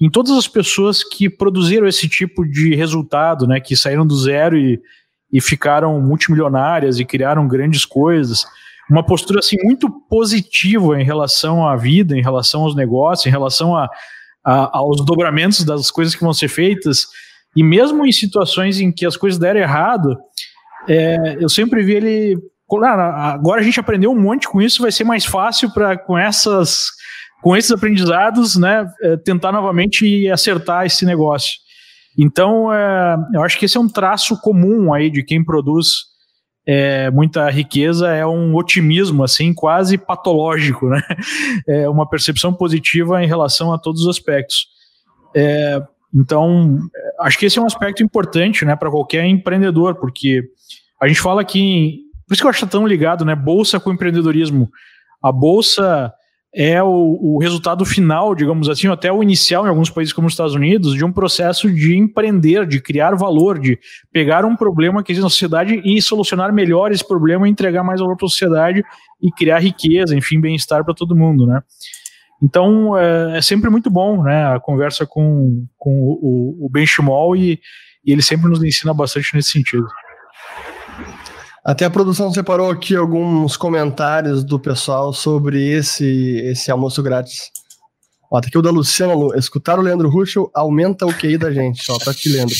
em 0.00 0.10
todas 0.10 0.32
as 0.32 0.48
pessoas 0.48 1.04
que 1.04 1.28
produziram 1.28 1.86
esse 1.86 2.08
tipo 2.08 2.44
de 2.44 2.74
resultado, 2.74 3.46
né, 3.46 3.60
que 3.60 3.76
saíram 3.76 4.06
do 4.06 4.16
zero 4.16 4.56
e, 4.56 4.80
e 5.32 5.40
ficaram 5.40 6.00
multimilionárias 6.00 6.98
e 6.98 7.04
criaram 7.04 7.46
grandes 7.46 7.84
coisas. 7.84 8.44
Uma 8.90 9.04
postura 9.04 9.38
assim 9.38 9.56
muito 9.62 9.88
positiva 10.08 11.00
em 11.00 11.04
relação 11.04 11.66
à 11.66 11.76
vida, 11.76 12.16
em 12.16 12.22
relação 12.22 12.62
aos 12.62 12.74
negócios, 12.74 13.26
em 13.26 13.30
relação 13.30 13.76
a, 13.76 13.88
a, 14.44 14.78
aos 14.78 15.04
dobramentos 15.04 15.64
das 15.64 15.90
coisas 15.90 16.14
que 16.14 16.22
vão 16.22 16.34
ser 16.34 16.48
feitas. 16.48 17.06
E 17.56 17.62
mesmo 17.62 18.04
em 18.04 18.12
situações 18.12 18.80
em 18.80 18.90
que 18.90 19.06
as 19.06 19.16
coisas 19.16 19.38
deram 19.38 19.60
errado, 19.60 20.16
é, 20.88 21.36
eu 21.40 21.48
sempre 21.48 21.82
vi 21.82 21.94
ele 21.94 22.36
agora 22.72 23.60
a 23.60 23.64
gente 23.64 23.80
aprendeu 23.80 24.12
um 24.12 24.20
monte 24.20 24.48
com 24.48 24.62
isso, 24.62 24.82
vai 24.82 24.92
ser 24.92 25.02
mais 25.02 25.24
fácil 25.24 25.72
para 25.72 25.98
com 25.98 26.16
essas 26.16 26.90
com 27.42 27.56
esses 27.56 27.70
aprendizados, 27.70 28.56
né, 28.56 28.86
é, 29.02 29.16
tentar 29.16 29.50
novamente 29.50 30.28
acertar 30.28 30.84
esse 30.84 31.06
negócio. 31.06 31.52
Então, 32.18 32.72
é, 32.72 33.16
eu 33.34 33.42
acho 33.42 33.58
que 33.58 33.64
esse 33.64 33.78
é 33.78 33.80
um 33.80 33.88
traço 33.88 34.38
comum 34.40 34.92
aí 34.92 35.10
de 35.10 35.22
quem 35.22 35.42
produz 35.42 36.09
é, 36.66 37.10
muita 37.10 37.48
riqueza, 37.50 38.08
é 38.08 38.26
um 38.26 38.54
otimismo 38.54 39.24
assim 39.24 39.52
quase 39.52 39.96
patológico, 39.98 40.88
né? 40.88 41.02
É 41.66 41.88
uma 41.88 42.08
percepção 42.08 42.52
positiva 42.52 43.22
em 43.22 43.26
relação 43.26 43.72
a 43.72 43.78
todos 43.78 44.02
os 44.02 44.08
aspectos. 44.08 44.66
É, 45.34 45.82
então, 46.14 46.78
acho 47.20 47.38
que 47.38 47.46
esse 47.46 47.58
é 47.58 47.62
um 47.62 47.66
aspecto 47.66 48.02
importante, 48.02 48.64
né, 48.64 48.74
para 48.74 48.90
qualquer 48.90 49.24
empreendedor, 49.24 49.94
porque 49.94 50.42
a 51.00 51.06
gente 51.06 51.20
fala 51.20 51.40
aqui 51.40 52.00
por 52.30 52.34
isso 52.34 52.42
que 52.44 52.46
eu 52.46 52.50
acho 52.50 52.66
tão 52.68 52.86
ligado, 52.86 53.24
né? 53.24 53.34
Bolsa 53.34 53.80
com 53.80 53.92
empreendedorismo. 53.92 54.70
A 55.20 55.32
bolsa 55.32 56.14
é 56.52 56.82
o, 56.82 57.18
o, 57.20 57.38
resultado 57.38 57.84
final, 57.84 58.34
digamos 58.34 58.68
assim, 58.68 58.88
até 58.88 59.12
o 59.12 59.22
inicial 59.22 59.66
em 59.66 59.68
alguns 59.68 59.88
países 59.88 60.12
como 60.12 60.26
os 60.26 60.32
Estados 60.32 60.54
Unidos, 60.54 60.94
de 60.94 61.04
um 61.04 61.12
processo 61.12 61.72
de 61.72 61.96
empreender, 61.96 62.66
de 62.66 62.80
criar 62.80 63.14
valor, 63.14 63.58
de 63.58 63.78
pegar 64.12 64.44
um 64.44 64.56
problema 64.56 65.02
que 65.02 65.12
existe 65.12 65.22
na 65.22 65.30
sociedade 65.30 65.80
e 65.84 66.02
solucionar 66.02 66.52
melhor 66.52 66.90
esse 66.90 67.06
problema, 67.06 67.48
entregar 67.48 67.84
mais 67.84 68.00
valor 68.00 68.16
para 68.16 68.26
a 68.26 68.28
sociedade 68.28 68.82
e 69.22 69.30
criar 69.30 69.60
riqueza, 69.60 70.16
enfim, 70.16 70.40
bem-estar 70.40 70.84
para 70.84 70.94
todo 70.94 71.14
mundo, 71.14 71.46
né? 71.46 71.62
Então 72.42 72.98
é, 72.98 73.38
é, 73.38 73.42
sempre 73.42 73.70
muito 73.70 73.88
bom, 73.88 74.22
né? 74.22 74.46
A 74.52 74.58
conversa 74.58 75.06
com, 75.06 75.66
com 75.78 75.90
o, 75.90 76.66
o 76.66 76.68
Ben 76.68 76.86
Schmall 76.86 77.36
e, 77.36 77.60
e 78.04 78.12
ele 78.12 78.22
sempre 78.22 78.48
nos 78.48 78.62
ensina 78.64 78.92
bastante 78.92 79.36
nesse 79.36 79.50
sentido. 79.50 79.86
Até 81.64 81.84
a 81.84 81.90
produção 81.90 82.32
separou 82.32 82.70
aqui 82.70 82.96
alguns 82.96 83.56
comentários 83.56 84.42
do 84.42 84.58
pessoal 84.58 85.12
sobre 85.12 85.62
esse, 85.70 86.38
esse 86.44 86.70
almoço 86.70 87.02
grátis. 87.02 87.50
Ó, 88.30 88.40
tá 88.40 88.48
aqui 88.48 88.56
o 88.56 88.62
da 88.62 88.70
Luciana 88.70 89.12
Lu. 89.12 89.34
Escutar 89.34 89.78
o 89.78 89.82
Leandro 89.82 90.08
Ruschel 90.08 90.50
aumenta 90.54 91.04
o 91.04 91.12
QI 91.12 91.36
da 91.36 91.52
gente. 91.52 91.82
Ó, 91.90 91.98
tá 91.98 92.12
aqui, 92.12 92.28
Leandro. 92.28 92.54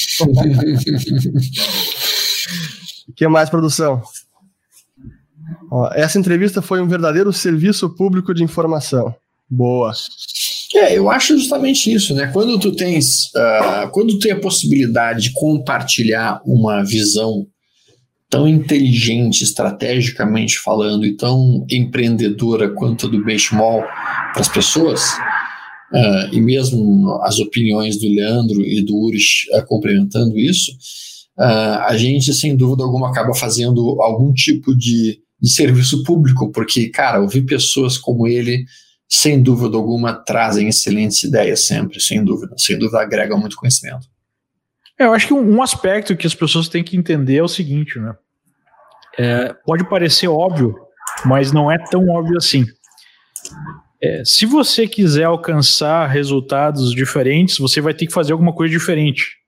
O 3.09 3.13
que 3.13 3.27
mais, 3.27 3.49
produção? 3.49 4.03
Ó, 5.71 5.91
essa 5.95 6.19
entrevista 6.19 6.61
foi 6.61 6.81
um 6.81 6.89
verdadeiro 6.89 7.33
serviço 7.33 7.89
público 7.91 8.35
de 8.35 8.43
informação. 8.43 9.15
Boa. 9.49 9.93
É, 10.75 10.97
eu 10.97 11.11
acho 11.11 11.37
justamente 11.37 11.93
isso, 11.93 12.15
né? 12.15 12.29
Quando 12.33 12.59
tu 12.59 12.73
tens, 12.73 13.27
uh, 13.35 13.91
quando 13.91 14.15
tu 14.15 14.21
tem 14.21 14.33
a 14.33 14.41
possibilidade 14.41 15.23
de 15.23 15.33
compartilhar 15.33 16.41
uma 16.45 16.85
visão 16.85 17.47
tão 18.31 18.47
inteligente 18.47 19.43
estrategicamente 19.43 20.57
falando 20.61 21.05
e 21.05 21.17
tão 21.17 21.67
empreendedora 21.69 22.71
quanto 22.71 23.07
a 23.07 23.11
do 23.11 23.25
Benchmall 23.25 23.83
para 23.83 24.41
as 24.41 24.49
pessoas, 24.49 25.03
uh, 25.93 26.33
e 26.33 26.41
mesmo 26.41 27.21
as 27.25 27.41
opiniões 27.41 27.99
do 27.99 28.09
Leandro 28.09 28.63
e 28.63 28.81
do 28.83 28.97
Urich 28.97 29.49
uh, 29.53 29.67
complementando 29.67 30.39
isso, 30.39 30.71
uh, 31.37 31.83
a 31.89 31.97
gente, 31.97 32.33
sem 32.33 32.57
dúvida 32.57 32.85
alguma, 32.85 33.11
acaba 33.11 33.35
fazendo 33.35 34.01
algum 34.01 34.33
tipo 34.33 34.77
de, 34.77 35.19
de 35.43 35.51
serviço 35.51 36.05
público, 36.05 36.53
porque, 36.53 36.89
cara, 36.89 37.21
ouvir 37.21 37.43
pessoas 37.43 37.99
como 37.99 38.29
ele, 38.29 38.65
sem 39.09 39.43
dúvida 39.43 39.77
alguma, 39.77 40.15
trazem 40.15 40.69
excelentes 40.69 41.25
ideias 41.25 41.67
sempre, 41.67 42.01
sem 42.01 42.25
dúvida. 42.25 42.55
Sem 42.57 42.79
dúvida, 42.79 43.01
agregam 43.01 43.41
muito 43.41 43.57
conhecimento. 43.57 44.07
É, 45.01 45.05
eu 45.05 45.15
acho 45.15 45.29
que 45.29 45.33
um, 45.33 45.63
aspecto 45.63 46.15
que 46.15 46.27
as 46.27 46.35
pessoas 46.35 46.69
têm 46.69 46.85
que 46.85 46.95
entender 46.95 47.37
é 47.37 47.43
o 47.43 47.49
seguinte, 47.49 47.99
né? 47.99 48.15
É, 49.19 49.55
pode 49.65 49.89
parecer 49.89 50.29
óbvio, 50.29 50.77
mas 51.25 51.53
não 51.53 51.73
é 51.73 51.79
tão 51.91 52.07
óbvio 52.11 52.37
assim. 52.37 52.67
É, 54.03 54.23
se 54.27 54.45
você 54.45 54.87
quiser 54.87 55.25
alcançar 55.25 56.07
resultados 56.07 56.95
diferentes, 56.95 57.57
você 57.57 57.81
vai 57.81 57.95
ter 57.95 58.07
que 58.07 58.13
fazer 58.13 58.33
alguma 58.33 58.53
coisa 58.53 58.71
diferente. 58.71 59.39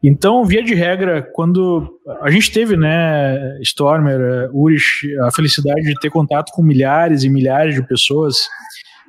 Então, 0.00 0.44
via 0.44 0.62
de 0.62 0.74
regra, 0.74 1.28
quando 1.32 1.98
a 2.20 2.30
gente 2.30 2.52
teve, 2.52 2.76
né, 2.76 3.58
Stormer, 3.62 4.48
Urish, 4.54 5.12
a 5.22 5.32
felicidade 5.32 5.82
de 5.82 5.98
ter 5.98 6.10
contato 6.10 6.52
com 6.52 6.62
milhares 6.62 7.24
e 7.24 7.28
milhares 7.28 7.74
de 7.74 7.82
pessoas 7.82 8.48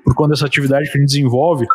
por 0.03 0.15
conta 0.15 0.31
dessa 0.31 0.47
atividade 0.47 0.89
que 0.89 0.97
a 0.97 1.01
gente 1.01 1.09
desenvolve, 1.09 1.67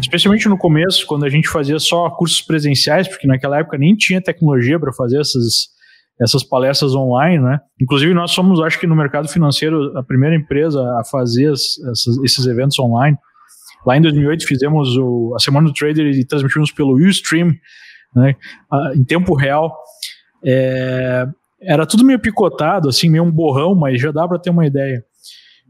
especialmente 0.00 0.48
no 0.48 0.56
começo, 0.56 1.06
quando 1.06 1.24
a 1.24 1.28
gente 1.28 1.48
fazia 1.48 1.78
só 1.78 2.08
cursos 2.10 2.40
presenciais, 2.40 3.08
porque 3.08 3.26
naquela 3.26 3.58
época 3.58 3.78
nem 3.78 3.94
tinha 3.94 4.20
tecnologia 4.20 4.78
para 4.78 4.92
fazer 4.92 5.20
essas, 5.20 5.68
essas 6.20 6.42
palestras 6.42 6.94
online, 6.94 7.42
né? 7.42 7.60
Inclusive 7.80 8.12
nós 8.12 8.30
somos, 8.32 8.60
acho 8.60 8.78
que 8.78 8.86
no 8.86 8.96
mercado 8.96 9.28
financeiro, 9.28 9.96
a 9.96 10.02
primeira 10.02 10.36
empresa 10.36 10.80
a 10.98 11.04
fazer 11.04 11.52
as, 11.52 11.78
essas, 11.90 12.18
esses 12.24 12.46
eventos 12.46 12.78
online. 12.78 13.16
Lá 13.86 13.96
em 13.96 14.02
2008 14.02 14.46
fizemos 14.46 14.96
o, 14.96 15.34
a 15.34 15.38
Semana 15.38 15.68
do 15.68 15.72
Trader 15.72 16.06
e 16.06 16.24
transmitimos 16.24 16.70
pelo 16.70 16.96
Ustream, 16.96 17.52
né? 18.14 18.36
em 18.94 19.04
tempo 19.04 19.34
real. 19.34 19.74
É, 20.44 21.26
era 21.62 21.86
tudo 21.86 22.04
meio 22.04 22.18
picotado, 22.18 22.88
assim, 22.88 23.08
meio 23.10 23.24
um 23.24 23.30
borrão, 23.30 23.74
mas 23.74 24.00
já 24.00 24.10
dá 24.10 24.26
para 24.26 24.38
ter 24.38 24.50
uma 24.50 24.66
ideia. 24.66 25.02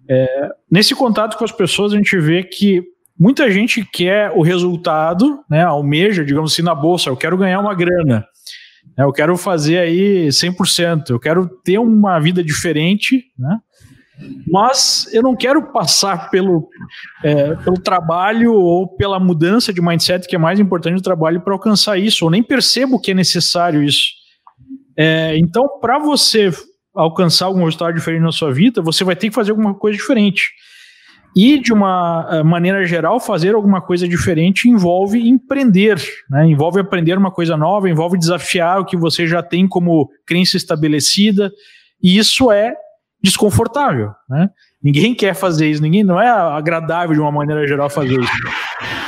É, 0.08 0.48
nesse 0.70 0.94
contato 0.94 1.36
com 1.36 1.44
as 1.44 1.52
pessoas, 1.52 1.92
a 1.92 1.96
gente 1.96 2.18
vê 2.18 2.42
que 2.42 2.82
muita 3.20 3.50
gente 3.50 3.84
quer 3.84 4.32
o 4.34 4.40
resultado, 4.40 5.44
né, 5.48 5.62
almeja, 5.62 6.24
digamos 6.24 6.54
assim, 6.54 6.62
na 6.62 6.74
bolsa, 6.74 7.10
eu 7.10 7.16
quero 7.16 7.36
ganhar 7.36 7.60
uma 7.60 7.74
grana, 7.74 8.24
né, 8.96 9.04
eu 9.04 9.12
quero 9.12 9.36
fazer 9.36 9.78
aí 9.78 10.28
100%, 10.28 11.10
eu 11.10 11.20
quero 11.20 11.46
ter 11.62 11.78
uma 11.78 12.18
vida 12.18 12.42
diferente, 12.42 13.22
né, 13.38 13.58
mas 14.48 15.06
eu 15.12 15.22
não 15.22 15.36
quero 15.36 15.70
passar 15.70 16.30
pelo, 16.30 16.68
é, 17.22 17.54
pelo 17.56 17.78
trabalho 17.78 18.54
ou 18.54 18.88
pela 18.96 19.20
mudança 19.20 19.72
de 19.72 19.82
mindset, 19.82 20.26
que 20.26 20.36
é 20.36 20.38
mais 20.38 20.58
importante 20.58 20.96
do 20.96 21.02
trabalho, 21.02 21.42
para 21.42 21.52
alcançar 21.52 21.98
isso, 21.98 22.24
ou 22.24 22.30
nem 22.30 22.42
percebo 22.42 23.00
que 23.00 23.10
é 23.10 23.14
necessário 23.14 23.82
isso. 23.82 24.08
É, 24.96 25.36
então, 25.38 25.66
para 25.80 25.98
você 25.98 26.50
alcançar 26.94 27.46
algum 27.46 27.64
resultado 27.64 27.94
diferente 27.94 28.22
na 28.22 28.32
sua 28.32 28.52
vida, 28.52 28.82
você 28.82 29.04
vai 29.04 29.16
ter 29.16 29.28
que 29.28 29.34
fazer 29.34 29.52
alguma 29.52 29.74
coisa 29.74 29.96
diferente. 29.96 30.50
E, 31.34 31.60
de 31.60 31.72
uma 31.72 32.28
eh, 32.30 32.42
maneira 32.42 32.84
geral, 32.84 33.20
fazer 33.20 33.54
alguma 33.54 33.80
coisa 33.80 34.08
diferente 34.08 34.68
envolve 34.68 35.20
empreender, 35.28 36.02
né? 36.28 36.46
envolve 36.46 36.80
aprender 36.80 37.16
uma 37.16 37.30
coisa 37.30 37.56
nova, 37.56 37.88
envolve 37.88 38.18
desafiar 38.18 38.80
o 38.80 38.84
que 38.84 38.96
você 38.96 39.26
já 39.26 39.42
tem 39.42 39.68
como 39.68 40.10
crença 40.26 40.56
estabelecida, 40.56 41.52
e 42.02 42.18
isso 42.18 42.50
é 42.50 42.74
desconfortável. 43.22 44.10
Né? 44.28 44.48
Ninguém 44.82 45.14
quer 45.14 45.34
fazer 45.34 45.68
isso, 45.70 45.82
ninguém 45.82 46.02
não 46.02 46.20
é 46.20 46.28
agradável 46.28 47.14
de 47.14 47.20
uma 47.20 47.30
maneira 47.30 47.66
geral 47.66 47.90
fazer 47.90 48.18
isso. 48.18 48.32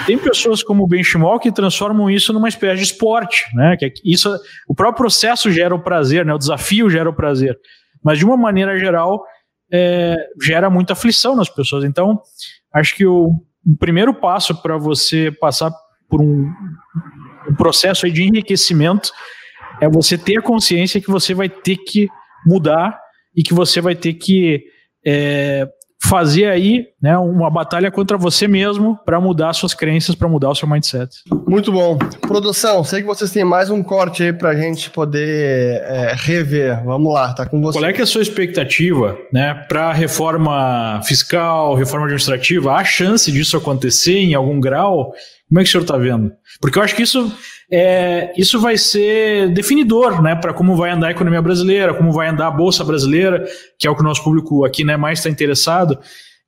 Tem 0.07 0.18
pessoas 0.18 0.62
como 0.62 0.85
o 0.85 0.87
Benchimol 0.87 1.39
que 1.39 1.51
transformam 1.51 2.11
isso 2.11 2.33
numa 2.33 2.49
espécie 2.49 2.77
de 2.77 2.83
esporte, 2.83 3.45
né? 3.55 3.77
Que 3.79 3.87
é 3.87 3.93
isso, 4.05 4.31
o 4.68 4.75
próprio 4.75 5.05
processo 5.05 5.51
gera 5.51 5.75
o 5.75 5.83
prazer, 5.83 6.27
né? 6.27 6.35
O 6.35 6.39
desafio 6.39 6.91
gera 6.91 7.09
o 7.09 7.14
prazer. 7.14 7.57
Mas 8.05 8.18
de 8.18 8.25
uma 8.25 8.37
maneira 8.37 8.79
geral, 8.79 9.25
é, 9.73 10.16
gera 10.43 10.68
muita 10.68 10.93
aflição 10.93 11.35
nas 11.35 11.49
pessoas. 11.49 11.85
Então, 11.85 12.20
acho 12.75 12.95
que 12.95 13.07
o, 13.07 13.31
o 13.66 13.77
primeiro 13.79 14.12
passo 14.12 14.55
para 14.61 14.77
você 14.77 15.33
passar 15.33 15.73
por 16.09 16.20
um, 16.20 16.51
um 17.49 17.55
processo 17.57 18.11
de 18.11 18.23
enriquecimento 18.23 19.11
é 19.81 19.89
você 19.89 20.18
ter 20.18 20.39
a 20.39 20.43
consciência 20.43 21.01
que 21.01 21.11
você 21.11 21.33
vai 21.33 21.49
ter 21.49 21.77
que 21.79 22.09
mudar 22.47 22.99
e 23.35 23.43
que 23.43 23.55
você 23.55 23.81
vai 23.81 23.95
ter 23.95 24.14
que 24.14 24.62
é, 25.07 25.66
fazer 26.05 26.46
aí 26.46 26.86
né, 27.00 27.16
uma 27.16 27.48
batalha 27.48 27.90
contra 27.90 28.18
você 28.18 28.48
mesmo 28.48 28.98
para 29.05 29.20
mudar 29.20 29.53
suas 29.53 29.72
crenças, 29.72 30.14
para 30.14 30.28
mudar 30.28 30.50
o 30.50 30.55
seu 30.55 30.68
mindset. 30.68 31.22
Muito 31.46 31.70
bom. 31.70 31.96
Produção, 32.20 32.82
sei 32.82 33.00
que 33.03 33.07
vocês 33.07 33.30
têm 33.30 33.44
mais 33.44 33.70
um 33.70 33.82
corte 33.82 34.22
aí 34.22 34.32
para 34.32 34.50
a 34.50 34.55
gente 34.55 34.90
poder 34.90 35.80
é, 35.84 36.14
rever. 36.16 36.84
Vamos 36.84 37.12
lá, 37.14 37.32
tá 37.32 37.46
com 37.46 37.61
você. 37.61 37.78
Qual 37.78 37.88
é 37.88 37.92
que 37.92 38.00
é 38.00 38.05
a 38.05 38.07
sua 38.07 38.22
expectativa 38.22 39.16
né, 39.32 39.55
para 39.68 39.92
reforma 39.92 41.00
fiscal, 41.05 41.74
reforma 41.74 42.07
administrativa? 42.07 42.74
Há 42.74 42.84
chance 42.84 43.30
disso 43.30 43.57
acontecer 43.57 44.18
em 44.18 44.34
algum 44.34 44.61
grau? 44.61 45.12
Como 45.53 45.61
é 45.61 45.64
que 45.64 45.68
o 45.68 45.72
senhor 45.72 45.82
está 45.82 45.98
vendo? 45.98 46.32
Porque 46.62 46.78
eu 46.78 46.82
acho 46.82 46.96
que 46.96 47.03
isso 47.03 47.30
é, 47.70 48.32
isso 48.38 48.59
vai 48.59 48.78
ser 48.78 49.50
definidor 49.50 50.22
né, 50.22 50.34
para 50.34 50.55
como 50.55 50.74
vai 50.74 50.90
andar 50.90 51.09
a 51.09 51.11
economia 51.11 51.42
brasileira, 51.42 51.92
como 51.92 52.11
vai 52.11 52.28
andar 52.28 52.46
a 52.46 52.50
Bolsa 52.50 52.82
Brasileira, 52.82 53.44
que 53.78 53.86
é 53.86 53.90
o 53.90 53.94
que 53.94 54.00
o 54.00 54.05
nosso 54.05 54.24
público 54.24 54.64
aqui 54.64 54.82
né, 54.82 54.96
mais 54.96 55.18
está 55.18 55.28
interessado. 55.28 55.98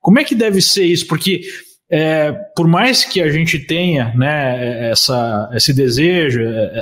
Como 0.01 0.19
é 0.19 0.25
que 0.25 0.35
deve 0.35 0.63
ser 0.63 0.87
isso? 0.87 1.07
Porque 1.07 1.43
é, 1.91 2.33
por 2.57 2.67
mais 2.67 3.05
que 3.05 3.21
a 3.21 3.29
gente 3.29 3.59
tenha 3.59 4.15
né, 4.15 4.91
essa, 4.91 5.51
esse 5.53 5.75
desejo, 5.75 6.41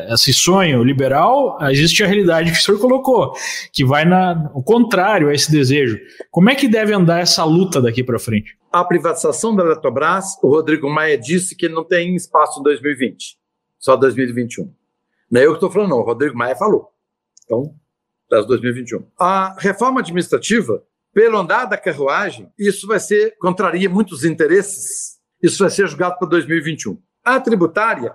esse 0.08 0.32
sonho 0.32 0.84
liberal, 0.84 1.58
existe 1.62 2.04
a 2.04 2.06
realidade 2.06 2.52
que 2.52 2.58
o 2.58 2.62
senhor 2.62 2.78
colocou, 2.78 3.32
que 3.72 3.84
vai 3.84 4.04
na, 4.04 4.48
o 4.54 4.62
contrário 4.62 5.28
a 5.28 5.34
esse 5.34 5.50
desejo. 5.50 5.98
Como 6.30 6.48
é 6.48 6.54
que 6.54 6.68
deve 6.68 6.94
andar 6.94 7.20
essa 7.20 7.42
luta 7.42 7.82
daqui 7.82 8.04
para 8.04 8.16
frente? 8.16 8.61
A 8.72 8.84
privatização 8.84 9.54
da 9.54 9.62
Eletrobras, 9.64 10.38
o 10.42 10.48
Rodrigo 10.48 10.88
Maia 10.88 11.18
disse 11.18 11.54
que 11.54 11.68
não 11.68 11.84
tem 11.84 12.16
espaço 12.16 12.60
em 12.60 12.62
2020 12.62 13.42
só 13.82 13.96
2021. 13.96 14.72
Não 15.28 15.40
é 15.40 15.44
eu 15.44 15.50
que 15.50 15.56
estou 15.56 15.70
falando, 15.70 15.90
não, 15.90 15.98
o 15.98 16.04
Rodrigo 16.04 16.36
Maia 16.36 16.54
falou. 16.54 16.92
Então, 17.44 17.74
das 18.30 18.46
2021. 18.46 19.04
A 19.18 19.56
reforma 19.58 20.00
administrativa, 20.00 20.84
pelo 21.12 21.36
andar 21.36 21.66
da 21.66 21.76
carruagem, 21.76 22.50
isso 22.56 22.86
vai 22.86 23.00
ser, 23.00 23.36
contraria 23.38 23.90
muitos 23.90 24.24
interesses, 24.24 25.20
isso 25.42 25.58
vai 25.58 25.70
ser 25.70 25.88
julgado 25.88 26.16
para 26.16 26.28
2021. 26.28 27.02
A 27.24 27.40
tributária, 27.40 28.14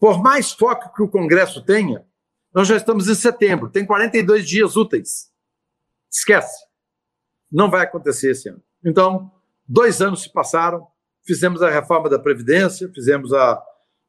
por 0.00 0.22
mais 0.22 0.50
foco 0.50 0.92
que 0.94 1.02
o 1.02 1.08
Congresso 1.08 1.62
tenha, 1.62 2.04
nós 2.54 2.66
já 2.66 2.76
estamos 2.76 3.06
em 3.06 3.14
setembro, 3.14 3.68
tem 3.68 3.84
42 3.84 4.48
dias 4.48 4.76
úteis. 4.76 5.30
Esquece. 6.10 6.64
Não 7.52 7.70
vai 7.70 7.84
acontecer 7.84 8.30
esse 8.30 8.48
ano. 8.48 8.62
Então, 8.82 9.30
dois 9.68 10.00
anos 10.00 10.22
se 10.22 10.32
passaram, 10.32 10.86
fizemos 11.26 11.62
a 11.62 11.70
reforma 11.70 12.08
da 12.08 12.18
Previdência, 12.18 12.90
fizemos 12.94 13.32
a 13.32 13.60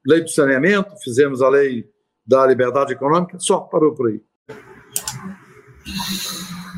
lei 0.06 0.22
do 0.22 0.30
saneamento, 0.30 0.94
fizemos 1.04 1.42
a 1.42 1.50
lei 1.50 1.86
da 2.26 2.46
liberdade 2.46 2.94
econômica, 2.94 3.38
só 3.40 3.60
parou 3.60 3.94
por 3.94 4.10
aí. 4.10 4.22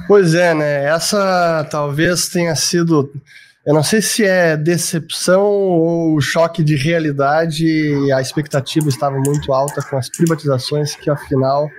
Pois 0.07 0.33
é, 0.33 0.53
né? 0.53 0.85
Essa 0.85 1.67
talvez 1.69 2.29
tenha 2.29 2.55
sido. 2.55 3.11
Eu 3.65 3.73
não 3.73 3.83
sei 3.83 4.01
se 4.01 4.23
é 4.25 4.57
decepção 4.57 5.43
ou 5.43 6.19
choque 6.19 6.63
de 6.63 6.75
realidade. 6.75 8.11
A 8.13 8.21
expectativa 8.21 8.89
estava 8.89 9.17
muito 9.19 9.53
alta 9.53 9.81
com 9.81 9.97
as 9.97 10.09
privatizações 10.09 10.95
que, 10.95 11.09
afinal, 11.09 11.69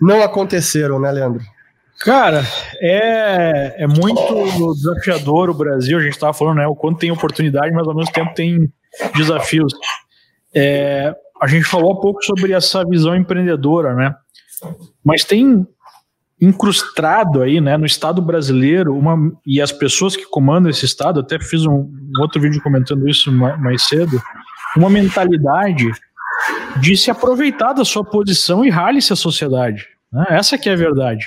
não 0.00 0.22
aconteceram, 0.22 1.00
né, 1.00 1.10
Leandro? 1.10 1.42
Cara, 2.00 2.42
é, 2.80 3.84
é 3.84 3.86
muito 3.86 4.74
desafiador 4.74 5.50
o 5.50 5.54
Brasil. 5.54 5.98
A 5.98 6.02
gente 6.02 6.14
estava 6.14 6.32
falando, 6.32 6.56
né? 6.56 6.66
O 6.66 6.74
quanto 6.74 6.98
tem 6.98 7.10
oportunidade, 7.10 7.72
mas 7.74 7.86
ao 7.86 7.94
mesmo 7.94 8.12
tempo 8.12 8.32
tem 8.34 8.72
desafios. 9.14 9.72
É, 10.54 11.14
a 11.40 11.46
gente 11.46 11.64
falou 11.64 11.92
há 11.92 12.00
pouco 12.00 12.24
sobre 12.24 12.52
essa 12.52 12.84
visão 12.84 13.14
empreendedora, 13.14 13.94
né? 13.94 14.14
Mas 15.04 15.24
tem 15.24 15.66
incrustado 16.40 17.42
aí, 17.42 17.60
né, 17.60 17.76
no 17.76 17.84
Estado 17.84 18.22
brasileiro, 18.22 18.96
uma, 18.96 19.30
e 19.46 19.60
as 19.60 19.70
pessoas 19.70 20.16
que 20.16 20.24
comandam 20.24 20.70
esse 20.70 20.86
Estado, 20.86 21.20
até 21.20 21.38
fiz 21.38 21.66
um, 21.66 21.74
um 21.74 22.22
outro 22.22 22.40
vídeo 22.40 22.62
comentando 22.62 23.06
isso 23.06 23.30
mais, 23.30 23.60
mais 23.60 23.82
cedo, 23.82 24.18
uma 24.74 24.88
mentalidade 24.88 25.84
de 26.80 26.96
se 26.96 27.10
aproveitar 27.10 27.74
da 27.74 27.84
sua 27.84 28.02
posição 28.02 28.64
e 28.64 28.70
rale-se 28.70 29.12
a 29.12 29.16
sociedade. 29.16 29.86
Né? 30.10 30.24
Essa 30.30 30.56
que 30.56 30.70
é 30.70 30.72
a 30.72 30.76
verdade. 30.76 31.26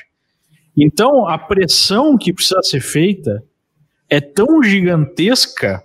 Então, 0.77 1.27
a 1.27 1.37
pressão 1.37 2.17
que 2.17 2.33
precisa 2.33 2.61
ser 2.63 2.81
feita 2.81 3.43
é 4.09 4.19
tão 4.19 4.61
gigantesca 4.63 5.83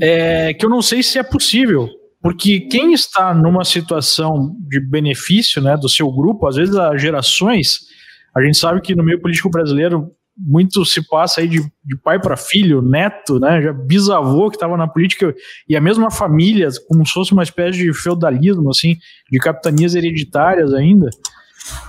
é, 0.00 0.54
que 0.54 0.64
eu 0.64 0.70
não 0.70 0.82
sei 0.82 1.02
se 1.02 1.18
é 1.18 1.22
possível 1.22 1.88
porque 2.26 2.58
quem 2.58 2.92
está 2.92 3.32
numa 3.32 3.64
situação 3.64 4.56
de 4.68 4.80
benefício 4.80 5.62
né, 5.62 5.76
do 5.76 5.88
seu 5.88 6.10
grupo, 6.10 6.48
às 6.48 6.56
vezes 6.56 6.74
as 6.74 7.00
gerações, 7.00 7.82
a 8.36 8.42
gente 8.42 8.58
sabe 8.58 8.80
que 8.80 8.96
no 8.96 9.04
meio 9.04 9.20
político 9.20 9.48
brasileiro 9.48 10.10
muito 10.36 10.84
se 10.84 11.06
passa 11.06 11.40
aí 11.40 11.46
de, 11.46 11.60
de 11.60 11.96
pai 12.02 12.20
para 12.20 12.36
filho, 12.36 12.82
neto, 12.82 13.38
né, 13.38 13.62
já 13.62 13.72
bisavô 13.72 14.50
que 14.50 14.56
estava 14.56 14.76
na 14.76 14.88
política 14.88 15.32
e 15.68 15.76
a 15.76 15.80
mesma 15.80 16.10
família, 16.10 16.68
como 16.88 17.06
se 17.06 17.12
fosse 17.12 17.32
uma 17.32 17.44
espécie 17.44 17.78
de 17.78 17.94
feudalismo, 17.94 18.70
assim, 18.70 18.96
de 19.30 19.38
capitanias 19.38 19.94
hereditárias 19.94 20.74
ainda. 20.74 21.08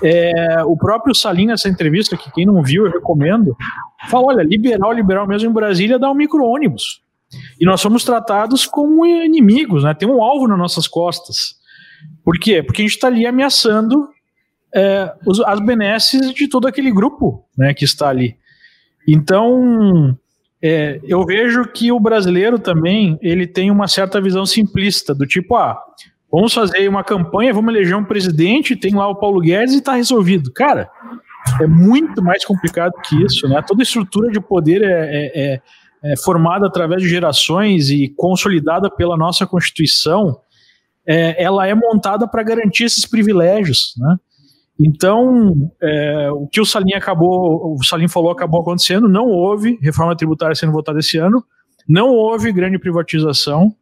É, 0.01 0.63
o 0.63 0.75
próprio 0.77 1.13
Salim, 1.15 1.47
nessa 1.47 1.69
entrevista, 1.69 2.17
que 2.17 2.31
quem 2.31 2.45
não 2.45 2.61
viu, 2.61 2.85
eu 2.85 2.91
recomendo, 2.91 3.55
fala: 4.09 4.27
olha, 4.27 4.43
liberal, 4.43 4.91
liberal 4.91 5.27
mesmo 5.27 5.49
em 5.49 5.53
Brasília 5.53 5.99
dá 5.99 6.09
um 6.09 6.15
micro-ônibus. 6.15 7.01
E 7.59 7.65
nós 7.65 7.81
somos 7.81 8.03
tratados 8.03 8.65
como 8.65 9.05
inimigos, 9.05 9.83
né? 9.83 9.93
Tem 9.93 10.07
um 10.07 10.21
alvo 10.21 10.47
nas 10.47 10.57
nossas 10.57 10.87
costas. 10.87 11.55
Por 12.23 12.39
quê? 12.39 12.63
Porque 12.63 12.81
a 12.81 12.85
gente 12.85 12.95
está 12.95 13.07
ali 13.07 13.25
ameaçando 13.25 14.07
é, 14.73 15.13
os, 15.25 15.39
as 15.41 15.59
benesses 15.59 16.33
de 16.33 16.47
todo 16.47 16.67
aquele 16.67 16.91
grupo 16.91 17.45
né, 17.57 17.73
que 17.73 17.85
está 17.85 18.09
ali. 18.09 18.37
Então, 19.07 20.17
é, 20.61 20.99
eu 21.03 21.25
vejo 21.25 21.65
que 21.65 21.91
o 21.91 21.99
brasileiro 21.99 22.59
também 22.59 23.17
ele 23.21 23.47
tem 23.47 23.71
uma 23.71 23.87
certa 23.87 24.21
visão 24.21 24.45
simplista, 24.45 25.13
do 25.13 25.25
tipo, 25.25 25.55
ah, 25.55 25.77
vamos 26.31 26.53
fazer 26.53 26.87
uma 26.87 27.03
campanha, 27.03 27.53
vamos 27.53 27.73
eleger 27.73 27.95
um 27.95 28.03
presidente, 28.03 28.75
tem 28.75 28.93
lá 28.93 29.07
o 29.07 29.15
Paulo 29.15 29.39
Guedes 29.39 29.75
e 29.75 29.77
está 29.79 29.93
resolvido. 29.93 30.51
Cara, 30.53 30.89
é 31.61 31.67
muito 31.67 32.21
mais 32.21 32.43
complicado 32.45 32.93
que 33.03 33.23
isso, 33.23 33.47
né? 33.47 33.61
Toda 33.65 33.83
estrutura 33.83 34.31
de 34.31 34.39
poder 34.39 34.81
é, 34.81 34.87
é, 34.89 35.53
é, 35.53 35.61
é 36.11 36.17
formada 36.17 36.67
através 36.67 37.01
de 37.01 37.09
gerações 37.09 37.89
e 37.89 38.13
consolidada 38.15 38.89
pela 38.89 39.17
nossa 39.17 39.45
Constituição, 39.45 40.39
é, 41.05 41.41
ela 41.41 41.65
é 41.65 41.73
montada 41.73 42.27
para 42.27 42.43
garantir 42.43 42.83
esses 42.83 43.05
privilégios, 43.05 43.93
né? 43.97 44.17
Então, 44.79 45.71
é, 45.81 46.29
o 46.31 46.45
que 46.47 46.61
o 46.61 46.65
Salim 46.65 46.93
acabou, 46.93 47.73
o 47.73 47.83
Salim 47.83 48.07
falou 48.07 48.29
acabou 48.29 48.61
acontecendo, 48.61 49.09
não 49.09 49.25
houve 49.25 49.79
reforma 49.81 50.15
tributária 50.15 50.53
sendo 50.53 50.71
votada 50.71 50.99
esse 50.99 51.17
ano, 51.17 51.43
não 51.87 52.09
houve 52.09 52.51
grande 52.51 52.77
privatização, 52.77 53.73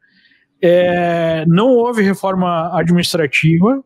é, 0.62 1.46
não 1.48 1.68
houve 1.70 2.02
reforma 2.02 2.78
administrativa 2.78 3.84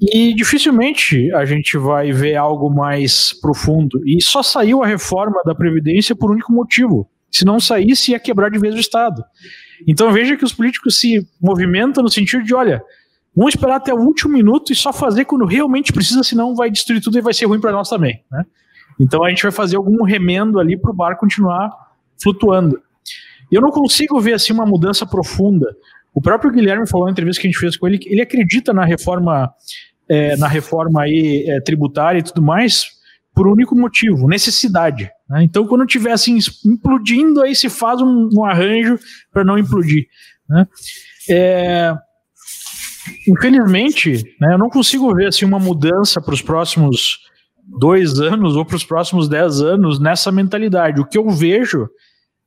e 0.00 0.34
dificilmente 0.34 1.32
a 1.32 1.44
gente 1.44 1.78
vai 1.78 2.12
ver 2.12 2.36
algo 2.36 2.68
mais 2.68 3.32
profundo. 3.40 4.00
E 4.04 4.22
só 4.22 4.42
saiu 4.42 4.82
a 4.82 4.86
reforma 4.86 5.42
da 5.44 5.54
Previdência 5.54 6.14
por 6.14 6.30
único 6.30 6.52
motivo. 6.52 7.08
Se 7.30 7.44
não 7.44 7.60
saísse, 7.60 8.12
ia 8.12 8.18
quebrar 8.18 8.50
de 8.50 8.58
vez 8.58 8.74
o 8.74 8.78
Estado. 8.78 9.24
Então 9.86 10.12
veja 10.12 10.36
que 10.36 10.44
os 10.44 10.52
políticos 10.52 11.00
se 11.00 11.26
movimentam 11.40 12.02
no 12.02 12.10
sentido 12.10 12.42
de, 12.42 12.54
olha, 12.54 12.82
Vamos 13.36 13.54
esperar 13.54 13.76
até 13.76 13.92
o 13.92 13.98
último 13.98 14.32
minuto 14.32 14.72
e 14.72 14.74
só 14.74 14.94
fazer 14.94 15.26
quando 15.26 15.44
realmente 15.44 15.92
precisa, 15.92 16.22
senão 16.22 16.54
vai 16.54 16.70
destruir 16.70 17.02
tudo 17.02 17.18
e 17.18 17.20
vai 17.20 17.34
ser 17.34 17.44
ruim 17.44 17.60
para 17.60 17.70
nós 17.70 17.86
também. 17.86 18.24
Né? 18.32 18.42
Então 18.98 19.22
a 19.22 19.28
gente 19.28 19.42
vai 19.42 19.52
fazer 19.52 19.76
algum 19.76 20.02
remendo 20.04 20.58
ali 20.58 20.74
para 20.74 20.90
o 20.90 20.94
bar 20.94 21.18
continuar 21.18 21.70
flutuando. 22.18 22.80
Eu 23.50 23.60
não 23.60 23.70
consigo 23.70 24.20
ver 24.20 24.34
assim 24.34 24.52
uma 24.52 24.66
mudança 24.66 25.06
profunda. 25.06 25.66
O 26.14 26.20
próprio 26.20 26.50
Guilherme 26.50 26.88
falou 26.88 27.06
na 27.06 27.12
entrevista 27.12 27.40
que 27.40 27.46
a 27.46 27.50
gente 27.50 27.60
fez 27.60 27.76
com 27.76 27.86
ele 27.86 27.98
que 27.98 28.08
ele 28.08 28.22
acredita 28.22 28.72
na 28.72 28.84
reforma, 28.84 29.52
é, 30.08 30.36
na 30.36 30.48
reforma 30.48 31.02
aí, 31.02 31.44
é, 31.48 31.60
tributária 31.60 32.18
e 32.18 32.22
tudo 32.22 32.42
mais 32.42 32.96
por 33.36 33.46
um 33.46 33.52
único 33.52 33.76
motivo, 33.76 34.26
necessidade. 34.26 35.10
Né? 35.28 35.44
Então, 35.44 35.66
quando 35.66 35.84
tiver 35.84 36.12
assim 36.12 36.38
implodindo, 36.64 37.42
aí 37.42 37.54
se 37.54 37.68
faz 37.68 38.00
um, 38.00 38.30
um 38.32 38.42
arranjo 38.42 38.98
para 39.30 39.44
não 39.44 39.58
implodir. 39.58 40.06
Né? 40.48 40.66
É, 41.28 41.94
infelizmente, 43.28 44.24
né, 44.40 44.54
eu 44.54 44.58
não 44.58 44.70
consigo 44.70 45.14
ver 45.14 45.26
assim, 45.26 45.44
uma 45.44 45.58
mudança 45.58 46.18
para 46.18 46.32
os 46.32 46.40
próximos 46.40 47.18
dois 47.78 48.18
anos 48.18 48.56
ou 48.56 48.64
para 48.64 48.76
os 48.76 48.84
próximos 48.84 49.28
dez 49.28 49.60
anos 49.60 50.00
nessa 50.00 50.32
mentalidade. 50.32 51.02
O 51.02 51.06
que 51.06 51.18
eu 51.18 51.28
vejo 51.28 51.90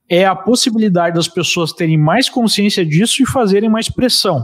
é 0.09 0.25
a 0.25 0.35
possibilidade 0.35 1.15
das 1.15 1.27
pessoas 1.27 1.71
terem 1.71 1.97
mais 1.97 2.29
consciência 2.29 2.85
disso 2.85 3.21
e 3.21 3.25
fazerem 3.25 3.69
mais 3.69 3.89
pressão. 3.89 4.43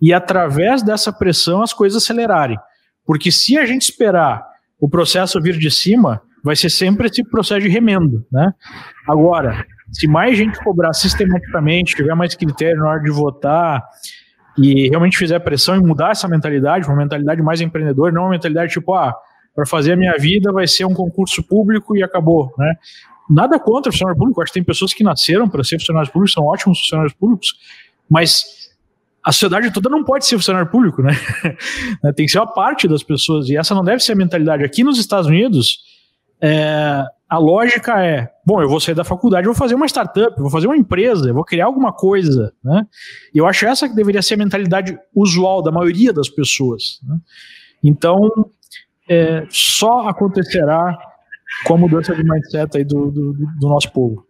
E 0.00 0.12
através 0.12 0.82
dessa 0.82 1.12
pressão 1.12 1.62
as 1.62 1.72
coisas 1.72 2.02
acelerarem. 2.02 2.58
Porque 3.06 3.32
se 3.32 3.58
a 3.58 3.64
gente 3.64 3.82
esperar 3.82 4.44
o 4.78 4.88
processo 4.88 5.40
vir 5.40 5.58
de 5.58 5.70
cima, 5.70 6.20
vai 6.44 6.56
ser 6.56 6.70
sempre 6.70 7.06
esse 7.06 7.24
processo 7.24 7.62
de 7.62 7.68
remendo. 7.68 8.26
Né? 8.30 8.52
Agora, 9.08 9.64
se 9.92 10.06
mais 10.06 10.36
gente 10.36 10.58
cobrar 10.62 10.92
sistematicamente, 10.92 11.96
tiver 11.96 12.14
mais 12.14 12.34
critério 12.34 12.80
na 12.80 12.90
hora 12.90 13.02
de 13.02 13.10
votar, 13.10 13.82
e 14.58 14.88
realmente 14.88 15.16
fizer 15.16 15.38
pressão 15.40 15.76
e 15.76 15.80
mudar 15.80 16.10
essa 16.10 16.28
mentalidade, 16.28 16.86
uma 16.86 16.96
mentalidade 16.96 17.40
mais 17.42 17.60
empreendedora, 17.60 18.12
não 18.12 18.22
uma 18.22 18.30
mentalidade 18.30 18.72
tipo, 18.72 18.94
ah, 18.94 19.14
para 19.54 19.64
fazer 19.66 19.92
a 19.92 19.96
minha 19.96 20.16
vida 20.18 20.52
vai 20.52 20.66
ser 20.66 20.84
um 20.84 20.94
concurso 20.94 21.42
público 21.42 21.96
e 21.96 22.02
acabou, 22.02 22.52
né? 22.58 22.74
Nada 23.30 23.60
contra 23.60 23.90
o 23.90 23.92
funcionário 23.92 24.18
público, 24.18 24.42
acho 24.42 24.52
que 24.52 24.58
tem 24.58 24.64
pessoas 24.64 24.92
que 24.92 25.04
nasceram 25.04 25.48
para 25.48 25.62
ser 25.62 25.78
funcionários 25.78 26.12
públicos, 26.12 26.32
são 26.32 26.44
ótimos 26.44 26.80
funcionários 26.80 27.14
públicos, 27.14 27.54
mas 28.08 28.70
a 29.22 29.30
sociedade 29.30 29.72
toda 29.72 29.88
não 29.88 30.02
pode 30.02 30.26
ser 30.26 30.36
funcionário 30.36 30.68
público, 30.68 31.00
né? 31.02 31.12
tem 32.16 32.26
que 32.26 32.32
ser 32.32 32.38
uma 32.38 32.52
parte 32.52 32.88
das 32.88 33.02
pessoas, 33.02 33.48
e 33.48 33.56
essa 33.56 33.74
não 33.74 33.84
deve 33.84 34.02
ser 34.02 34.12
a 34.12 34.16
mentalidade. 34.16 34.64
Aqui 34.64 34.82
nos 34.82 34.98
Estados 34.98 35.28
Unidos, 35.28 35.78
é, 36.40 37.04
a 37.28 37.38
lógica 37.38 38.04
é: 38.04 38.28
bom, 38.44 38.60
eu 38.60 38.68
vou 38.68 38.80
sair 38.80 38.94
da 38.94 39.04
faculdade, 39.04 39.46
vou 39.46 39.54
fazer 39.54 39.76
uma 39.76 39.86
startup, 39.86 40.34
vou 40.40 40.50
fazer 40.50 40.66
uma 40.66 40.76
empresa, 40.76 41.32
vou 41.32 41.44
criar 41.44 41.66
alguma 41.66 41.92
coisa. 41.92 42.52
Né? 42.64 42.84
E 43.32 43.38
eu 43.38 43.46
acho 43.46 43.66
essa 43.66 43.88
que 43.88 43.94
deveria 43.94 44.22
ser 44.22 44.34
a 44.34 44.38
mentalidade 44.38 44.98
usual 45.14 45.62
da 45.62 45.70
maioria 45.70 46.12
das 46.12 46.28
pessoas. 46.28 46.98
Né? 47.04 47.16
Então, 47.84 48.18
é, 49.08 49.46
só 49.50 50.08
acontecerá 50.08 50.98
com 51.64 51.74
a 51.74 51.78
mudança 51.78 52.14
de 52.14 52.22
mindset 52.22 52.76
aí 52.76 52.84
do, 52.84 53.10
do, 53.10 53.32
do 53.32 53.68
nosso 53.68 53.90
povo. 53.92 54.24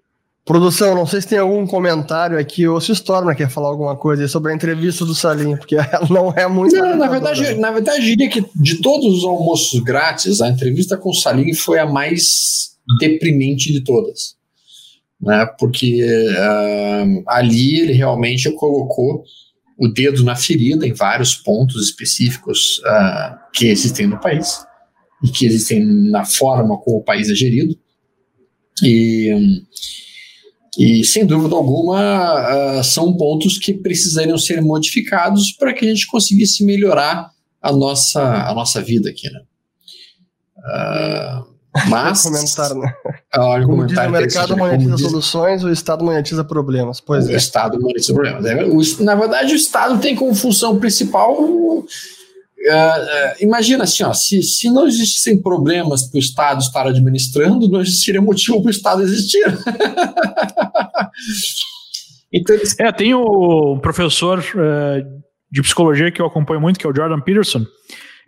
Produção, 0.44 0.94
não 0.94 1.06
sei 1.06 1.20
se 1.20 1.28
tem 1.28 1.38
algum 1.38 1.66
comentário 1.66 2.38
aqui, 2.38 2.66
ou 2.66 2.80
se 2.80 2.90
o 2.90 2.94
Stormer 2.94 3.36
quer 3.36 3.48
falar 3.48 3.68
alguma 3.68 3.94
coisa 3.94 4.26
sobre 4.26 4.50
a 4.50 4.54
entrevista 4.54 5.04
do 5.04 5.14
Salim, 5.14 5.56
porque 5.56 5.76
ela 5.92 6.08
não 6.08 6.32
é 6.32 6.48
muito. 6.48 6.74
Não, 6.74 6.96
na 6.96 7.08
verdade, 7.08 7.54
na 7.54 7.70
verdade, 7.70 7.98
eu 7.98 8.04
diria 8.04 8.28
que 8.28 8.44
de 8.56 8.80
todos 8.80 9.18
os 9.18 9.24
almoços 9.24 9.78
grátis, 9.80 10.40
a 10.40 10.48
entrevista 10.48 10.96
com 10.96 11.10
o 11.10 11.14
Salim 11.14 11.54
foi 11.54 11.78
a 11.78 11.86
mais 11.86 12.70
deprimente 12.98 13.72
de 13.72 13.82
todas. 13.84 14.34
Né? 15.20 15.46
Porque 15.58 16.02
uh, 16.02 17.22
ali 17.28 17.78
ele 17.78 17.92
realmente 17.92 18.50
colocou 18.52 19.22
o 19.78 19.88
dedo 19.88 20.24
na 20.24 20.34
ferida 20.34 20.86
em 20.86 20.94
vários 20.94 21.34
pontos 21.34 21.84
específicos 21.84 22.78
uh, 22.78 23.36
que 23.52 23.68
existem 23.68 24.06
no 24.06 24.18
país 24.18 24.64
e 25.22 25.28
que 25.28 25.46
existem 25.46 25.84
na 25.84 26.24
forma 26.24 26.78
como 26.78 26.98
o 26.98 27.04
país 27.04 27.28
é 27.30 27.34
gerido. 27.34 27.76
E. 28.82 29.62
E, 30.78 31.04
sem 31.04 31.26
dúvida 31.26 31.56
alguma, 31.56 32.78
uh, 32.78 32.84
são 32.84 33.16
pontos 33.16 33.58
que 33.58 33.74
precisariam 33.74 34.38
ser 34.38 34.62
modificados 34.62 35.50
para 35.58 35.74
que 35.74 35.84
a 35.84 35.88
gente 35.88 36.06
conseguisse 36.06 36.64
melhorar 36.64 37.28
a 37.60 37.72
nossa, 37.72 38.22
a 38.22 38.54
nossa 38.54 38.80
vida 38.80 39.10
aqui, 39.10 39.28
né? 39.30 39.40
Uh, 40.58 41.50
mas. 41.90 42.22
comentário, 42.22 42.76
né? 42.76 42.94
Uh, 43.36 43.66
como 43.66 43.84
diz 43.84 43.98
o 43.98 44.10
mercado 44.10 44.56
monetiza 44.56 44.94
diz... 44.94 45.06
soluções, 45.06 45.64
o 45.64 45.70
Estado 45.70 46.04
monetiza 46.04 46.44
problemas. 46.44 47.00
Pois 47.00 47.26
o 47.26 47.32
é. 47.32 47.36
Estado 47.36 47.78
monetiza 47.80 48.14
problemas. 48.14 48.44
É, 48.44 49.02
na 49.02 49.16
verdade, 49.16 49.52
o 49.52 49.56
Estado 49.56 50.00
tem 50.00 50.14
como 50.14 50.34
função 50.34 50.78
principal 50.78 51.36
Uh, 52.60 53.42
imagina 53.42 53.84
assim, 53.84 54.04
ó, 54.04 54.12
se, 54.12 54.42
se 54.42 54.70
não 54.70 54.86
existissem 54.86 55.40
problemas 55.40 56.02
para 56.02 56.18
o 56.18 56.20
Estado 56.20 56.60
estar 56.60 56.86
administrando, 56.86 57.70
não 57.70 57.80
existiria 57.80 58.20
motivo 58.20 58.60
para 58.60 58.68
o 58.68 58.70
Estado 58.70 59.02
existir. 59.02 59.42
então, 62.30 62.56
é, 62.78 62.92
tem 62.92 63.14
o 63.14 63.78
professor 63.80 64.40
uh, 64.40 65.22
de 65.50 65.62
psicologia 65.62 66.12
que 66.12 66.20
eu 66.20 66.26
acompanho 66.26 66.60
muito, 66.60 66.78
que 66.78 66.86
é 66.86 66.90
o 66.90 66.94
Jordan 66.94 67.20
Peterson. 67.20 67.64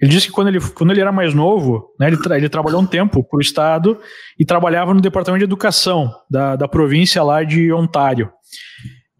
Ele 0.00 0.10
disse 0.10 0.28
que 0.28 0.32
quando 0.32 0.48
ele, 0.48 0.60
quando 0.60 0.90
ele 0.90 1.00
era 1.00 1.12
mais 1.12 1.34
novo, 1.34 1.90
né, 2.00 2.08
ele, 2.08 2.16
tra 2.16 2.36
ele 2.36 2.48
trabalhou 2.48 2.80
um 2.80 2.86
tempo 2.86 3.22
para 3.22 3.36
o 3.36 3.40
Estado 3.40 4.00
e 4.38 4.46
trabalhava 4.46 4.94
no 4.94 5.00
Departamento 5.00 5.40
de 5.40 5.44
Educação 5.44 6.10
da, 6.28 6.56
da 6.56 6.66
província 6.66 7.22
lá 7.22 7.44
de 7.44 7.70
Ontário. 7.72 8.30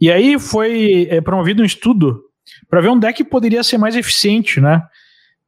E 0.00 0.10
aí 0.10 0.38
foi 0.40 1.06
é, 1.10 1.20
promovido 1.20 1.62
um 1.62 1.66
estudo 1.66 2.18
para 2.68 2.80
ver 2.80 2.88
onde 2.88 3.06
é 3.06 3.12
que 3.12 3.22
poderia 3.22 3.62
ser 3.62 3.78
mais 3.78 3.94
eficiente, 3.94 4.60
né? 4.60 4.82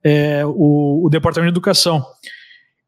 É, 0.04 0.44
o, 0.44 1.06
o, 1.06 1.08
Departamento 1.10 1.50
de 1.50 1.54
Educação. 1.54 2.04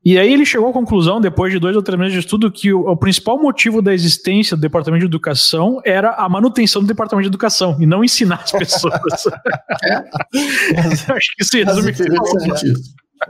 E 0.04 0.18
aí 0.18 0.32
ele 0.32 0.46
chegou 0.46 0.68
à 0.68 0.72
conclusão, 0.72 1.20
depois 1.20 1.52
de 1.52 1.58
dois 1.58 1.74
ou 1.74 1.82
três 1.82 1.98
meses 1.98 2.12
de 2.12 2.20
estudo, 2.20 2.52
que 2.52 2.72
o, 2.72 2.88
o, 2.88 2.96
principal 2.96 3.40
motivo 3.40 3.82
da 3.82 3.92
existência 3.92 4.56
do 4.56 4.60
Departamento 4.60 5.00
de 5.00 5.06
Educação 5.06 5.80
era 5.84 6.12
a 6.12 6.28
manutenção 6.28 6.82
do 6.82 6.86
Departamento 6.86 7.28
de 7.28 7.30
Educação 7.30 7.76
e 7.80 7.86
não 7.86 8.04
ensinar 8.04 8.42
as 8.44 8.52
pessoas. 8.52 8.94
é. 9.82 11.12
Acho 11.12 11.34
que 11.36 11.42
isso 11.42 11.56
resume 11.56 11.90
é, 11.90 11.94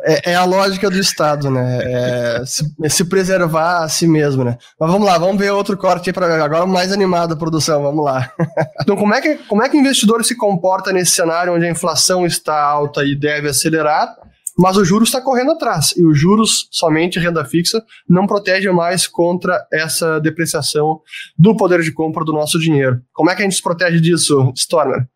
é, 0.03 0.35
a 0.35 0.45
lógica 0.45 0.91
do 0.91 0.99
Estado, 0.99 1.51
né? 1.51 1.81
É 1.83 2.45
se, 2.45 2.65
é 2.83 2.89
se, 2.89 3.05
preservar 3.05 3.85
a 3.85 3.89
si 3.89 4.07
mesmo, 4.07 4.45
né? 4.45 4.59
Mas 4.79 4.91
vamos 4.91 5.07
lá, 5.07 5.17
vamos 5.19 5.39
ver 5.39 5.51
outro 5.51 5.77
corte 5.77 6.11
aí 6.11 6.13
para 6.13 6.45
agora 6.45 6.67
mais 6.67 6.93
animado 6.93 7.35
a 7.35 7.37
produção, 7.37 7.83
vamos 7.83 8.05
lá. 8.05 8.31
então, 8.83 8.97
como 8.97 9.15
é, 9.15 9.21
que, 9.21 9.37
como 9.47 9.63
é 9.63 9.69
que 9.69 9.77
o 9.77 9.81
investidor 9.81 10.25
se 10.25 10.37
comporta 10.37 10.93
nesse 10.93 11.13
cenário 11.13 11.55
onde 11.55 11.67
a 11.67 11.71
inflação 11.71 12.27
está 12.27 12.61
alta 12.61 13.05
e 13.05 13.15
deve 13.15 13.49
acelerar, 13.49 14.15
mas 14.59 14.77
o 14.77 14.85
juros 14.85 15.09
está 15.09 15.21
correndo 15.21 15.53
atrás? 15.53 15.95
E 15.97 16.05
os 16.05 16.19
juros, 16.19 16.69
somente 16.71 17.19
renda 17.19 17.45
fixa, 17.45 17.83
não 18.09 18.27
protege 18.27 18.71
mais 18.71 19.07
contra 19.07 19.67
essa 19.73 20.21
depreciação 20.21 21.01
do 21.39 21.57
poder 21.57 21.83
de 21.83 21.93
compra 21.93 22.25
do 22.25 22.33
nosso 22.33 22.59
dinheiro. 22.59 23.01
Como 23.13 23.31
é 23.31 23.35
que 23.35 23.43
a 23.43 23.45
gente 23.45 23.57
se 23.57 23.63
protege 23.63 24.01
disso, 24.01 24.53
Stormer? 24.57 25.07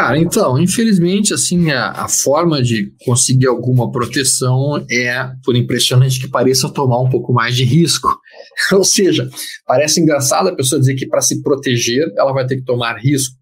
Cara, 0.00 0.16
então, 0.16 0.58
infelizmente, 0.58 1.34
assim, 1.34 1.70
a, 1.70 1.90
a, 1.90 2.08
forma 2.08 2.62
de 2.62 2.90
conseguir 3.04 3.46
alguma 3.46 3.92
proteção 3.92 4.82
é, 4.90 5.30
por 5.44 5.54
impressionante 5.54 6.18
que 6.18 6.26
pareça, 6.26 6.72
tomar 6.72 7.02
um 7.02 7.10
pouco 7.10 7.34
mais 7.34 7.54
de 7.54 7.64
risco. 7.64 8.08
Ou 8.72 8.82
seja, 8.82 9.28
parece 9.66 10.00
engraçado 10.00 10.48
a 10.48 10.56
pessoa 10.56 10.80
dizer 10.80 10.94
que 10.94 11.06
para 11.06 11.20
se 11.20 11.42
proteger 11.42 12.10
ela 12.16 12.32
vai 12.32 12.46
ter 12.46 12.56
que 12.56 12.64
tomar 12.64 12.96
risco. 12.96 13.36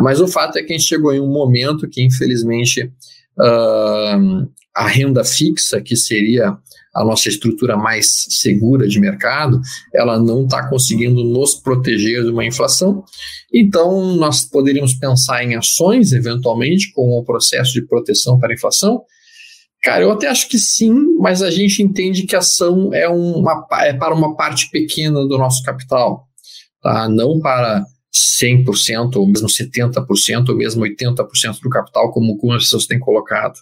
Mas 0.00 0.22
o 0.22 0.26
fato 0.26 0.56
é 0.56 0.62
que 0.62 0.72
a 0.72 0.76
gente 0.78 0.88
chegou 0.88 1.12
em 1.12 1.20
um 1.20 1.30
momento 1.30 1.86
que, 1.86 2.02
infelizmente, 2.02 2.84
uh, 3.38 4.48
a 4.74 4.88
renda 4.88 5.22
fixa, 5.22 5.82
que 5.82 5.96
seria 5.96 6.56
a 6.94 7.04
nossa 7.04 7.28
estrutura 7.28 7.76
mais 7.76 8.06
segura 8.28 8.86
de 8.86 9.00
mercado, 9.00 9.60
ela 9.92 10.18
não 10.18 10.44
está 10.44 10.68
conseguindo 10.68 11.24
nos 11.24 11.54
proteger 11.54 12.22
de 12.22 12.30
uma 12.30 12.44
inflação. 12.44 13.04
Então, 13.52 14.14
nós 14.16 14.44
poderíamos 14.44 14.94
pensar 14.94 15.42
em 15.42 15.56
ações, 15.56 16.12
eventualmente, 16.12 16.92
com 16.92 17.18
um 17.18 17.24
processo 17.24 17.72
de 17.72 17.82
proteção 17.86 18.38
para 18.38 18.52
a 18.52 18.54
inflação. 18.54 19.02
Cara, 19.82 20.02
eu 20.02 20.12
até 20.12 20.28
acho 20.28 20.48
que 20.48 20.58
sim, 20.58 20.94
mas 21.18 21.42
a 21.42 21.50
gente 21.50 21.82
entende 21.82 22.22
que 22.22 22.34
ação 22.34 22.94
é, 22.94 23.08
uma, 23.08 23.66
é 23.82 23.92
para 23.92 24.14
uma 24.14 24.34
parte 24.34 24.70
pequena 24.70 25.26
do 25.26 25.36
nosso 25.36 25.62
capital, 25.62 26.26
tá? 26.80 27.06
não 27.08 27.38
para 27.38 27.84
100% 28.14 29.16
ou 29.16 29.26
mesmo 29.26 29.48
70% 29.48 30.48
ou 30.48 30.56
mesmo 30.56 30.84
80% 30.84 31.60
do 31.60 31.68
capital, 31.68 32.12
como 32.12 32.32
algumas 32.32 32.64
pessoas 32.64 32.86
têm 32.86 32.98
colocado. 32.98 33.58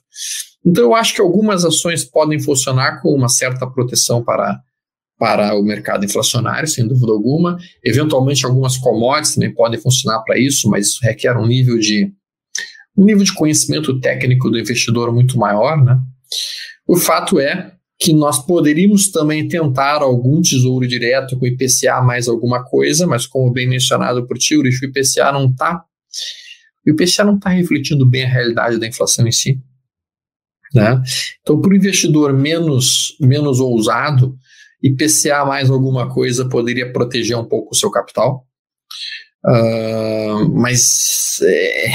Então, 0.65 0.85
eu 0.85 0.95
acho 0.95 1.15
que 1.15 1.21
algumas 1.21 1.65
ações 1.65 2.05
podem 2.05 2.41
funcionar 2.41 3.01
com 3.01 3.11
uma 3.11 3.29
certa 3.29 3.67
proteção 3.67 4.23
para, 4.23 4.61
para 5.19 5.55
o 5.55 5.63
mercado 5.63 6.05
inflacionário, 6.05 6.69
sem 6.69 6.87
dúvida 6.87 7.13
alguma. 7.13 7.59
Eventualmente, 7.85 8.47
algumas 8.47 8.77
commodities 8.77 9.35
também 9.35 9.53
podem 9.53 9.81
funcionar 9.81 10.23
para 10.23 10.39
isso, 10.39 10.69
mas 10.69 10.89
isso 10.89 11.01
requer 11.03 11.37
um 11.37 11.47
nível 11.47 11.79
de 11.79 12.13
um 12.97 13.05
nível 13.05 13.25
de 13.25 13.33
conhecimento 13.33 13.99
técnico 14.01 14.51
do 14.51 14.59
investidor 14.59 15.13
muito 15.13 15.39
maior, 15.39 15.83
né? 15.83 15.99
O 16.87 16.97
fato 16.97 17.41
é 17.41 17.73
que 17.99 18.13
nós 18.13 18.45
poderíamos 18.45 19.11
também 19.11 19.47
tentar 19.47 20.03
algum 20.03 20.43
tesouro 20.43 20.87
direto 20.87 21.39
com 21.39 21.47
IPCA 21.47 22.03
mais 22.03 22.27
alguma 22.27 22.65
coisa, 22.65 23.07
mas 23.07 23.27
como 23.27 23.53
bem 23.53 23.69
mencionado 23.69 24.27
por 24.27 24.37
ti, 24.37 24.57
o 24.57 24.67
IPCA 24.67 25.33
não 25.33 25.47
está 25.47 25.85
o 26.85 26.91
IPCA 26.91 27.25
não 27.25 27.37
está 27.37 27.51
refletindo 27.51 28.05
bem 28.05 28.25
a 28.25 28.29
realidade 28.29 28.79
da 28.79 28.89
inflação 28.89 29.27
em 29.27 29.33
si. 29.33 29.61
Né? 30.75 31.03
Então, 31.41 31.61
para 31.61 31.71
o 31.71 31.77
investidor 31.77 32.33
menos, 32.33 33.17
menos 33.21 33.61
ousado, 33.61 34.37
IPCA 34.83 35.45
mais 35.45 35.71
alguma 35.71 36.09
coisa 36.09 36.49
poderia 36.49 36.93
proteger 36.93 37.37
um 37.37 37.45
pouco 37.45 37.73
o 37.73 37.77
seu 37.77 37.91
capital. 37.91 38.47
Uh, 39.45 40.49
mas 40.55 41.41
é, 41.43 41.87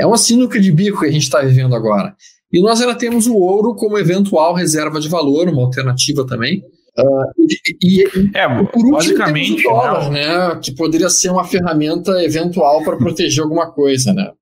é 0.00 0.06
uma 0.06 0.16
sinuca 0.16 0.60
de 0.60 0.70
bico 0.70 1.00
que 1.00 1.06
a 1.06 1.10
gente 1.10 1.22
está 1.22 1.40
vivendo 1.40 1.74
agora. 1.74 2.14
E 2.52 2.60
nós 2.62 2.80
ainda 2.80 2.94
temos 2.94 3.26
o 3.26 3.34
ouro 3.36 3.74
como 3.74 3.98
eventual 3.98 4.54
reserva 4.54 5.00
de 5.00 5.08
valor, 5.08 5.48
uma 5.48 5.62
alternativa 5.62 6.26
também. 6.26 6.62
Uh, 6.98 7.44
e, 7.82 8.02
e, 8.02 8.30
é, 8.34 8.48
por 8.48 8.84
último, 8.84 8.92
basicamente, 8.92 9.66
o 9.66 9.70
dólar, 9.70 10.10
né, 10.10 10.58
que 10.60 10.74
poderia 10.74 11.08
ser 11.08 11.30
uma 11.30 11.44
ferramenta 11.44 12.22
eventual 12.24 12.82
para 12.82 12.96
proteger 12.96 13.42
alguma 13.42 13.70
coisa, 13.70 14.12
né? 14.12 14.32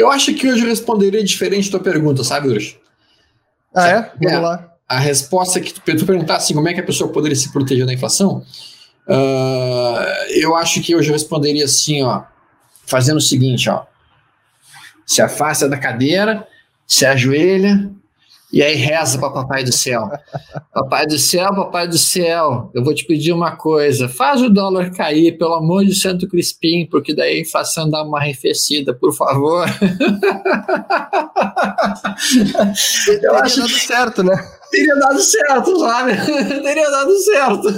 Eu 0.00 0.10
acho 0.10 0.32
que 0.32 0.48
hoje 0.48 0.62
eu 0.62 0.68
responderia 0.68 1.22
diferente 1.22 1.68
a 1.68 1.72
tua 1.72 1.80
pergunta, 1.80 2.24
sabe, 2.24 2.48
Urs? 2.48 2.78
Ah, 3.74 3.88
é? 3.88 4.12
Vamos 4.18 4.32
é, 4.32 4.38
lá. 4.38 4.74
A 4.88 4.98
resposta 4.98 5.60
que 5.60 5.74
tu, 5.74 5.80
tu 5.82 6.06
perguntar 6.06 6.36
assim, 6.36 6.54
como 6.54 6.66
é 6.68 6.72
que 6.72 6.80
a 6.80 6.84
pessoa 6.84 7.12
poderia 7.12 7.36
se 7.36 7.52
proteger 7.52 7.84
da 7.84 7.92
inflação? 7.92 8.42
Uh, 9.06 10.02
eu 10.30 10.56
acho 10.56 10.80
que 10.80 10.96
hoje 10.96 11.10
eu 11.10 11.12
responderia 11.12 11.66
assim, 11.66 12.02
ó, 12.02 12.22
fazendo 12.86 13.18
o 13.18 13.20
seguinte, 13.20 13.68
ó. 13.68 13.84
Se 15.04 15.20
afasta 15.20 15.68
da 15.68 15.76
cadeira, 15.76 16.48
se 16.86 17.04
ajoelha, 17.04 17.90
e 18.52 18.62
aí 18.62 18.74
reza 18.74 19.18
para 19.18 19.30
Papai 19.30 19.62
do 19.62 19.72
Céu. 19.72 20.10
Papai 20.74 21.06
do 21.06 21.18
Céu, 21.18 21.54
Papai 21.54 21.86
do 21.86 21.96
Céu, 21.96 22.70
eu 22.74 22.82
vou 22.82 22.92
te 22.92 23.06
pedir 23.06 23.32
uma 23.32 23.54
coisa. 23.56 24.08
Faz 24.08 24.42
o 24.42 24.50
dólar 24.50 24.90
cair, 24.90 25.38
pelo 25.38 25.54
amor 25.54 25.84
de 25.84 25.94
Santo 25.94 26.26
Crispim, 26.28 26.86
porque 26.90 27.14
daí 27.14 27.36
a 27.38 27.40
inflação 27.40 27.88
dá 27.88 28.02
uma 28.02 28.18
arrefecida, 28.18 28.92
por 28.92 29.14
favor. 29.14 29.68
eu 33.22 33.36
acho 33.36 33.60
dado 33.60 33.68
certo, 33.68 34.24
né? 34.24 34.34
Teria 34.70 34.96
dado 34.96 35.20
certo, 35.20 35.78
sabe? 35.78 36.12
Teria 36.62 36.90
dado 36.90 37.18
certo. 37.18 37.68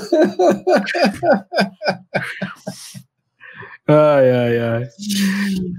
ai, 3.88 4.30
ai, 4.30 4.58
ai. 4.58 4.88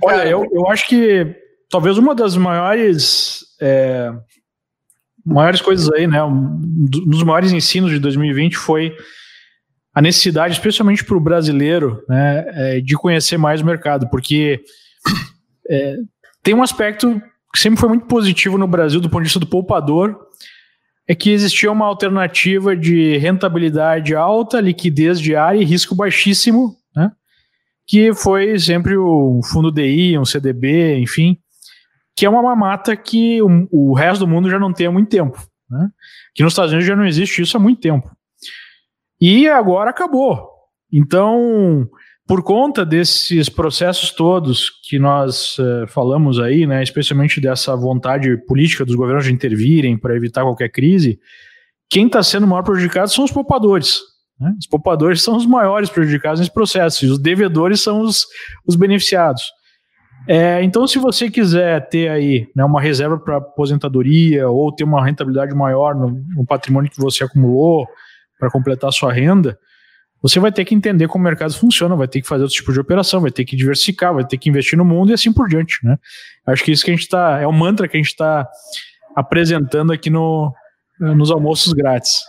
Olha, 0.03 0.27
eu, 0.27 0.47
eu 0.51 0.67
acho 0.67 0.85
que 0.87 1.35
talvez 1.69 1.97
uma 1.97 2.13
das 2.13 2.37
maiores. 2.37 3.43
É 3.59 4.11
maiores 5.25 5.61
coisas 5.61 5.91
aí, 5.91 6.07
né? 6.07 6.23
Um 6.23 6.59
dos 6.59 7.23
maiores 7.23 7.51
ensinos 7.51 7.91
de 7.91 7.99
2020 7.99 8.57
foi 8.57 8.95
a 9.93 10.01
necessidade, 10.01 10.53
especialmente 10.53 11.05
para 11.05 11.15
o 11.15 11.19
brasileiro, 11.19 12.03
né, 12.09 12.45
é, 12.47 12.81
de 12.81 12.95
conhecer 12.95 13.37
mais 13.37 13.61
o 13.61 13.65
mercado, 13.65 14.09
porque 14.09 14.63
é, 15.69 15.97
tem 16.41 16.55
um 16.55 16.63
aspecto 16.63 17.21
que 17.53 17.59
sempre 17.59 17.79
foi 17.79 17.89
muito 17.89 18.07
positivo 18.07 18.57
no 18.57 18.67
Brasil 18.67 18.99
do 18.99 19.09
ponto 19.09 19.21
de 19.21 19.27
vista 19.27 19.39
do 19.39 19.45
poupador, 19.45 20.17
é 21.07 21.13
que 21.13 21.29
existia 21.29 21.71
uma 21.71 21.85
alternativa 21.85 22.75
de 22.75 23.17
rentabilidade 23.17 24.15
alta, 24.15 24.59
liquidez 24.59 25.19
diária 25.19 25.59
e 25.59 25.65
risco 25.65 25.93
baixíssimo, 25.93 26.75
né, 26.95 27.11
que 27.85 28.13
foi 28.15 28.57
sempre 28.57 28.97
o 28.97 29.41
fundo 29.43 29.71
DI, 29.71 30.17
um 30.17 30.25
CDB, 30.25 30.97
enfim, 30.97 31.37
que 32.15 32.25
é 32.25 32.29
uma 32.29 32.43
mamata 32.43 32.95
que 32.95 33.41
o, 33.41 33.67
o 33.71 33.93
resto 33.93 34.25
do 34.25 34.27
mundo 34.27 34.49
já 34.49 34.59
não 34.59 34.73
tem 34.73 34.87
há 34.87 34.91
muito 34.91 35.09
tempo. 35.09 35.37
Né? 35.69 35.89
Que 36.35 36.43
nos 36.43 36.53
Estados 36.53 36.71
Unidos 36.71 36.87
já 36.87 36.95
não 36.95 37.05
existe 37.05 37.41
isso 37.41 37.57
há 37.57 37.59
muito 37.59 37.81
tempo. 37.81 38.09
E 39.19 39.47
agora 39.47 39.89
acabou. 39.89 40.49
Então, 40.91 41.89
por 42.27 42.43
conta 42.43 42.85
desses 42.85 43.49
processos 43.49 44.11
todos 44.11 44.69
que 44.87 44.99
nós 44.99 45.57
uh, 45.57 45.87
falamos 45.87 46.39
aí, 46.39 46.67
né, 46.67 46.83
especialmente 46.83 47.41
dessa 47.41 47.75
vontade 47.75 48.37
política 48.45 48.85
dos 48.85 48.95
governos 48.95 49.25
de 49.25 49.33
intervirem 49.33 49.97
para 49.97 50.15
evitar 50.15 50.43
qualquer 50.43 50.69
crise, 50.69 51.19
quem 51.89 52.05
está 52.05 52.21
sendo 52.21 52.47
maior 52.47 52.63
prejudicado 52.63 53.09
são 53.09 53.25
os 53.25 53.31
poupadores. 53.31 53.99
Né? 54.39 54.53
Os 54.59 54.67
poupadores 54.67 55.21
são 55.21 55.35
os 55.35 55.45
maiores 55.45 55.89
prejudicados 55.89 56.39
nesse 56.39 56.53
processo, 56.53 57.05
e 57.05 57.09
os 57.09 57.19
devedores 57.19 57.81
são 57.81 58.01
os, 58.01 58.25
os 58.67 58.75
beneficiados. 58.75 59.43
É, 60.27 60.63
então, 60.63 60.87
se 60.87 60.97
você 60.97 61.29
quiser 61.29 61.87
ter 61.89 62.09
aí 62.09 62.47
né, 62.55 62.63
uma 62.63 62.81
reserva 62.81 63.17
para 63.17 63.37
aposentadoria 63.37 64.47
ou 64.49 64.73
ter 64.73 64.83
uma 64.83 65.03
rentabilidade 65.03 65.53
maior 65.53 65.93
no, 65.95 66.23
no 66.35 66.45
patrimônio 66.45 66.89
que 66.89 66.99
você 66.99 67.23
acumulou 67.23 67.87
para 68.39 68.49
completar 68.49 68.89
a 68.89 68.93
sua 68.93 69.11
renda, 69.11 69.57
você 70.21 70.39
vai 70.39 70.53
ter 70.53 70.63
que 70.63 70.73
entender 70.73 71.09
como 71.09 71.21
o 71.21 71.27
mercado 71.27 71.53
funciona, 71.53 71.97
vai 71.97 72.07
ter 72.07 72.21
que 72.21 72.27
fazer 72.27 72.43
outro 72.43 72.55
tipo 72.55 72.71
de 72.71 72.79
operação, 72.79 73.19
vai 73.19 73.31
ter 73.31 73.43
que 73.43 73.57
diversificar, 73.57 74.13
vai 74.13 74.25
ter 74.25 74.37
que 74.37 74.49
investir 74.49 74.77
no 74.77 74.85
mundo 74.85 75.11
e 75.11 75.13
assim 75.13 75.33
por 75.33 75.49
diante. 75.49 75.79
Né? 75.83 75.97
Acho 76.47 76.63
que 76.63 76.71
isso 76.71 76.85
que 76.85 76.91
a 76.91 76.93
gente 76.93 77.03
está. 77.03 77.41
É 77.41 77.45
o 77.45 77.51
mantra 77.51 77.89
que 77.89 77.97
a 77.97 77.99
gente 77.99 78.07
está 78.07 78.47
apresentando 79.13 79.91
aqui 79.91 80.09
no, 80.09 80.53
nos 80.97 81.29
almoços 81.29 81.73
grátis. 81.73 82.21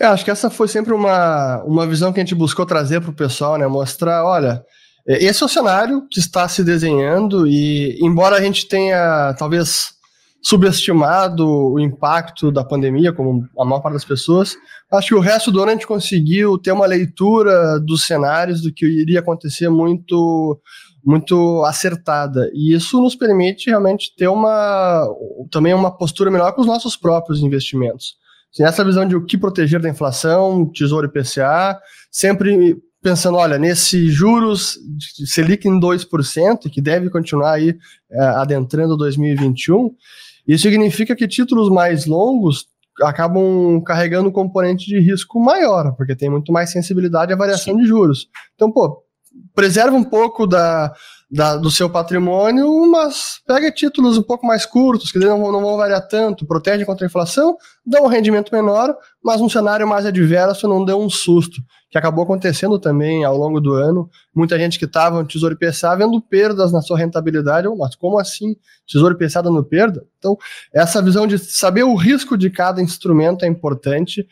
É, 0.00 0.06
acho 0.06 0.24
que 0.24 0.30
essa 0.32 0.50
foi 0.50 0.66
sempre 0.66 0.92
uma, 0.92 1.62
uma 1.62 1.86
visão 1.86 2.12
que 2.12 2.18
a 2.18 2.24
gente 2.24 2.34
buscou 2.34 2.66
trazer 2.66 3.00
para 3.00 3.10
o 3.10 3.14
pessoal, 3.14 3.56
né? 3.56 3.66
Mostrar, 3.68 4.24
olha, 4.24 4.64
esse 5.06 5.42
é 5.42 5.46
o 5.46 5.48
cenário 5.48 6.06
que 6.10 6.20
está 6.20 6.48
se 6.48 6.62
desenhando 6.62 7.46
e, 7.46 7.98
embora 8.00 8.36
a 8.36 8.40
gente 8.40 8.66
tenha 8.68 9.34
talvez 9.38 9.94
subestimado 10.42 11.46
o 11.46 11.78
impacto 11.78 12.50
da 12.50 12.64
pandemia, 12.64 13.12
como 13.12 13.48
a 13.58 13.64
maior 13.64 13.80
parte 13.80 13.94
das 13.94 14.04
pessoas, 14.04 14.56
acho 14.90 15.08
que 15.08 15.14
o 15.14 15.20
resto 15.20 15.52
do 15.52 15.60
ano 15.60 15.70
a 15.70 15.74
gente 15.74 15.86
conseguiu 15.86 16.58
ter 16.58 16.72
uma 16.72 16.84
leitura 16.86 17.78
dos 17.78 18.04
cenários 18.04 18.60
do 18.60 18.72
que 18.72 18.84
iria 18.84 19.20
acontecer 19.20 19.68
muito 19.68 20.60
muito 21.04 21.64
acertada 21.64 22.48
e 22.54 22.72
isso 22.72 23.00
nos 23.00 23.16
permite 23.16 23.68
realmente 23.68 24.14
ter 24.16 24.28
uma 24.28 25.04
também 25.50 25.74
uma 25.74 25.96
postura 25.96 26.30
melhor 26.30 26.52
com 26.52 26.60
os 26.60 26.66
nossos 26.66 26.96
próprios 26.96 27.40
investimentos. 27.40 28.14
Essa 28.60 28.84
visão 28.84 29.06
de 29.06 29.16
o 29.16 29.24
que 29.24 29.38
proteger 29.38 29.80
da 29.80 29.88
inflação, 29.88 30.70
Tesouro 30.70 31.06
IPCA, 31.06 31.80
sempre 32.10 32.76
pensando, 33.02 33.36
olha, 33.36 33.58
nesse 33.58 34.08
juros 34.08 34.78
de 35.18 35.26
Selic 35.26 35.66
em 35.66 35.80
2%, 35.80 36.70
que 36.70 36.80
deve 36.80 37.10
continuar 37.10 37.54
aí 37.54 37.76
é, 38.10 38.20
adentrando 38.20 38.96
2021, 38.96 39.90
isso 40.46 40.62
significa 40.62 41.14
que 41.14 41.26
títulos 41.26 41.68
mais 41.68 42.06
longos 42.06 42.66
acabam 43.02 43.82
carregando 43.84 44.28
um 44.28 44.32
componente 44.32 44.86
de 44.86 44.98
risco 45.00 45.40
maior, 45.40 45.94
porque 45.96 46.14
tem 46.14 46.30
muito 46.30 46.52
mais 46.52 46.70
sensibilidade 46.70 47.32
à 47.32 47.36
variação 47.36 47.74
Sim. 47.74 47.80
de 47.80 47.86
juros. 47.86 48.28
Então, 48.54 48.70
pô, 48.70 49.02
preserva 49.54 49.96
um 49.96 50.04
pouco 50.04 50.46
da, 50.46 50.92
da, 51.32 51.56
do 51.56 51.70
seu 51.70 51.88
patrimônio, 51.88 52.68
mas 52.90 53.40
pega 53.46 53.72
títulos 53.72 54.18
um 54.18 54.22
pouco 54.22 54.46
mais 54.46 54.66
curtos, 54.66 55.10
que 55.10 55.18
não, 55.18 55.50
não 55.50 55.62
vão 55.62 55.78
variar 55.78 56.06
tanto, 56.06 56.44
protege 56.44 56.84
contra 56.84 57.06
a 57.06 57.08
inflação, 57.08 57.56
dá 57.86 58.02
um 58.02 58.06
rendimento 58.06 58.54
menor, 58.54 58.94
mas 59.24 59.40
um 59.40 59.48
cenário 59.48 59.88
mais 59.88 60.04
adverso 60.04 60.68
não 60.68 60.84
deu 60.84 61.00
um 61.00 61.08
susto, 61.08 61.62
que 61.90 61.96
acabou 61.96 62.24
acontecendo 62.24 62.78
também 62.78 63.24
ao 63.24 63.34
longo 63.34 63.62
do 63.62 63.72
ano. 63.72 64.10
Muita 64.34 64.58
gente 64.58 64.78
que 64.78 64.84
estava 64.84 65.22
no 65.22 65.26
Tesouro 65.26 65.54
IPCA 65.54 65.96
vendo 65.96 66.20
perdas 66.20 66.70
na 66.70 66.82
sua 66.82 66.98
rentabilidade, 66.98 67.66
mas 67.78 67.94
como 67.94 68.18
assim? 68.18 68.54
Tesouro 68.86 69.14
IPCA 69.14 69.42
dando 69.42 69.64
perda? 69.64 70.04
Então, 70.18 70.36
essa 70.72 71.00
visão 71.00 71.26
de 71.26 71.38
saber 71.38 71.84
o 71.84 71.94
risco 71.94 72.36
de 72.36 72.50
cada 72.50 72.82
instrumento 72.82 73.46
é 73.46 73.48
importante 73.48 74.26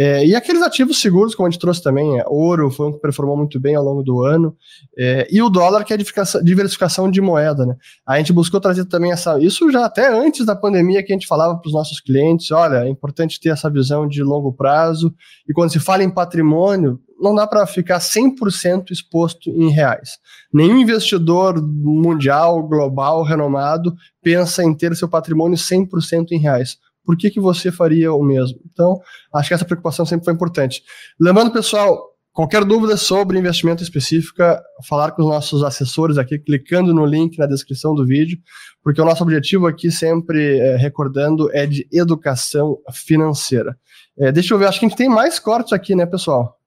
é, 0.00 0.24
e 0.24 0.36
aqueles 0.36 0.62
ativos 0.62 1.00
seguros, 1.00 1.34
como 1.34 1.48
a 1.48 1.50
gente 1.50 1.60
trouxe 1.60 1.82
também, 1.82 2.20
é, 2.20 2.24
ouro 2.28 2.70
foi 2.70 2.86
um 2.86 2.92
que 2.92 3.00
performou 3.00 3.36
muito 3.36 3.58
bem 3.58 3.74
ao 3.74 3.82
longo 3.82 4.00
do 4.00 4.22
ano, 4.22 4.56
é, 4.96 5.26
e 5.28 5.42
o 5.42 5.50
dólar, 5.50 5.82
que 5.82 5.92
é 5.92 5.96
a 5.96 6.40
diversificação 6.40 7.10
de 7.10 7.20
moeda. 7.20 7.66
Né? 7.66 7.74
A 8.06 8.16
gente 8.18 8.32
buscou 8.32 8.60
trazer 8.60 8.84
também 8.84 9.10
essa. 9.10 9.40
Isso 9.40 9.68
já 9.72 9.84
até 9.84 10.08
antes 10.08 10.46
da 10.46 10.54
pandemia, 10.54 11.02
que 11.02 11.12
a 11.12 11.16
gente 11.16 11.26
falava 11.26 11.58
para 11.58 11.66
os 11.66 11.74
nossos 11.74 11.98
clientes: 12.00 12.52
olha, 12.52 12.84
é 12.84 12.88
importante 12.88 13.40
ter 13.40 13.48
essa 13.48 13.68
visão 13.68 14.06
de 14.06 14.22
longo 14.22 14.52
prazo, 14.52 15.12
e 15.48 15.52
quando 15.52 15.72
se 15.72 15.80
fala 15.80 16.04
em 16.04 16.10
patrimônio, 16.10 17.00
não 17.20 17.34
dá 17.34 17.44
para 17.44 17.66
ficar 17.66 17.98
100% 17.98 18.92
exposto 18.92 19.50
em 19.50 19.68
reais. 19.68 20.10
Nenhum 20.54 20.78
investidor 20.78 21.60
mundial, 21.60 22.62
global, 22.62 23.24
renomado, 23.24 23.92
pensa 24.22 24.62
em 24.62 24.72
ter 24.72 24.94
seu 24.94 25.08
patrimônio 25.08 25.58
100% 25.58 26.26
em 26.30 26.38
reais 26.38 26.78
por 27.08 27.16
que, 27.16 27.30
que 27.30 27.40
você 27.40 27.72
faria 27.72 28.12
o 28.12 28.22
mesmo? 28.22 28.60
Então, 28.70 29.00
acho 29.32 29.48
que 29.48 29.54
essa 29.54 29.64
preocupação 29.64 30.04
sempre 30.04 30.26
foi 30.26 30.34
importante. 30.34 30.82
Lembrando, 31.18 31.50
pessoal, 31.50 31.98
qualquer 32.34 32.66
dúvida 32.66 32.98
sobre 32.98 33.38
investimento 33.38 33.82
específica, 33.82 34.62
falar 34.86 35.12
com 35.12 35.22
os 35.22 35.28
nossos 35.28 35.64
assessores 35.64 36.18
aqui, 36.18 36.38
clicando 36.38 36.92
no 36.92 37.06
link 37.06 37.38
na 37.38 37.46
descrição 37.46 37.94
do 37.94 38.04
vídeo, 38.04 38.38
porque 38.84 39.00
o 39.00 39.06
nosso 39.06 39.22
objetivo 39.22 39.66
aqui, 39.66 39.90
sempre 39.90 40.58
é, 40.58 40.76
recordando, 40.76 41.50
é 41.56 41.64
de 41.64 41.88
educação 41.90 42.76
financeira. 42.92 43.74
É, 44.18 44.30
deixa 44.30 44.52
eu 44.52 44.58
ver, 44.58 44.66
acho 44.66 44.78
que 44.78 44.84
a 44.84 44.88
gente 44.90 44.98
tem 44.98 45.08
mais 45.08 45.38
cortes 45.38 45.72
aqui, 45.72 45.96
né, 45.96 46.04
pessoal? 46.04 46.58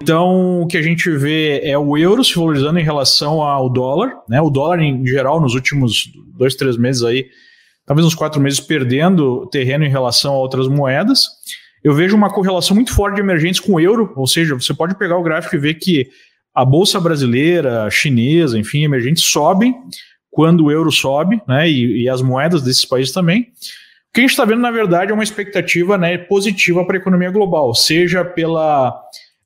Então, 0.00 0.62
o 0.62 0.66
que 0.68 0.76
a 0.76 0.82
gente 0.82 1.10
vê 1.10 1.60
é 1.64 1.76
o 1.76 1.98
euro 1.98 2.22
se 2.22 2.36
valorizando 2.36 2.78
em 2.78 2.84
relação 2.84 3.42
ao 3.42 3.68
dólar, 3.68 4.12
né? 4.28 4.40
O 4.40 4.48
dólar, 4.48 4.78
em 4.78 5.04
geral, 5.04 5.40
nos 5.40 5.54
últimos 5.54 6.08
dois, 6.38 6.54
três 6.54 6.76
meses 6.76 7.02
aí, 7.02 7.26
talvez 7.86 8.04
uns 8.04 8.14
quatro 8.14 8.40
meses 8.40 8.60
perdendo 8.60 9.46
terreno 9.46 9.84
em 9.84 9.88
relação 9.88 10.34
a 10.34 10.38
outras 10.38 10.66
moedas. 10.66 11.28
Eu 11.82 11.94
vejo 11.94 12.16
uma 12.16 12.28
correlação 12.28 12.74
muito 12.74 12.92
forte 12.92 13.14
de 13.14 13.20
emergentes 13.20 13.60
com 13.60 13.74
o 13.74 13.80
euro, 13.80 14.12
ou 14.16 14.26
seja, 14.26 14.56
você 14.56 14.74
pode 14.74 14.96
pegar 14.96 15.16
o 15.16 15.22
gráfico 15.22 15.54
e 15.54 15.58
ver 15.58 15.74
que 15.74 16.08
a 16.52 16.64
bolsa 16.64 17.00
brasileira, 17.00 17.88
chinesa, 17.90 18.58
enfim, 18.58 18.82
emergentes 18.82 19.24
sobem 19.24 19.74
quando 20.30 20.64
o 20.64 20.70
euro 20.70 20.90
sobe, 20.90 21.40
né, 21.46 21.70
e, 21.70 22.02
e 22.02 22.08
as 22.08 22.20
moedas 22.20 22.62
desses 22.62 22.84
países 22.84 23.12
também. 23.12 23.42
O 23.42 24.12
que 24.12 24.20
a 24.20 24.22
gente 24.22 24.30
está 24.30 24.44
vendo, 24.44 24.60
na 24.60 24.70
verdade, 24.70 25.10
é 25.12 25.14
uma 25.14 25.22
expectativa 25.22 25.96
né, 25.96 26.18
positiva 26.18 26.84
para 26.84 26.96
a 26.96 27.00
economia 27.00 27.30
global, 27.30 27.74
seja 27.74 28.24
pela 28.24 28.98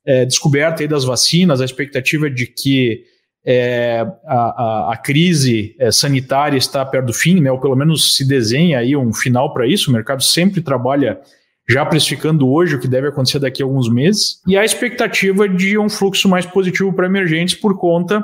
é, 0.05 0.25
descoberta 0.25 0.85
das 0.87 1.03
vacinas, 1.03 1.61
a 1.61 1.65
expectativa 1.65 2.29
de 2.29 2.47
que 2.47 3.03
é, 3.45 4.05
a, 4.25 4.35
a, 4.35 4.93
a, 4.93 4.97
crise 4.97 5.75
é, 5.79 5.91
sanitária 5.91 6.57
está 6.57 6.85
perto 6.85 7.07
do 7.07 7.13
fim, 7.13 7.39
né, 7.41 7.51
ou 7.51 7.59
pelo 7.59 7.75
menos 7.75 8.15
se 8.15 8.27
desenha 8.27 8.79
aí 8.79 8.95
um 8.95 9.13
final 9.13 9.53
para 9.53 9.67
isso. 9.67 9.89
O 9.89 9.93
mercado 9.93 10.23
sempre 10.23 10.61
trabalha 10.61 11.19
já 11.67 11.85
precificando 11.85 12.47
hoje 12.49 12.75
o 12.75 12.79
que 12.79 12.87
deve 12.87 13.07
acontecer 13.07 13.39
daqui 13.39 13.61
a 13.61 13.65
alguns 13.65 13.89
meses, 13.89 14.41
e 14.45 14.57
a 14.57 14.65
expectativa 14.65 15.47
de 15.47 15.77
um 15.77 15.89
fluxo 15.89 16.27
mais 16.27 16.45
positivo 16.45 16.91
para 16.93 17.05
emergentes 17.05 17.55
por 17.55 17.79
conta 17.79 18.23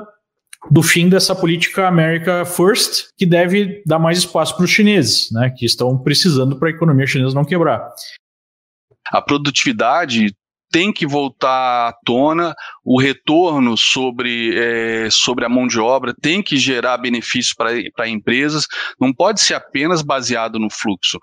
do 0.70 0.84
fim 0.84 1.08
dessa 1.08 1.36
política 1.36 1.88
America 1.88 2.44
First, 2.46 3.10
que 3.16 3.26
deve 3.26 3.82
dar 3.86 4.00
mais 4.00 4.18
espaço 4.18 4.56
para 4.56 4.66
os 4.66 4.72
chineses, 4.72 5.30
né, 5.32 5.54
que 5.56 5.66
estão 5.66 5.98
precisando 5.98 6.58
para 6.58 6.68
a 6.68 6.72
economia 6.72 7.08
chinesa 7.08 7.34
não 7.34 7.46
quebrar. 7.46 7.90
A 9.12 9.22
produtividade 9.22 10.36
tem 10.72 10.92
que 10.92 11.08
voltar 11.08 11.90
à 11.90 11.94
tona, 12.06 12.54
o 12.84 13.00
retorno 13.00 13.78
sobre, 13.78 14.54
é, 14.58 15.10
sobre 15.10 15.46
a 15.46 15.50
mão 15.50 15.68
de 15.68 15.80
obra 15.80 16.14
tem 16.22 16.42
que 16.42 16.58
gerar 16.58 16.98
benefícios 16.98 17.54
para 17.54 18.08
empresas, 18.08 18.66
não 19.00 19.14
pode 19.14 19.42
ser 19.42 19.54
apenas 19.54 20.02
baseado 20.02 20.60
no 20.60 20.70
fluxo. 20.70 21.18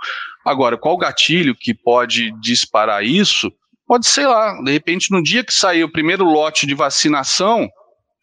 Agora, 0.45 0.79
qual 0.79 0.97
gatilho 0.97 1.55
que 1.55 1.75
pode 1.75 2.33
disparar 2.41 3.05
isso? 3.05 3.51
Pode 3.87 4.07
ser 4.07 4.27
lá, 4.27 4.61
de 4.63 4.73
repente, 4.73 5.11
no 5.11 5.23
dia 5.23 5.45
que 5.45 5.53
sair 5.53 5.85
o 5.85 5.93
primeiro 5.93 6.25
lote 6.25 6.67
de 6.67 6.75
vacinação, 6.75 7.69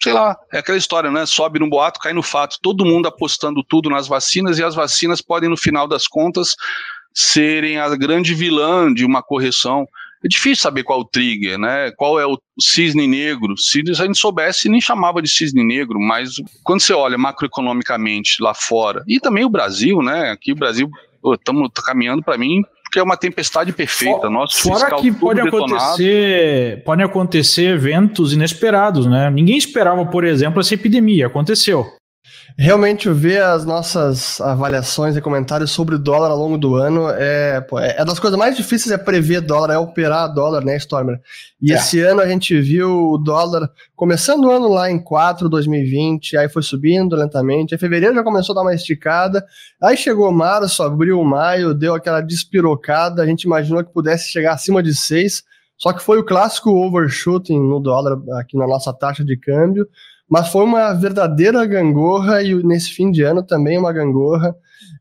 sei 0.01 0.13
lá, 0.13 0.35
é 0.51 0.57
aquela 0.57 0.77
história, 0.77 1.11
né? 1.11 1.25
Sobe 1.27 1.59
no 1.59 1.69
boato, 1.69 1.99
cai 1.99 2.13
no 2.13 2.23
fato, 2.23 2.57
todo 2.61 2.85
mundo 2.85 3.07
apostando 3.07 3.63
tudo 3.63 3.89
nas 3.89 4.07
vacinas 4.07 4.57
e 4.57 4.63
as 4.63 4.73
vacinas 4.73 5.21
podem, 5.21 5.49
no 5.49 5.57
final 5.57 5.87
das 5.87 6.07
contas, 6.07 6.55
serem 7.13 7.77
a 7.77 7.95
grande 7.95 8.33
vilã 8.33 8.91
de 8.91 9.05
uma 9.05 9.21
correção. 9.21 9.85
É 10.23 10.27
difícil 10.27 10.61
saber 10.61 10.83
qual 10.83 10.99
é 10.99 11.01
o 11.01 11.05
trigger, 11.05 11.57
né? 11.57 11.91
Qual 11.97 12.19
é 12.19 12.25
o 12.25 12.37
cisne 12.59 13.07
negro. 13.07 13.57
Se 13.57 13.81
a 13.89 14.05
gente 14.05 14.17
soubesse, 14.17 14.69
nem 14.69 14.79
chamava 14.79 15.21
de 15.21 15.29
cisne 15.29 15.63
negro, 15.63 15.99
mas 15.99 16.35
quando 16.63 16.81
você 16.81 16.93
olha 16.93 17.17
macroeconomicamente 17.17 18.41
lá 18.41 18.53
fora, 18.53 19.03
e 19.07 19.19
também 19.19 19.43
o 19.43 19.49
Brasil, 19.49 20.01
né? 20.01 20.29
Aqui 20.29 20.51
o 20.51 20.55
Brasil, 20.55 20.89
estamos 21.35 21.69
caminhando 21.83 22.23
para 22.23 22.37
mim 22.37 22.61
porque 22.91 22.99
é 22.99 23.03
uma 23.03 23.15
tempestade 23.15 23.71
perfeita. 23.71 24.29
Nosso 24.29 24.63
Fora 24.63 24.97
que 24.97 25.13
pode 25.13 25.39
acontecer, 25.39 26.83
pode 26.83 27.01
acontecer 27.01 27.67
eventos 27.67 28.33
inesperados, 28.33 29.05
né? 29.05 29.31
Ninguém 29.31 29.57
esperava, 29.57 30.05
por 30.05 30.25
exemplo, 30.25 30.59
essa 30.59 30.73
epidemia. 30.73 31.27
Aconteceu. 31.27 31.85
Realmente 32.61 33.09
ver 33.09 33.41
as 33.41 33.65
nossas 33.65 34.39
avaliações 34.39 35.17
e 35.17 35.21
comentários 35.21 35.71
sobre 35.71 35.95
o 35.95 35.97
dólar 35.97 36.29
ao 36.29 36.37
longo 36.37 36.59
do 36.59 36.75
ano 36.75 37.09
é, 37.09 37.59
pô, 37.59 37.79
é, 37.79 37.95
é 37.97 38.05
das 38.05 38.19
coisas 38.19 38.37
mais 38.37 38.55
difíceis 38.55 38.91
é 38.91 38.99
prever 38.99 39.41
dólar, 39.41 39.73
é 39.73 39.79
operar 39.79 40.31
dólar, 40.31 40.63
né, 40.63 40.77
Stormer? 40.77 41.19
E 41.59 41.73
é. 41.73 41.75
esse 41.75 41.99
ano 42.01 42.21
a 42.21 42.27
gente 42.27 42.61
viu 42.61 43.13
o 43.13 43.17
dólar 43.17 43.67
começando 43.95 44.45
o 44.45 44.51
ano 44.51 44.67
lá 44.67 44.91
em 44.91 45.03
4, 45.03 45.49
2020, 45.49 46.37
aí 46.37 46.47
foi 46.47 46.61
subindo 46.61 47.15
lentamente, 47.15 47.73
aí 47.73 47.79
fevereiro 47.79 48.13
já 48.13 48.23
começou 48.23 48.53
a 48.53 48.57
dar 48.57 48.61
uma 48.61 48.75
esticada, 48.75 49.43
aí 49.81 49.97
chegou 49.97 50.31
março, 50.31 50.83
abril, 50.83 51.23
maio, 51.23 51.73
deu 51.73 51.95
aquela 51.95 52.21
despirocada, 52.21 53.23
a 53.23 53.25
gente 53.25 53.45
imaginou 53.45 53.83
que 53.83 53.91
pudesse 53.91 54.29
chegar 54.29 54.53
acima 54.53 54.83
de 54.83 54.95
6, 54.95 55.41
só 55.79 55.91
que 55.91 56.03
foi 56.03 56.19
o 56.19 56.23
clássico 56.23 56.69
overshooting 56.69 57.59
no 57.59 57.79
dólar 57.79 58.19
aqui 58.39 58.55
na 58.55 58.67
nossa 58.67 58.93
taxa 58.93 59.25
de 59.25 59.35
câmbio, 59.35 59.87
mas 60.31 60.47
foi 60.47 60.63
uma 60.63 60.93
verdadeira 60.93 61.65
gangorra 61.65 62.41
e 62.41 62.55
nesse 62.63 62.91
fim 62.91 63.11
de 63.11 63.21
ano 63.21 63.43
também 63.43 63.77
uma 63.77 63.91
gangorra. 63.91 64.55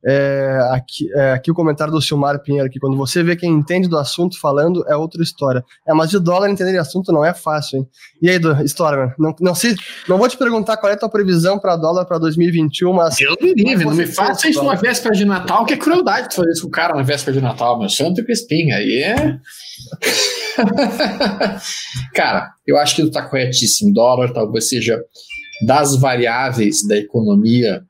É, 0.05 0.59
aqui, 0.73 1.13
é, 1.15 1.33
aqui 1.33 1.51
o 1.51 1.55
comentário 1.55 1.93
do 1.93 2.01
Silmar 2.01 2.43
Pinheiro, 2.43 2.71
que 2.71 2.81
quando 2.81 2.97
você 2.97 3.23
vê 3.23 3.37
quem 3.37 3.53
entende 3.53 3.87
do 3.87 3.99
assunto 3.99 4.41
falando, 4.41 4.83
é 4.89 4.97
outra 4.97 5.23
história. 5.23 5.63
É, 5.87 5.93
mas 5.93 6.11
de 6.11 6.19
dólar 6.19 6.51
entender 6.51 6.77
assunto 6.79 7.13
não 7.13 7.25
é 7.25 7.33
fácil, 7.35 7.79
hein? 7.79 7.89
E 8.21 8.29
aí, 8.29 8.39
do, 8.39 8.61
história, 8.65 9.15
não, 9.19 9.35
não, 9.41 9.55
sei, 9.55 9.77
não 10.09 10.19
vou 10.19 10.27
te 10.27 10.37
perguntar 10.39 10.79
qual 10.79 10.91
é 10.91 10.95
a 10.95 10.99
tua 10.99 11.11
previsão 11.11 11.59
para 11.59 11.77
dólar 11.77 12.07
para 12.07 12.19
2021, 12.19 12.93
mas. 12.93 13.17
Deus 13.17 13.37
me 13.41 13.53
livre, 13.53 13.85
não 13.85 13.95
me 13.95 14.07
faça 14.07 14.49
isso 14.49 14.65
na 14.65 14.75
véspera 14.75 15.15
de 15.15 15.25
Natal, 15.25 15.65
que 15.67 15.75
é 15.75 15.77
crueldade 15.77 16.31
tu 16.31 16.37
fazer 16.37 16.51
isso 16.51 16.63
com 16.63 16.69
o 16.69 16.73
cara 16.73 16.95
na 16.95 17.03
véspera 17.03 17.37
de 17.37 17.43
Natal, 17.43 17.79
meu 17.79 17.89
santo 17.89 18.25
Crispim, 18.25 18.73
aí 18.73 19.03
é. 19.03 19.39
Cara, 22.15 22.53
eu 22.71 22.79
acho 22.79 22.97
que 22.97 23.03
tu 23.03 23.09
está 23.09 23.23
corretíssimo. 23.23 23.93
Dólar 23.93 24.33
talvez 24.33 24.69
seja 24.69 25.03
das 25.67 25.97
variáveis 25.97 26.87
da 26.87 26.97
economia 26.97 27.83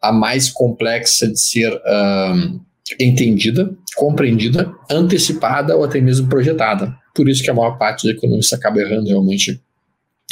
a 0.00 0.12
mais 0.12 0.48
complexa 0.50 1.26
de 1.26 1.38
ser 1.38 1.72
um, 1.74 2.60
entendida, 2.98 3.76
compreendida, 3.96 4.72
antecipada 4.90 5.76
ou 5.76 5.84
até 5.84 6.00
mesmo 6.00 6.28
projetada. 6.28 6.94
Por 7.14 7.28
isso 7.28 7.42
que 7.42 7.50
a 7.50 7.54
maior 7.54 7.76
parte 7.76 8.06
dos 8.06 8.16
economistas 8.16 8.58
acaba 8.58 8.80
errando 8.80 9.08
realmente 9.08 9.60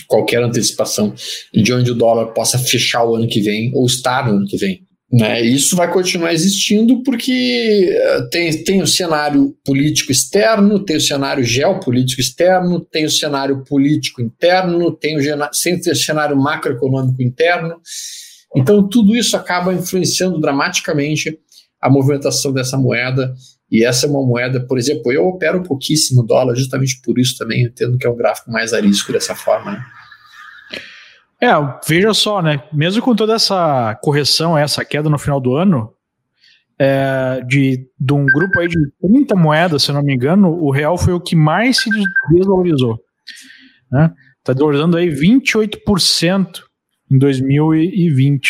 qualquer 0.06 0.42
antecipação 0.42 1.12
de 1.52 1.72
onde 1.72 1.90
o 1.90 1.94
dólar 1.94 2.26
possa 2.26 2.58
fechar 2.58 3.04
o 3.04 3.16
ano 3.16 3.26
que 3.26 3.40
vem 3.40 3.72
ou 3.74 3.84
estar 3.86 4.26
no 4.26 4.36
ano 4.36 4.46
que 4.46 4.56
vem. 4.56 4.86
Né? 5.12 5.40
Isso 5.40 5.76
vai 5.76 5.90
continuar 5.92 6.32
existindo 6.32 7.02
porque 7.04 7.88
eh, 7.88 8.28
tem, 8.30 8.64
tem 8.64 8.82
o 8.82 8.86
cenário 8.86 9.56
político 9.64 10.10
externo, 10.10 10.84
tem 10.84 10.96
o 10.96 11.00
cenário 11.00 11.44
geopolítico 11.44 12.20
externo, 12.20 12.80
tem 12.80 13.04
o 13.04 13.10
cenário 13.10 13.62
político 13.64 14.20
interno, 14.20 14.90
tem 14.90 15.16
o, 15.16 15.50
tem 15.62 15.92
o 15.92 15.96
cenário 15.96 16.36
macroeconômico 16.36 17.22
interno. 17.22 17.76
Então, 18.54 18.88
tudo 18.88 19.14
isso 19.14 19.36
acaba 19.36 19.72
influenciando 19.72 20.40
dramaticamente 20.40 21.38
a 21.80 21.88
movimentação 21.88 22.52
dessa 22.52 22.76
moeda. 22.76 23.32
E 23.70 23.84
essa 23.84 24.06
é 24.06 24.10
uma 24.10 24.24
moeda, 24.24 24.60
por 24.66 24.78
exemplo, 24.78 25.12
eu 25.12 25.26
opero 25.26 25.62
pouquíssimo 25.62 26.24
dólar, 26.24 26.54
justamente 26.56 27.00
por 27.02 27.18
isso 27.18 27.36
também, 27.36 27.64
entendo 27.64 27.98
que 27.98 28.06
é 28.06 28.10
um 28.10 28.16
gráfico 28.16 28.50
mais 28.50 28.72
arisco 28.72 29.12
dessa 29.12 29.34
forma. 29.34 29.72
Né? 29.72 29.84
É, 31.46 31.52
veja 31.86 32.12
só, 32.12 32.42
né? 32.42 32.64
Mesmo 32.72 33.00
com 33.00 33.14
toda 33.14 33.34
essa 33.34 33.94
correção, 34.02 34.58
essa 34.58 34.84
queda 34.84 35.08
no 35.08 35.18
final 35.18 35.40
do 35.40 35.54
ano, 35.54 35.92
é, 36.76 37.40
de, 37.46 37.88
de 37.98 38.12
um 38.12 38.26
grupo 38.26 38.58
aí 38.58 38.66
de 38.66 38.78
30 39.00 39.36
moedas, 39.36 39.84
se 39.84 39.92
não 39.92 40.02
me 40.02 40.12
engano, 40.12 40.48
o 40.48 40.72
real 40.72 40.98
foi 40.98 41.14
o 41.14 41.20
que 41.20 41.36
mais 41.36 41.78
se 41.78 41.90
desvalorizou. 42.32 42.98
Né? 43.90 44.12
Tá 44.42 44.52
desvalorizando 44.52 44.96
aí 44.96 45.08
28% 45.08 46.62
em 47.12 47.18
2020, 47.18 48.48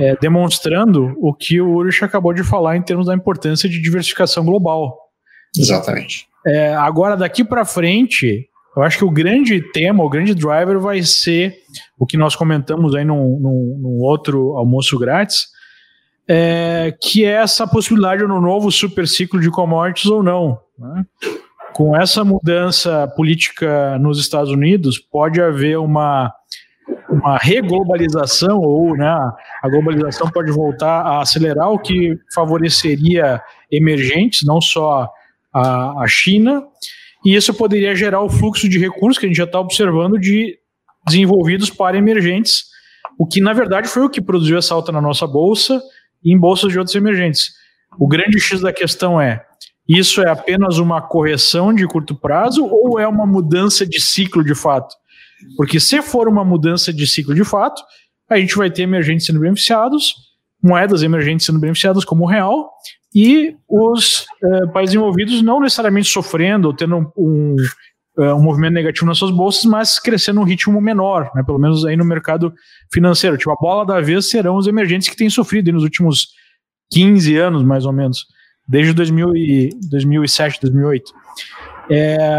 é, 0.00 0.16
demonstrando 0.16 1.14
o 1.18 1.32
que 1.32 1.60
o 1.60 1.70
Urich 1.70 2.04
acabou 2.04 2.34
de 2.34 2.42
falar 2.42 2.76
em 2.76 2.82
termos 2.82 3.06
da 3.06 3.14
importância 3.14 3.68
de 3.68 3.80
diversificação 3.80 4.44
global. 4.44 4.98
Exatamente. 5.56 6.26
É, 6.44 6.74
agora, 6.74 7.16
daqui 7.16 7.44
para 7.44 7.64
frente, 7.64 8.48
eu 8.76 8.82
acho 8.82 8.98
que 8.98 9.04
o 9.04 9.10
grande 9.10 9.60
tema, 9.72 10.02
o 10.02 10.08
grande 10.08 10.34
driver 10.34 10.80
vai 10.80 11.02
ser 11.02 11.54
o 11.98 12.06
que 12.06 12.16
nós 12.16 12.34
comentamos 12.34 12.94
aí 12.94 13.04
num, 13.04 13.38
num, 13.38 13.78
num 13.80 13.98
outro 14.00 14.56
almoço 14.56 14.98
grátis, 14.98 15.46
é, 16.26 16.94
que 17.02 17.24
é 17.24 17.32
essa 17.32 17.66
possibilidade 17.66 18.22
no 18.22 18.40
novo 18.40 18.70
super 18.70 19.06
ciclo 19.06 19.40
de 19.40 19.50
commodities 19.50 20.10
ou 20.10 20.22
não. 20.22 20.58
Né? 20.78 21.04
Com 21.74 21.94
essa 21.96 22.24
mudança 22.24 23.06
política 23.16 23.98
nos 23.98 24.18
Estados 24.18 24.50
Unidos, 24.50 24.98
pode 24.98 25.40
haver 25.40 25.78
uma, 25.78 26.32
uma 27.10 27.36
reglobalização, 27.36 28.58
ou 28.58 28.96
né, 28.96 29.06
a 29.62 29.68
globalização 29.68 30.30
pode 30.30 30.50
voltar 30.50 31.02
a 31.02 31.20
acelerar, 31.20 31.70
o 31.70 31.78
que 31.78 32.16
favoreceria 32.34 33.40
emergentes, 33.70 34.46
não 34.46 34.60
só 34.60 35.10
a, 35.52 36.02
a 36.02 36.06
China, 36.06 36.62
e 37.24 37.34
isso 37.34 37.54
poderia 37.54 37.94
gerar 37.94 38.22
o 38.22 38.28
fluxo 38.28 38.68
de 38.68 38.78
recursos 38.78 39.18
que 39.18 39.26
a 39.26 39.28
gente 39.28 39.36
já 39.36 39.44
está 39.44 39.60
observando 39.60 40.18
de 40.18 40.58
desenvolvidos 41.06 41.70
para 41.70 41.96
emergentes, 41.96 42.64
o 43.18 43.26
que 43.26 43.40
na 43.40 43.52
verdade 43.52 43.88
foi 43.88 44.02
o 44.02 44.10
que 44.10 44.20
produziu 44.20 44.58
essa 44.58 44.74
alta 44.74 44.92
na 44.92 45.00
nossa 45.00 45.26
bolsa 45.26 45.80
e 46.24 46.34
em 46.34 46.38
bolsas 46.38 46.72
de 46.72 46.78
outros 46.78 46.94
emergentes. 46.94 47.52
O 47.98 48.08
grande 48.08 48.40
X 48.40 48.60
da 48.60 48.72
questão 48.72 49.20
é: 49.20 49.44
isso 49.88 50.22
é 50.22 50.30
apenas 50.30 50.78
uma 50.78 51.00
correção 51.00 51.72
de 51.74 51.86
curto 51.86 52.14
prazo 52.14 52.64
ou 52.64 52.98
é 52.98 53.06
uma 53.06 53.26
mudança 53.26 53.86
de 53.86 54.00
ciclo 54.00 54.44
de 54.44 54.54
fato? 54.54 54.94
Porque 55.56 55.80
se 55.80 56.00
for 56.00 56.28
uma 56.28 56.44
mudança 56.44 56.92
de 56.92 57.06
ciclo 57.06 57.34
de 57.34 57.44
fato, 57.44 57.82
a 58.30 58.38
gente 58.38 58.56
vai 58.56 58.70
ter 58.70 58.82
emergentes 58.82 59.26
sendo 59.26 59.40
beneficiados, 59.40 60.14
moedas 60.62 61.02
emergentes 61.02 61.44
sendo 61.44 61.58
beneficiadas 61.58 62.04
como 62.04 62.24
o 62.24 62.28
real, 62.28 62.70
e 63.14 63.56
os 63.68 64.26
eh, 64.42 64.66
países 64.68 64.94
envolvidos 64.94 65.42
não 65.42 65.60
necessariamente 65.60 66.08
sofrendo 66.08 66.68
ou 66.68 66.74
tendo 66.74 67.12
um, 67.16 67.56
eh, 68.18 68.32
um, 68.32 68.42
movimento 68.42 68.72
negativo 68.72 69.06
nas 69.06 69.18
suas 69.18 69.30
bolsas, 69.30 69.64
mas 69.64 69.98
crescendo 69.98 70.40
um 70.40 70.44
ritmo 70.44 70.80
menor, 70.80 71.30
né, 71.34 71.42
pelo 71.42 71.58
menos 71.58 71.84
aí 71.84 71.96
no 71.96 72.04
mercado 72.04 72.54
financeiro. 72.92 73.36
Tipo, 73.36 73.50
a 73.52 73.56
bola 73.56 73.84
da 73.84 74.00
vez 74.00 74.30
serão 74.30 74.56
os 74.56 74.66
emergentes 74.66 75.08
que 75.08 75.16
têm 75.16 75.28
sofrido 75.28 75.70
nos 75.72 75.82
últimos 75.82 76.28
15 76.90 77.36
anos, 77.36 77.62
mais 77.62 77.84
ou 77.84 77.92
menos, 77.92 78.24
desde 78.66 78.94
2000 78.94 79.36
e, 79.36 79.70
2007, 79.90 80.60
2008. 80.62 81.12
É, 81.90 82.38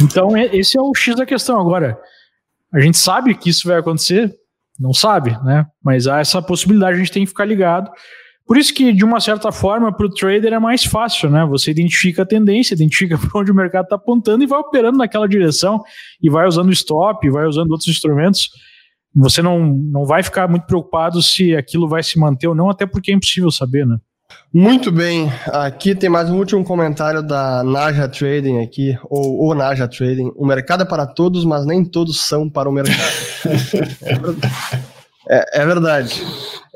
então, 0.00 0.36
esse 0.36 0.78
é 0.78 0.80
o 0.80 0.94
X 0.94 1.16
da 1.16 1.26
questão. 1.26 1.60
Agora, 1.60 1.98
a 2.72 2.80
gente 2.80 2.96
sabe 2.96 3.34
que 3.34 3.50
isso 3.50 3.66
vai 3.66 3.78
acontecer? 3.78 4.32
Não 4.78 4.92
sabe, 4.94 5.36
né? 5.44 5.66
Mas 5.82 6.06
há 6.06 6.20
essa 6.20 6.40
possibilidade, 6.40 6.94
a 6.94 6.98
gente 6.98 7.12
tem 7.12 7.24
que 7.24 7.30
ficar 7.30 7.44
ligado 7.44 7.90
por 8.46 8.56
isso 8.56 8.74
que, 8.74 8.92
de 8.92 9.04
uma 9.04 9.20
certa 9.20 9.52
forma, 9.52 9.92
para 9.92 10.06
o 10.06 10.10
trader 10.10 10.52
é 10.52 10.58
mais 10.58 10.84
fácil, 10.84 11.30
né? 11.30 11.44
Você 11.46 11.70
identifica 11.70 12.22
a 12.22 12.26
tendência, 12.26 12.74
identifica 12.74 13.16
para 13.18 13.40
onde 13.40 13.50
o 13.50 13.54
mercado 13.54 13.84
está 13.84 13.96
apontando 13.96 14.42
e 14.42 14.46
vai 14.46 14.58
operando 14.58 14.98
naquela 14.98 15.28
direção 15.28 15.82
e 16.20 16.28
vai 16.28 16.46
usando 16.46 16.72
stop, 16.72 17.28
vai 17.30 17.46
usando 17.46 17.70
outros 17.70 17.88
instrumentos. 17.88 18.50
Você 19.14 19.42
não, 19.42 19.66
não 19.66 20.04
vai 20.04 20.22
ficar 20.22 20.48
muito 20.48 20.66
preocupado 20.66 21.22
se 21.22 21.54
aquilo 21.54 21.88
vai 21.88 22.02
se 22.02 22.18
manter 22.18 22.48
ou 22.48 22.54
não, 22.54 22.70
até 22.70 22.86
porque 22.86 23.12
é 23.12 23.14
impossível 23.14 23.50
saber, 23.50 23.86
né? 23.86 23.98
Muito 24.52 24.90
bem, 24.90 25.30
aqui 25.46 25.94
tem 25.94 26.08
mais 26.08 26.30
um 26.30 26.38
último 26.38 26.64
comentário 26.64 27.22
da 27.22 27.62
Naja 27.62 28.08
Trading 28.08 28.62
aqui, 28.62 28.98
ou 29.04 29.50
o 29.50 29.54
Naja 29.54 29.86
Trading. 29.86 30.30
O 30.36 30.46
mercado 30.46 30.82
é 30.82 30.86
para 30.86 31.06
todos, 31.06 31.44
mas 31.44 31.66
nem 31.66 31.84
todos 31.84 32.20
são 32.20 32.48
para 32.48 32.68
o 32.68 32.72
mercado. 32.72 32.96
é, 35.32 35.62
é 35.62 35.66
verdade. 35.66 36.22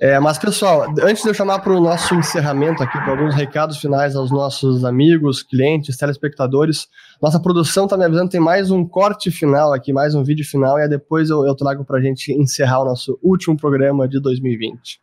É, 0.01 0.19
mas, 0.19 0.39
pessoal, 0.39 0.87
antes 1.03 1.23
de 1.23 1.29
eu 1.29 1.35
chamar 1.35 1.59
para 1.59 1.75
o 1.75 1.81
nosso 1.81 2.15
encerramento 2.15 2.83
aqui, 2.83 2.99
para 2.99 3.11
alguns 3.11 3.35
recados 3.35 3.77
finais 3.77 4.17
aos 4.17 4.31
nossos 4.31 4.83
amigos, 4.83 5.43
clientes, 5.43 5.97
telespectadores, 5.97 6.89
nossa 7.21 7.39
produção 7.39 7.85
está 7.85 7.99
me 7.99 8.05
avisando 8.05 8.31
tem 8.31 8.41
mais 8.41 8.71
um 8.71 8.87
corte 8.87 9.31
final 9.31 9.75
aqui, 9.75 9.93
mais 9.93 10.15
um 10.15 10.25
vídeo 10.25 10.45
final, 10.45 10.79
e 10.79 10.83
aí 10.83 10.89
depois 10.89 11.29
eu, 11.29 11.47
eu 11.47 11.55
trago 11.55 11.85
para 11.85 11.99
a 11.99 12.03
gente 12.03 12.33
encerrar 12.33 12.81
o 12.81 12.85
nosso 12.87 13.19
último 13.23 13.57
programa 13.57 14.09
de 14.09 14.21
2020. 14.21 15.01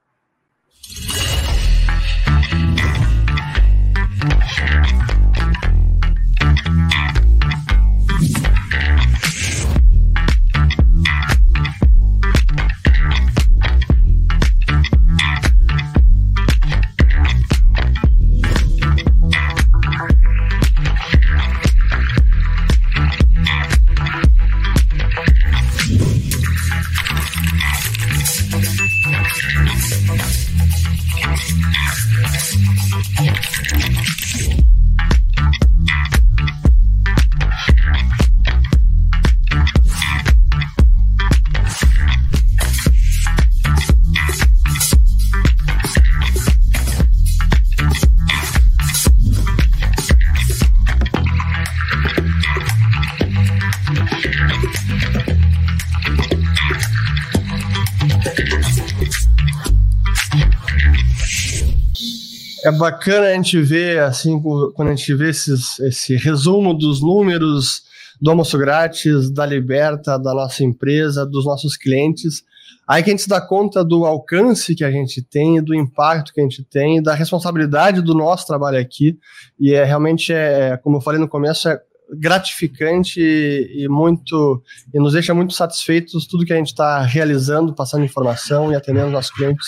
Bacana 62.84 63.28
a 63.28 63.34
gente 63.34 63.62
ver, 63.62 64.00
assim, 64.02 64.42
quando 64.76 64.90
a 64.90 64.96
gente 64.96 65.14
vê 65.14 65.30
esses, 65.30 65.80
esse 65.80 66.18
resumo 66.18 66.74
dos 66.74 67.02
números 67.02 67.84
do 68.22 68.30
almoço 68.30 68.58
grátis, 68.58 69.32
da 69.32 69.46
Liberta, 69.46 70.20
da 70.20 70.34
nossa 70.34 70.66
empresa, 70.66 71.26
dos 71.26 71.46
nossos 71.46 71.78
clientes. 71.78 72.44
Aí 72.86 73.02
que 73.02 73.10
a 73.10 73.14
gente 73.14 73.24
se 73.24 73.30
dá 73.30 73.40
conta 73.40 73.86
do 73.86 74.06
alcance 74.06 74.76
que 74.76 74.84
a 74.84 74.92
gente 74.92 75.22
tem, 75.22 75.64
do 75.64 75.74
impacto 75.74 76.34
que 76.34 76.42
a 76.42 76.44
gente 76.44 76.62
tem, 76.66 77.02
da 77.02 77.14
responsabilidade 77.14 78.02
do 78.02 78.14
nosso 78.14 78.46
trabalho 78.46 78.78
aqui. 78.78 79.18
E 79.58 79.74
é 79.74 79.86
realmente, 79.86 80.34
é, 80.34 80.76
como 80.76 80.98
eu 80.98 81.02
falei 81.02 81.22
no 81.22 81.28
começo, 81.28 81.70
é 81.70 81.80
gratificante 82.12 83.20
e, 83.20 83.88
muito 83.90 84.62
e 84.94 85.00
nos 85.00 85.14
deixa 85.14 85.34
muito 85.34 85.54
satisfeitos 85.54 86.28
tudo 86.28 86.46
que 86.46 86.54
a 86.54 86.58
gente 86.58 86.68
está 86.68 87.02
realizando, 87.02 87.74
passando 87.74 88.06
informação 88.06 88.72
e 88.72 88.76
atendendo 88.76 89.10
nossos 89.10 89.32
clientes 89.32 89.68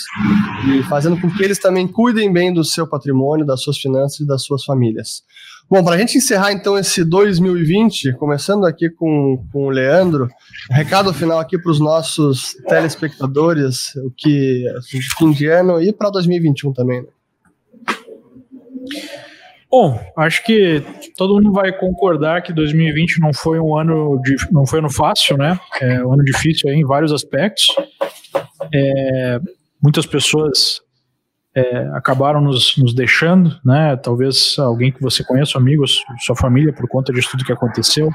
e 0.68 0.82
fazendo 0.84 1.20
com 1.20 1.30
que 1.30 1.42
eles 1.42 1.58
também 1.58 1.86
cuidem 1.86 2.32
bem 2.32 2.52
do 2.52 2.64
seu 2.64 2.86
patrimônio, 2.86 3.46
das 3.46 3.62
suas 3.62 3.78
finanças 3.78 4.20
e 4.20 4.26
das 4.26 4.42
suas 4.42 4.64
famílias. 4.64 5.22
Bom, 5.68 5.82
para 5.82 5.96
a 5.96 5.98
gente 5.98 6.16
encerrar 6.16 6.52
então 6.52 6.78
esse 6.78 7.02
2020, 7.02 8.12
começando 8.12 8.64
aqui 8.66 8.88
com, 8.88 9.44
com 9.52 9.66
o 9.66 9.70
Leandro, 9.70 10.28
recado 10.70 11.12
final 11.12 11.40
aqui 11.40 11.58
para 11.58 11.72
os 11.72 11.80
nossos 11.80 12.54
telespectadores, 12.68 13.94
o 13.96 14.12
que 14.16 14.64
de 14.88 15.00
fim 15.18 15.32
de 15.32 15.48
ano 15.48 15.82
e 15.82 15.92
para 15.92 16.10
2021 16.10 16.72
também. 16.72 17.02
Né? 17.02 17.08
Bom, 19.70 20.00
acho 20.16 20.44
que 20.44 20.82
todo 21.16 21.34
mundo 21.34 21.52
vai 21.52 21.72
concordar 21.72 22.42
que 22.42 22.52
2020 22.52 23.20
não 23.20 23.32
foi 23.32 23.58
um 23.58 23.76
ano 23.76 24.20
de, 24.22 24.36
não 24.52 24.64
foi 24.64 24.78
um 24.78 24.84
ano 24.84 24.92
fácil, 24.92 25.36
né? 25.36 25.58
É 25.80 26.04
um 26.04 26.12
ano 26.12 26.22
difícil 26.22 26.70
em 26.70 26.84
vários 26.84 27.12
aspectos. 27.12 27.66
É, 28.72 29.40
muitas 29.82 30.06
pessoas 30.06 30.80
é, 31.54 31.78
acabaram 31.94 32.40
nos, 32.40 32.76
nos, 32.76 32.94
deixando, 32.94 33.58
né? 33.64 33.96
Talvez 33.96 34.56
alguém 34.58 34.92
que 34.92 35.02
você 35.02 35.24
conheça, 35.24 35.58
amigos, 35.58 36.02
sua 36.24 36.36
família, 36.36 36.72
por 36.72 36.88
conta 36.88 37.12
de 37.12 37.20
tudo 37.28 37.44
que 37.44 37.52
aconteceu. 37.52 38.08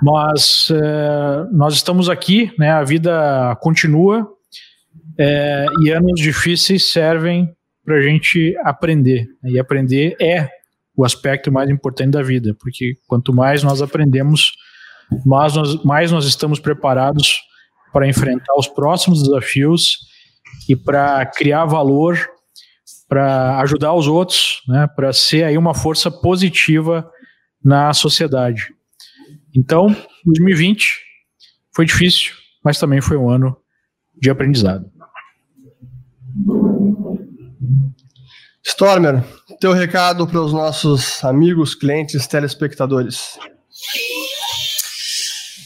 Mas 0.00 0.70
é, 0.70 1.46
nós 1.50 1.74
estamos 1.74 2.08
aqui, 2.08 2.52
né? 2.56 2.70
A 2.70 2.84
vida 2.84 3.56
continua 3.60 4.28
é, 5.18 5.66
e 5.82 5.90
anos 5.90 6.20
difíceis 6.20 6.92
servem 6.92 7.52
para 7.88 7.96
a 7.96 8.02
gente 8.02 8.54
aprender. 8.64 9.26
E 9.46 9.58
aprender 9.58 10.14
é 10.20 10.46
o 10.94 11.06
aspecto 11.06 11.50
mais 11.50 11.70
importante 11.70 12.10
da 12.10 12.22
vida, 12.22 12.54
porque 12.60 12.96
quanto 13.06 13.32
mais 13.32 13.62
nós 13.62 13.80
aprendemos, 13.80 14.52
mais 15.24 15.54
nós, 15.54 15.82
mais 15.84 16.12
nós 16.12 16.26
estamos 16.26 16.60
preparados 16.60 17.40
para 17.90 18.06
enfrentar 18.06 18.52
os 18.58 18.68
próximos 18.68 19.22
desafios 19.22 20.00
e 20.68 20.76
para 20.76 21.24
criar 21.24 21.64
valor, 21.64 22.18
para 23.08 23.58
ajudar 23.60 23.94
os 23.94 24.06
outros, 24.06 24.60
né, 24.68 24.86
para 24.94 25.10
ser 25.14 25.44
aí 25.44 25.56
uma 25.56 25.72
força 25.72 26.10
positiva 26.10 27.10
na 27.64 27.94
sociedade. 27.94 28.66
Então, 29.56 29.96
2020 30.26 30.92
foi 31.74 31.86
difícil, 31.86 32.34
mas 32.62 32.78
também 32.78 33.00
foi 33.00 33.16
um 33.16 33.30
ano 33.30 33.56
de 34.20 34.28
aprendizado. 34.28 34.90
Stormer, 38.68 39.24
teu 39.58 39.72
recado 39.72 40.26
para 40.26 40.40
os 40.40 40.52
nossos 40.52 41.24
amigos, 41.24 41.74
clientes, 41.74 42.26
telespectadores. 42.26 43.38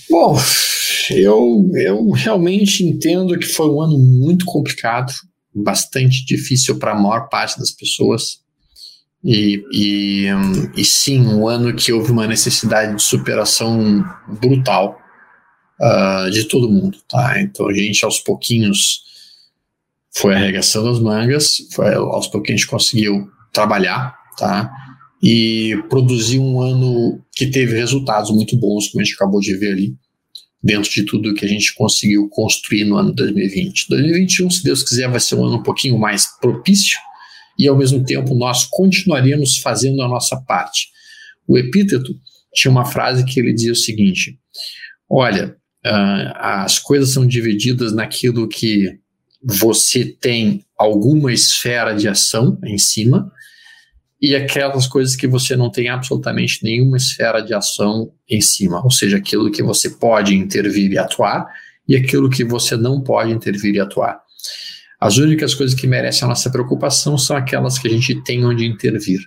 Bom, 0.09 0.39
eu, 1.11 1.69
eu 1.75 2.11
realmente 2.11 2.85
entendo 2.85 3.37
que 3.39 3.47
foi 3.47 3.69
um 3.69 3.83
ano 3.83 3.99
muito 3.99 4.45
complicado, 4.45 5.13
bastante 5.53 6.25
difícil 6.25 6.79
para 6.79 6.93
a 6.93 6.99
maior 6.99 7.29
parte 7.29 7.59
das 7.59 7.73
pessoas. 7.73 8.41
E, 9.25 9.63
e, 9.73 10.27
e, 10.77 10.85
sim, 10.85 11.27
um 11.27 11.49
ano 11.49 11.75
que 11.75 11.93
houve 11.93 12.13
uma 12.13 12.27
necessidade 12.27 12.95
de 12.95 13.03
superação 13.03 14.05
brutal 14.41 14.97
uh, 15.81 16.31
de 16.31 16.45
todo 16.45 16.71
mundo, 16.71 16.99
tá? 17.09 17.41
Então 17.41 17.69
a 17.69 17.75
gente 17.75 18.05
aos 18.05 18.21
pouquinhos 18.21 19.12
foi 20.15 20.35
arregaçando 20.35 20.89
as 20.89 20.99
mangas, 20.99 21.57
foi, 21.73 21.95
aos 21.95 22.29
pouquinhos 22.29 22.61
a 22.61 22.63
gente 22.63 22.71
conseguiu 22.71 23.29
trabalhar, 23.53 24.15
tá? 24.39 24.71
E 25.23 25.77
produzir 25.89 26.39
um 26.39 26.61
ano 26.61 27.23
que 27.35 27.47
teve 27.47 27.77
resultados 27.77 28.31
muito 28.31 28.57
bons, 28.57 28.89
como 28.89 29.01
a 29.01 29.05
gente 29.05 29.15
acabou 29.15 29.41
de 29.41 29.55
ver 29.57 29.73
ali, 29.73 29.95
dentro 30.63 30.91
de 30.91 31.05
tudo 31.05 31.35
que 31.35 31.45
a 31.45 31.49
gente 31.49 31.75
conseguiu 31.75 32.29
construir 32.29 32.85
no 32.85 32.97
ano 32.97 33.13
2020. 33.13 33.89
2021, 33.89 34.51
se 34.51 34.63
Deus 34.63 34.83
quiser, 34.83 35.09
vai 35.09 35.21
ser 35.21 35.37
um 35.37 35.45
ano 35.45 35.57
um 35.57 35.63
pouquinho 35.63 35.99
mais 35.99 36.27
propício 36.41 36.99
e, 37.59 37.67
ao 37.67 37.77
mesmo 37.77 38.05
tempo, 38.05 38.35
nós 38.35 38.67
continuaremos 38.71 39.59
fazendo 39.59 40.03
a 40.03 40.09
nossa 40.09 40.37
parte. 40.47 40.89
O 41.47 41.59
Epíteto 41.59 42.15
tinha 42.55 42.71
uma 42.71 42.85
frase 42.85 43.25
que 43.25 43.41
ele 43.41 43.53
dizia 43.53 43.73
o 43.73 43.77
seguinte: 43.77 44.39
Olha, 45.09 45.57
uh, 45.85 46.33
as 46.37 46.79
coisas 46.79 47.13
são 47.13 47.27
divididas 47.27 47.93
naquilo 47.93 48.49
que 48.49 48.99
você 49.43 50.05
tem 50.05 50.65
alguma 50.79 51.33
esfera 51.33 51.95
de 51.95 52.09
ação 52.09 52.59
em 52.65 52.79
cima 52.79 53.31
e 54.21 54.37
aquelas 54.37 54.87
coisas 54.87 55.17
que 55.17 55.27
você 55.27 55.57
não 55.57 55.69
tem 55.69 55.89
absolutamente 55.89 56.61
nenhuma 56.63 56.97
esfera 56.97 57.41
de 57.41 57.53
ação 57.53 58.13
em 58.29 58.41
cima, 58.41 58.81
ou 58.85 58.91
seja, 58.91 59.17
aquilo 59.17 59.51
que 59.51 59.65
você 59.65 59.91
pode 59.91 60.35
intervir 60.37 60.93
e 60.93 60.99
atuar 60.99 61.47
e 61.89 61.97
aquilo 61.97 62.31
que 62.31 62.45
você 62.45 62.77
não 62.77 63.03
pode 63.03 63.33
intervir 63.33 63.75
e 63.75 63.81
atuar. 63.81 64.21
As 65.01 65.17
únicas 65.17 65.53
coisas 65.53 65.79
que 65.79 65.89
merecem 65.89 66.25
a 66.25 66.29
nossa 66.29 66.49
preocupação 66.49 67.19
são 67.19 67.37
aquelas 67.37 67.77
que 67.77 67.89
a 67.89 67.91
gente 67.91 68.23
tem 68.23 68.45
onde 68.45 68.65
intervir, 68.65 69.19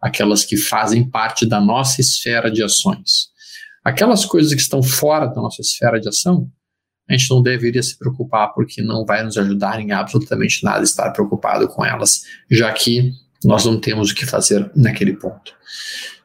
aquelas 0.00 0.44
que 0.44 0.56
fazem 0.56 1.10
parte 1.10 1.44
da 1.44 1.60
nossa 1.60 2.00
esfera 2.00 2.48
de 2.48 2.62
ações. 2.62 3.34
Aquelas 3.84 4.24
coisas 4.24 4.54
que 4.54 4.60
estão 4.60 4.80
fora 4.80 5.26
da 5.26 5.42
nossa 5.42 5.60
esfera 5.60 6.00
de 6.00 6.08
ação, 6.08 6.48
a 7.08 7.16
gente 7.16 7.30
não 7.30 7.42
deveria 7.42 7.82
se 7.82 7.96
preocupar 7.98 8.52
porque 8.52 8.82
não 8.82 9.04
vai 9.04 9.22
nos 9.22 9.38
ajudar 9.38 9.80
em 9.80 9.92
absolutamente 9.92 10.64
nada 10.64 10.82
estar 10.82 11.10
preocupado 11.12 11.68
com 11.68 11.84
elas, 11.84 12.22
já 12.50 12.72
que 12.72 13.12
nós 13.44 13.64
não 13.64 13.78
temos 13.78 14.10
o 14.10 14.14
que 14.14 14.26
fazer 14.26 14.70
naquele 14.74 15.14
ponto. 15.14 15.52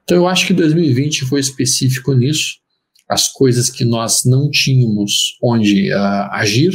Então 0.04 0.18
eu 0.18 0.28
acho 0.28 0.48
que 0.48 0.54
2020 0.54 1.26
foi 1.26 1.40
específico 1.40 2.14
nisso. 2.14 2.60
As 3.08 3.28
coisas 3.28 3.70
que 3.70 3.86
nós 3.86 4.22
não 4.26 4.50
tínhamos 4.50 5.38
onde 5.44 5.94
uh, 5.94 6.32
agir, 6.32 6.72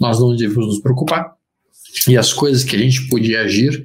nós 0.00 0.18
não 0.18 0.34
devemos 0.34 0.66
nos 0.66 0.80
preocupar. 0.80 1.34
E 2.08 2.16
as 2.16 2.32
coisas 2.32 2.64
que 2.64 2.74
a 2.74 2.78
gente 2.78 3.08
podia 3.08 3.42
agir, 3.42 3.84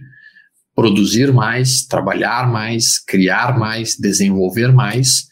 produzir 0.74 1.32
mais, 1.32 1.86
trabalhar 1.86 2.51
mais, 2.51 2.97
criar 2.97 3.57
mais, 3.59 3.95
desenvolver 3.97 4.72
mais, 4.72 5.28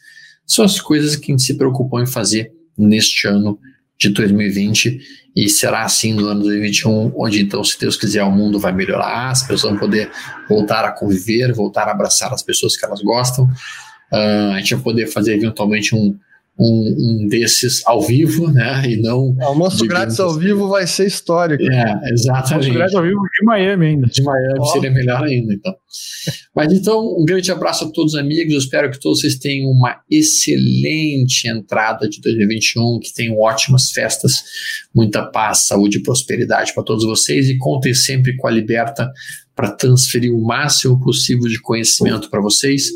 são 0.46 0.64
as 0.64 0.80
coisas 0.80 1.16
que 1.16 1.32
a 1.32 1.34
gente 1.34 1.42
se 1.42 1.56
preocupou 1.56 2.00
em 2.00 2.06
fazer 2.06 2.52
neste 2.76 3.26
ano 3.26 3.58
de 3.98 4.10
2020 4.10 5.00
e 5.34 5.48
será 5.48 5.82
assim 5.82 6.14
no 6.14 6.26
ano 6.26 6.40
2021, 6.42 7.12
onde 7.16 7.40
então, 7.40 7.62
se 7.62 7.78
Deus 7.78 7.96
quiser, 7.96 8.22
o 8.24 8.30
mundo 8.30 8.58
vai 8.58 8.72
melhorar, 8.72 9.30
as 9.30 9.42
pessoas 9.42 9.72
vão 9.72 9.78
poder 9.78 10.10
voltar 10.48 10.84
a 10.84 10.92
conviver, 10.92 11.52
voltar 11.52 11.88
a 11.88 11.92
abraçar 11.92 12.32
as 12.32 12.42
pessoas 12.42 12.76
que 12.76 12.84
elas 12.84 13.02
gostam, 13.02 13.44
uh, 14.12 14.52
a 14.54 14.58
gente 14.58 14.74
vai 14.74 14.84
poder 14.84 15.06
fazer 15.06 15.34
eventualmente 15.34 15.94
um, 15.94 16.18
um, 16.58 17.22
um, 17.24 17.28
desses 17.28 17.86
ao 17.86 18.02
vivo, 18.02 18.50
né? 18.50 18.82
E 18.88 18.96
não. 19.00 19.36
É, 19.38 19.44
o 19.44 19.48
almoço 19.48 19.86
grátis 19.86 20.18
ao 20.18 20.30
assim. 20.30 20.40
vivo 20.40 20.68
vai 20.68 20.86
ser 20.86 21.06
histórico. 21.06 21.62
É, 21.62 22.12
exatamente. 22.12 22.52
Almoço 22.52 22.72
grátis 22.72 22.94
ao 22.96 23.02
vivo 23.02 23.20
de 23.20 23.46
Miami 23.46 23.86
ainda. 23.86 24.06
De 24.08 24.22
Miami 24.22 24.58
oh. 24.58 24.64
seria 24.66 24.90
melhor 24.90 25.22
ainda, 25.22 25.54
então. 25.54 25.74
Mas 26.54 26.72
então, 26.72 27.16
um 27.16 27.24
grande 27.24 27.52
abraço 27.52 27.84
a 27.84 27.92
todos 27.92 28.14
os 28.14 28.18
amigos. 28.18 28.52
Eu 28.52 28.58
espero 28.58 28.90
que 28.90 28.98
todos 28.98 29.20
vocês 29.20 29.38
tenham 29.38 29.70
uma 29.70 30.00
excelente 30.10 31.48
entrada 31.48 32.08
de 32.08 32.20
2021, 32.20 32.98
que 33.00 33.14
tenham 33.14 33.38
ótimas 33.38 33.90
festas, 33.92 34.32
muita 34.92 35.24
paz, 35.24 35.66
saúde 35.66 35.98
e 35.98 36.02
prosperidade 36.02 36.74
para 36.74 36.82
todos 36.82 37.04
vocês. 37.04 37.48
E 37.48 37.56
contem 37.56 37.94
sempre 37.94 38.36
com 38.36 38.48
a 38.48 38.50
Liberta 38.50 39.08
para 39.54 39.70
transferir 39.70 40.34
o 40.34 40.44
máximo 40.44 41.00
possível 41.00 41.48
de 41.48 41.60
conhecimento 41.60 42.28
para 42.30 42.40
vocês, 42.40 42.90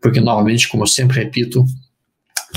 porque, 0.00 0.20
novamente, 0.20 0.68
como 0.68 0.84
eu 0.84 0.86
sempre 0.86 1.18
repito, 1.18 1.64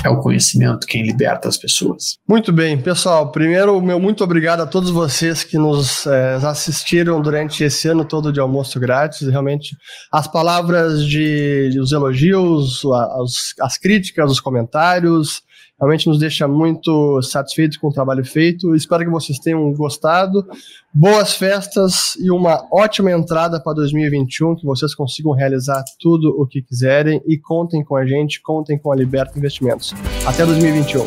é 0.04 0.08
o 0.08 0.18
conhecimento 0.18 0.86
quem 0.86 1.04
liberta 1.04 1.48
as 1.48 1.56
pessoas. 1.56 2.16
Muito 2.28 2.52
bem, 2.52 2.80
pessoal. 2.80 3.30
Primeiro, 3.30 3.80
meu 3.80 4.00
muito 4.00 4.24
obrigado 4.24 4.60
a 4.60 4.66
todos 4.66 4.90
vocês 4.90 5.44
que 5.44 5.58
nos 5.58 6.06
é, 6.06 6.34
assistiram 6.36 7.20
durante 7.20 7.62
esse 7.62 7.88
ano 7.88 8.04
todo 8.04 8.32
de 8.32 8.40
almoço 8.40 8.80
grátis. 8.80 9.28
Realmente, 9.28 9.76
as 10.12 10.26
palavras 10.26 11.06
de, 11.06 11.70
de 11.70 11.80
os 11.80 11.92
elogios, 11.92 12.82
as, 13.20 13.54
as 13.60 13.78
críticas, 13.78 14.30
os 14.30 14.40
comentários, 14.40 15.42
realmente 15.82 16.06
nos 16.06 16.18
deixa 16.18 16.46
muito 16.46 17.20
satisfeitos 17.22 17.76
com 17.76 17.88
o 17.88 17.92
trabalho 17.92 18.24
feito. 18.24 18.74
Espero 18.76 19.04
que 19.04 19.10
vocês 19.10 19.40
tenham 19.40 19.72
gostado. 19.72 20.46
Boas 20.94 21.34
festas 21.34 22.14
e 22.20 22.30
uma 22.30 22.64
ótima 22.72 23.10
entrada 23.10 23.60
para 23.60 23.74
2021, 23.74 24.54
que 24.54 24.64
vocês 24.64 24.94
consigam 24.94 25.32
realizar 25.32 25.82
tudo 25.98 26.28
o 26.40 26.46
que 26.46 26.62
quiserem 26.62 27.20
e 27.26 27.36
contem 27.36 27.84
com 27.84 27.96
a 27.96 28.06
gente, 28.06 28.40
contem 28.40 28.78
com 28.78 28.92
a 28.92 28.96
Liberta 28.96 29.36
Investimentos. 29.36 29.92
Até 30.24 30.46
2021. 30.46 31.04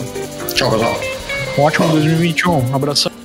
Tchau, 0.54 0.72
pessoal. 0.72 0.96
Um 1.58 1.62
ótimo 1.62 1.88
2021. 1.88 2.72
Um 2.72 2.76
abração. 2.76 3.25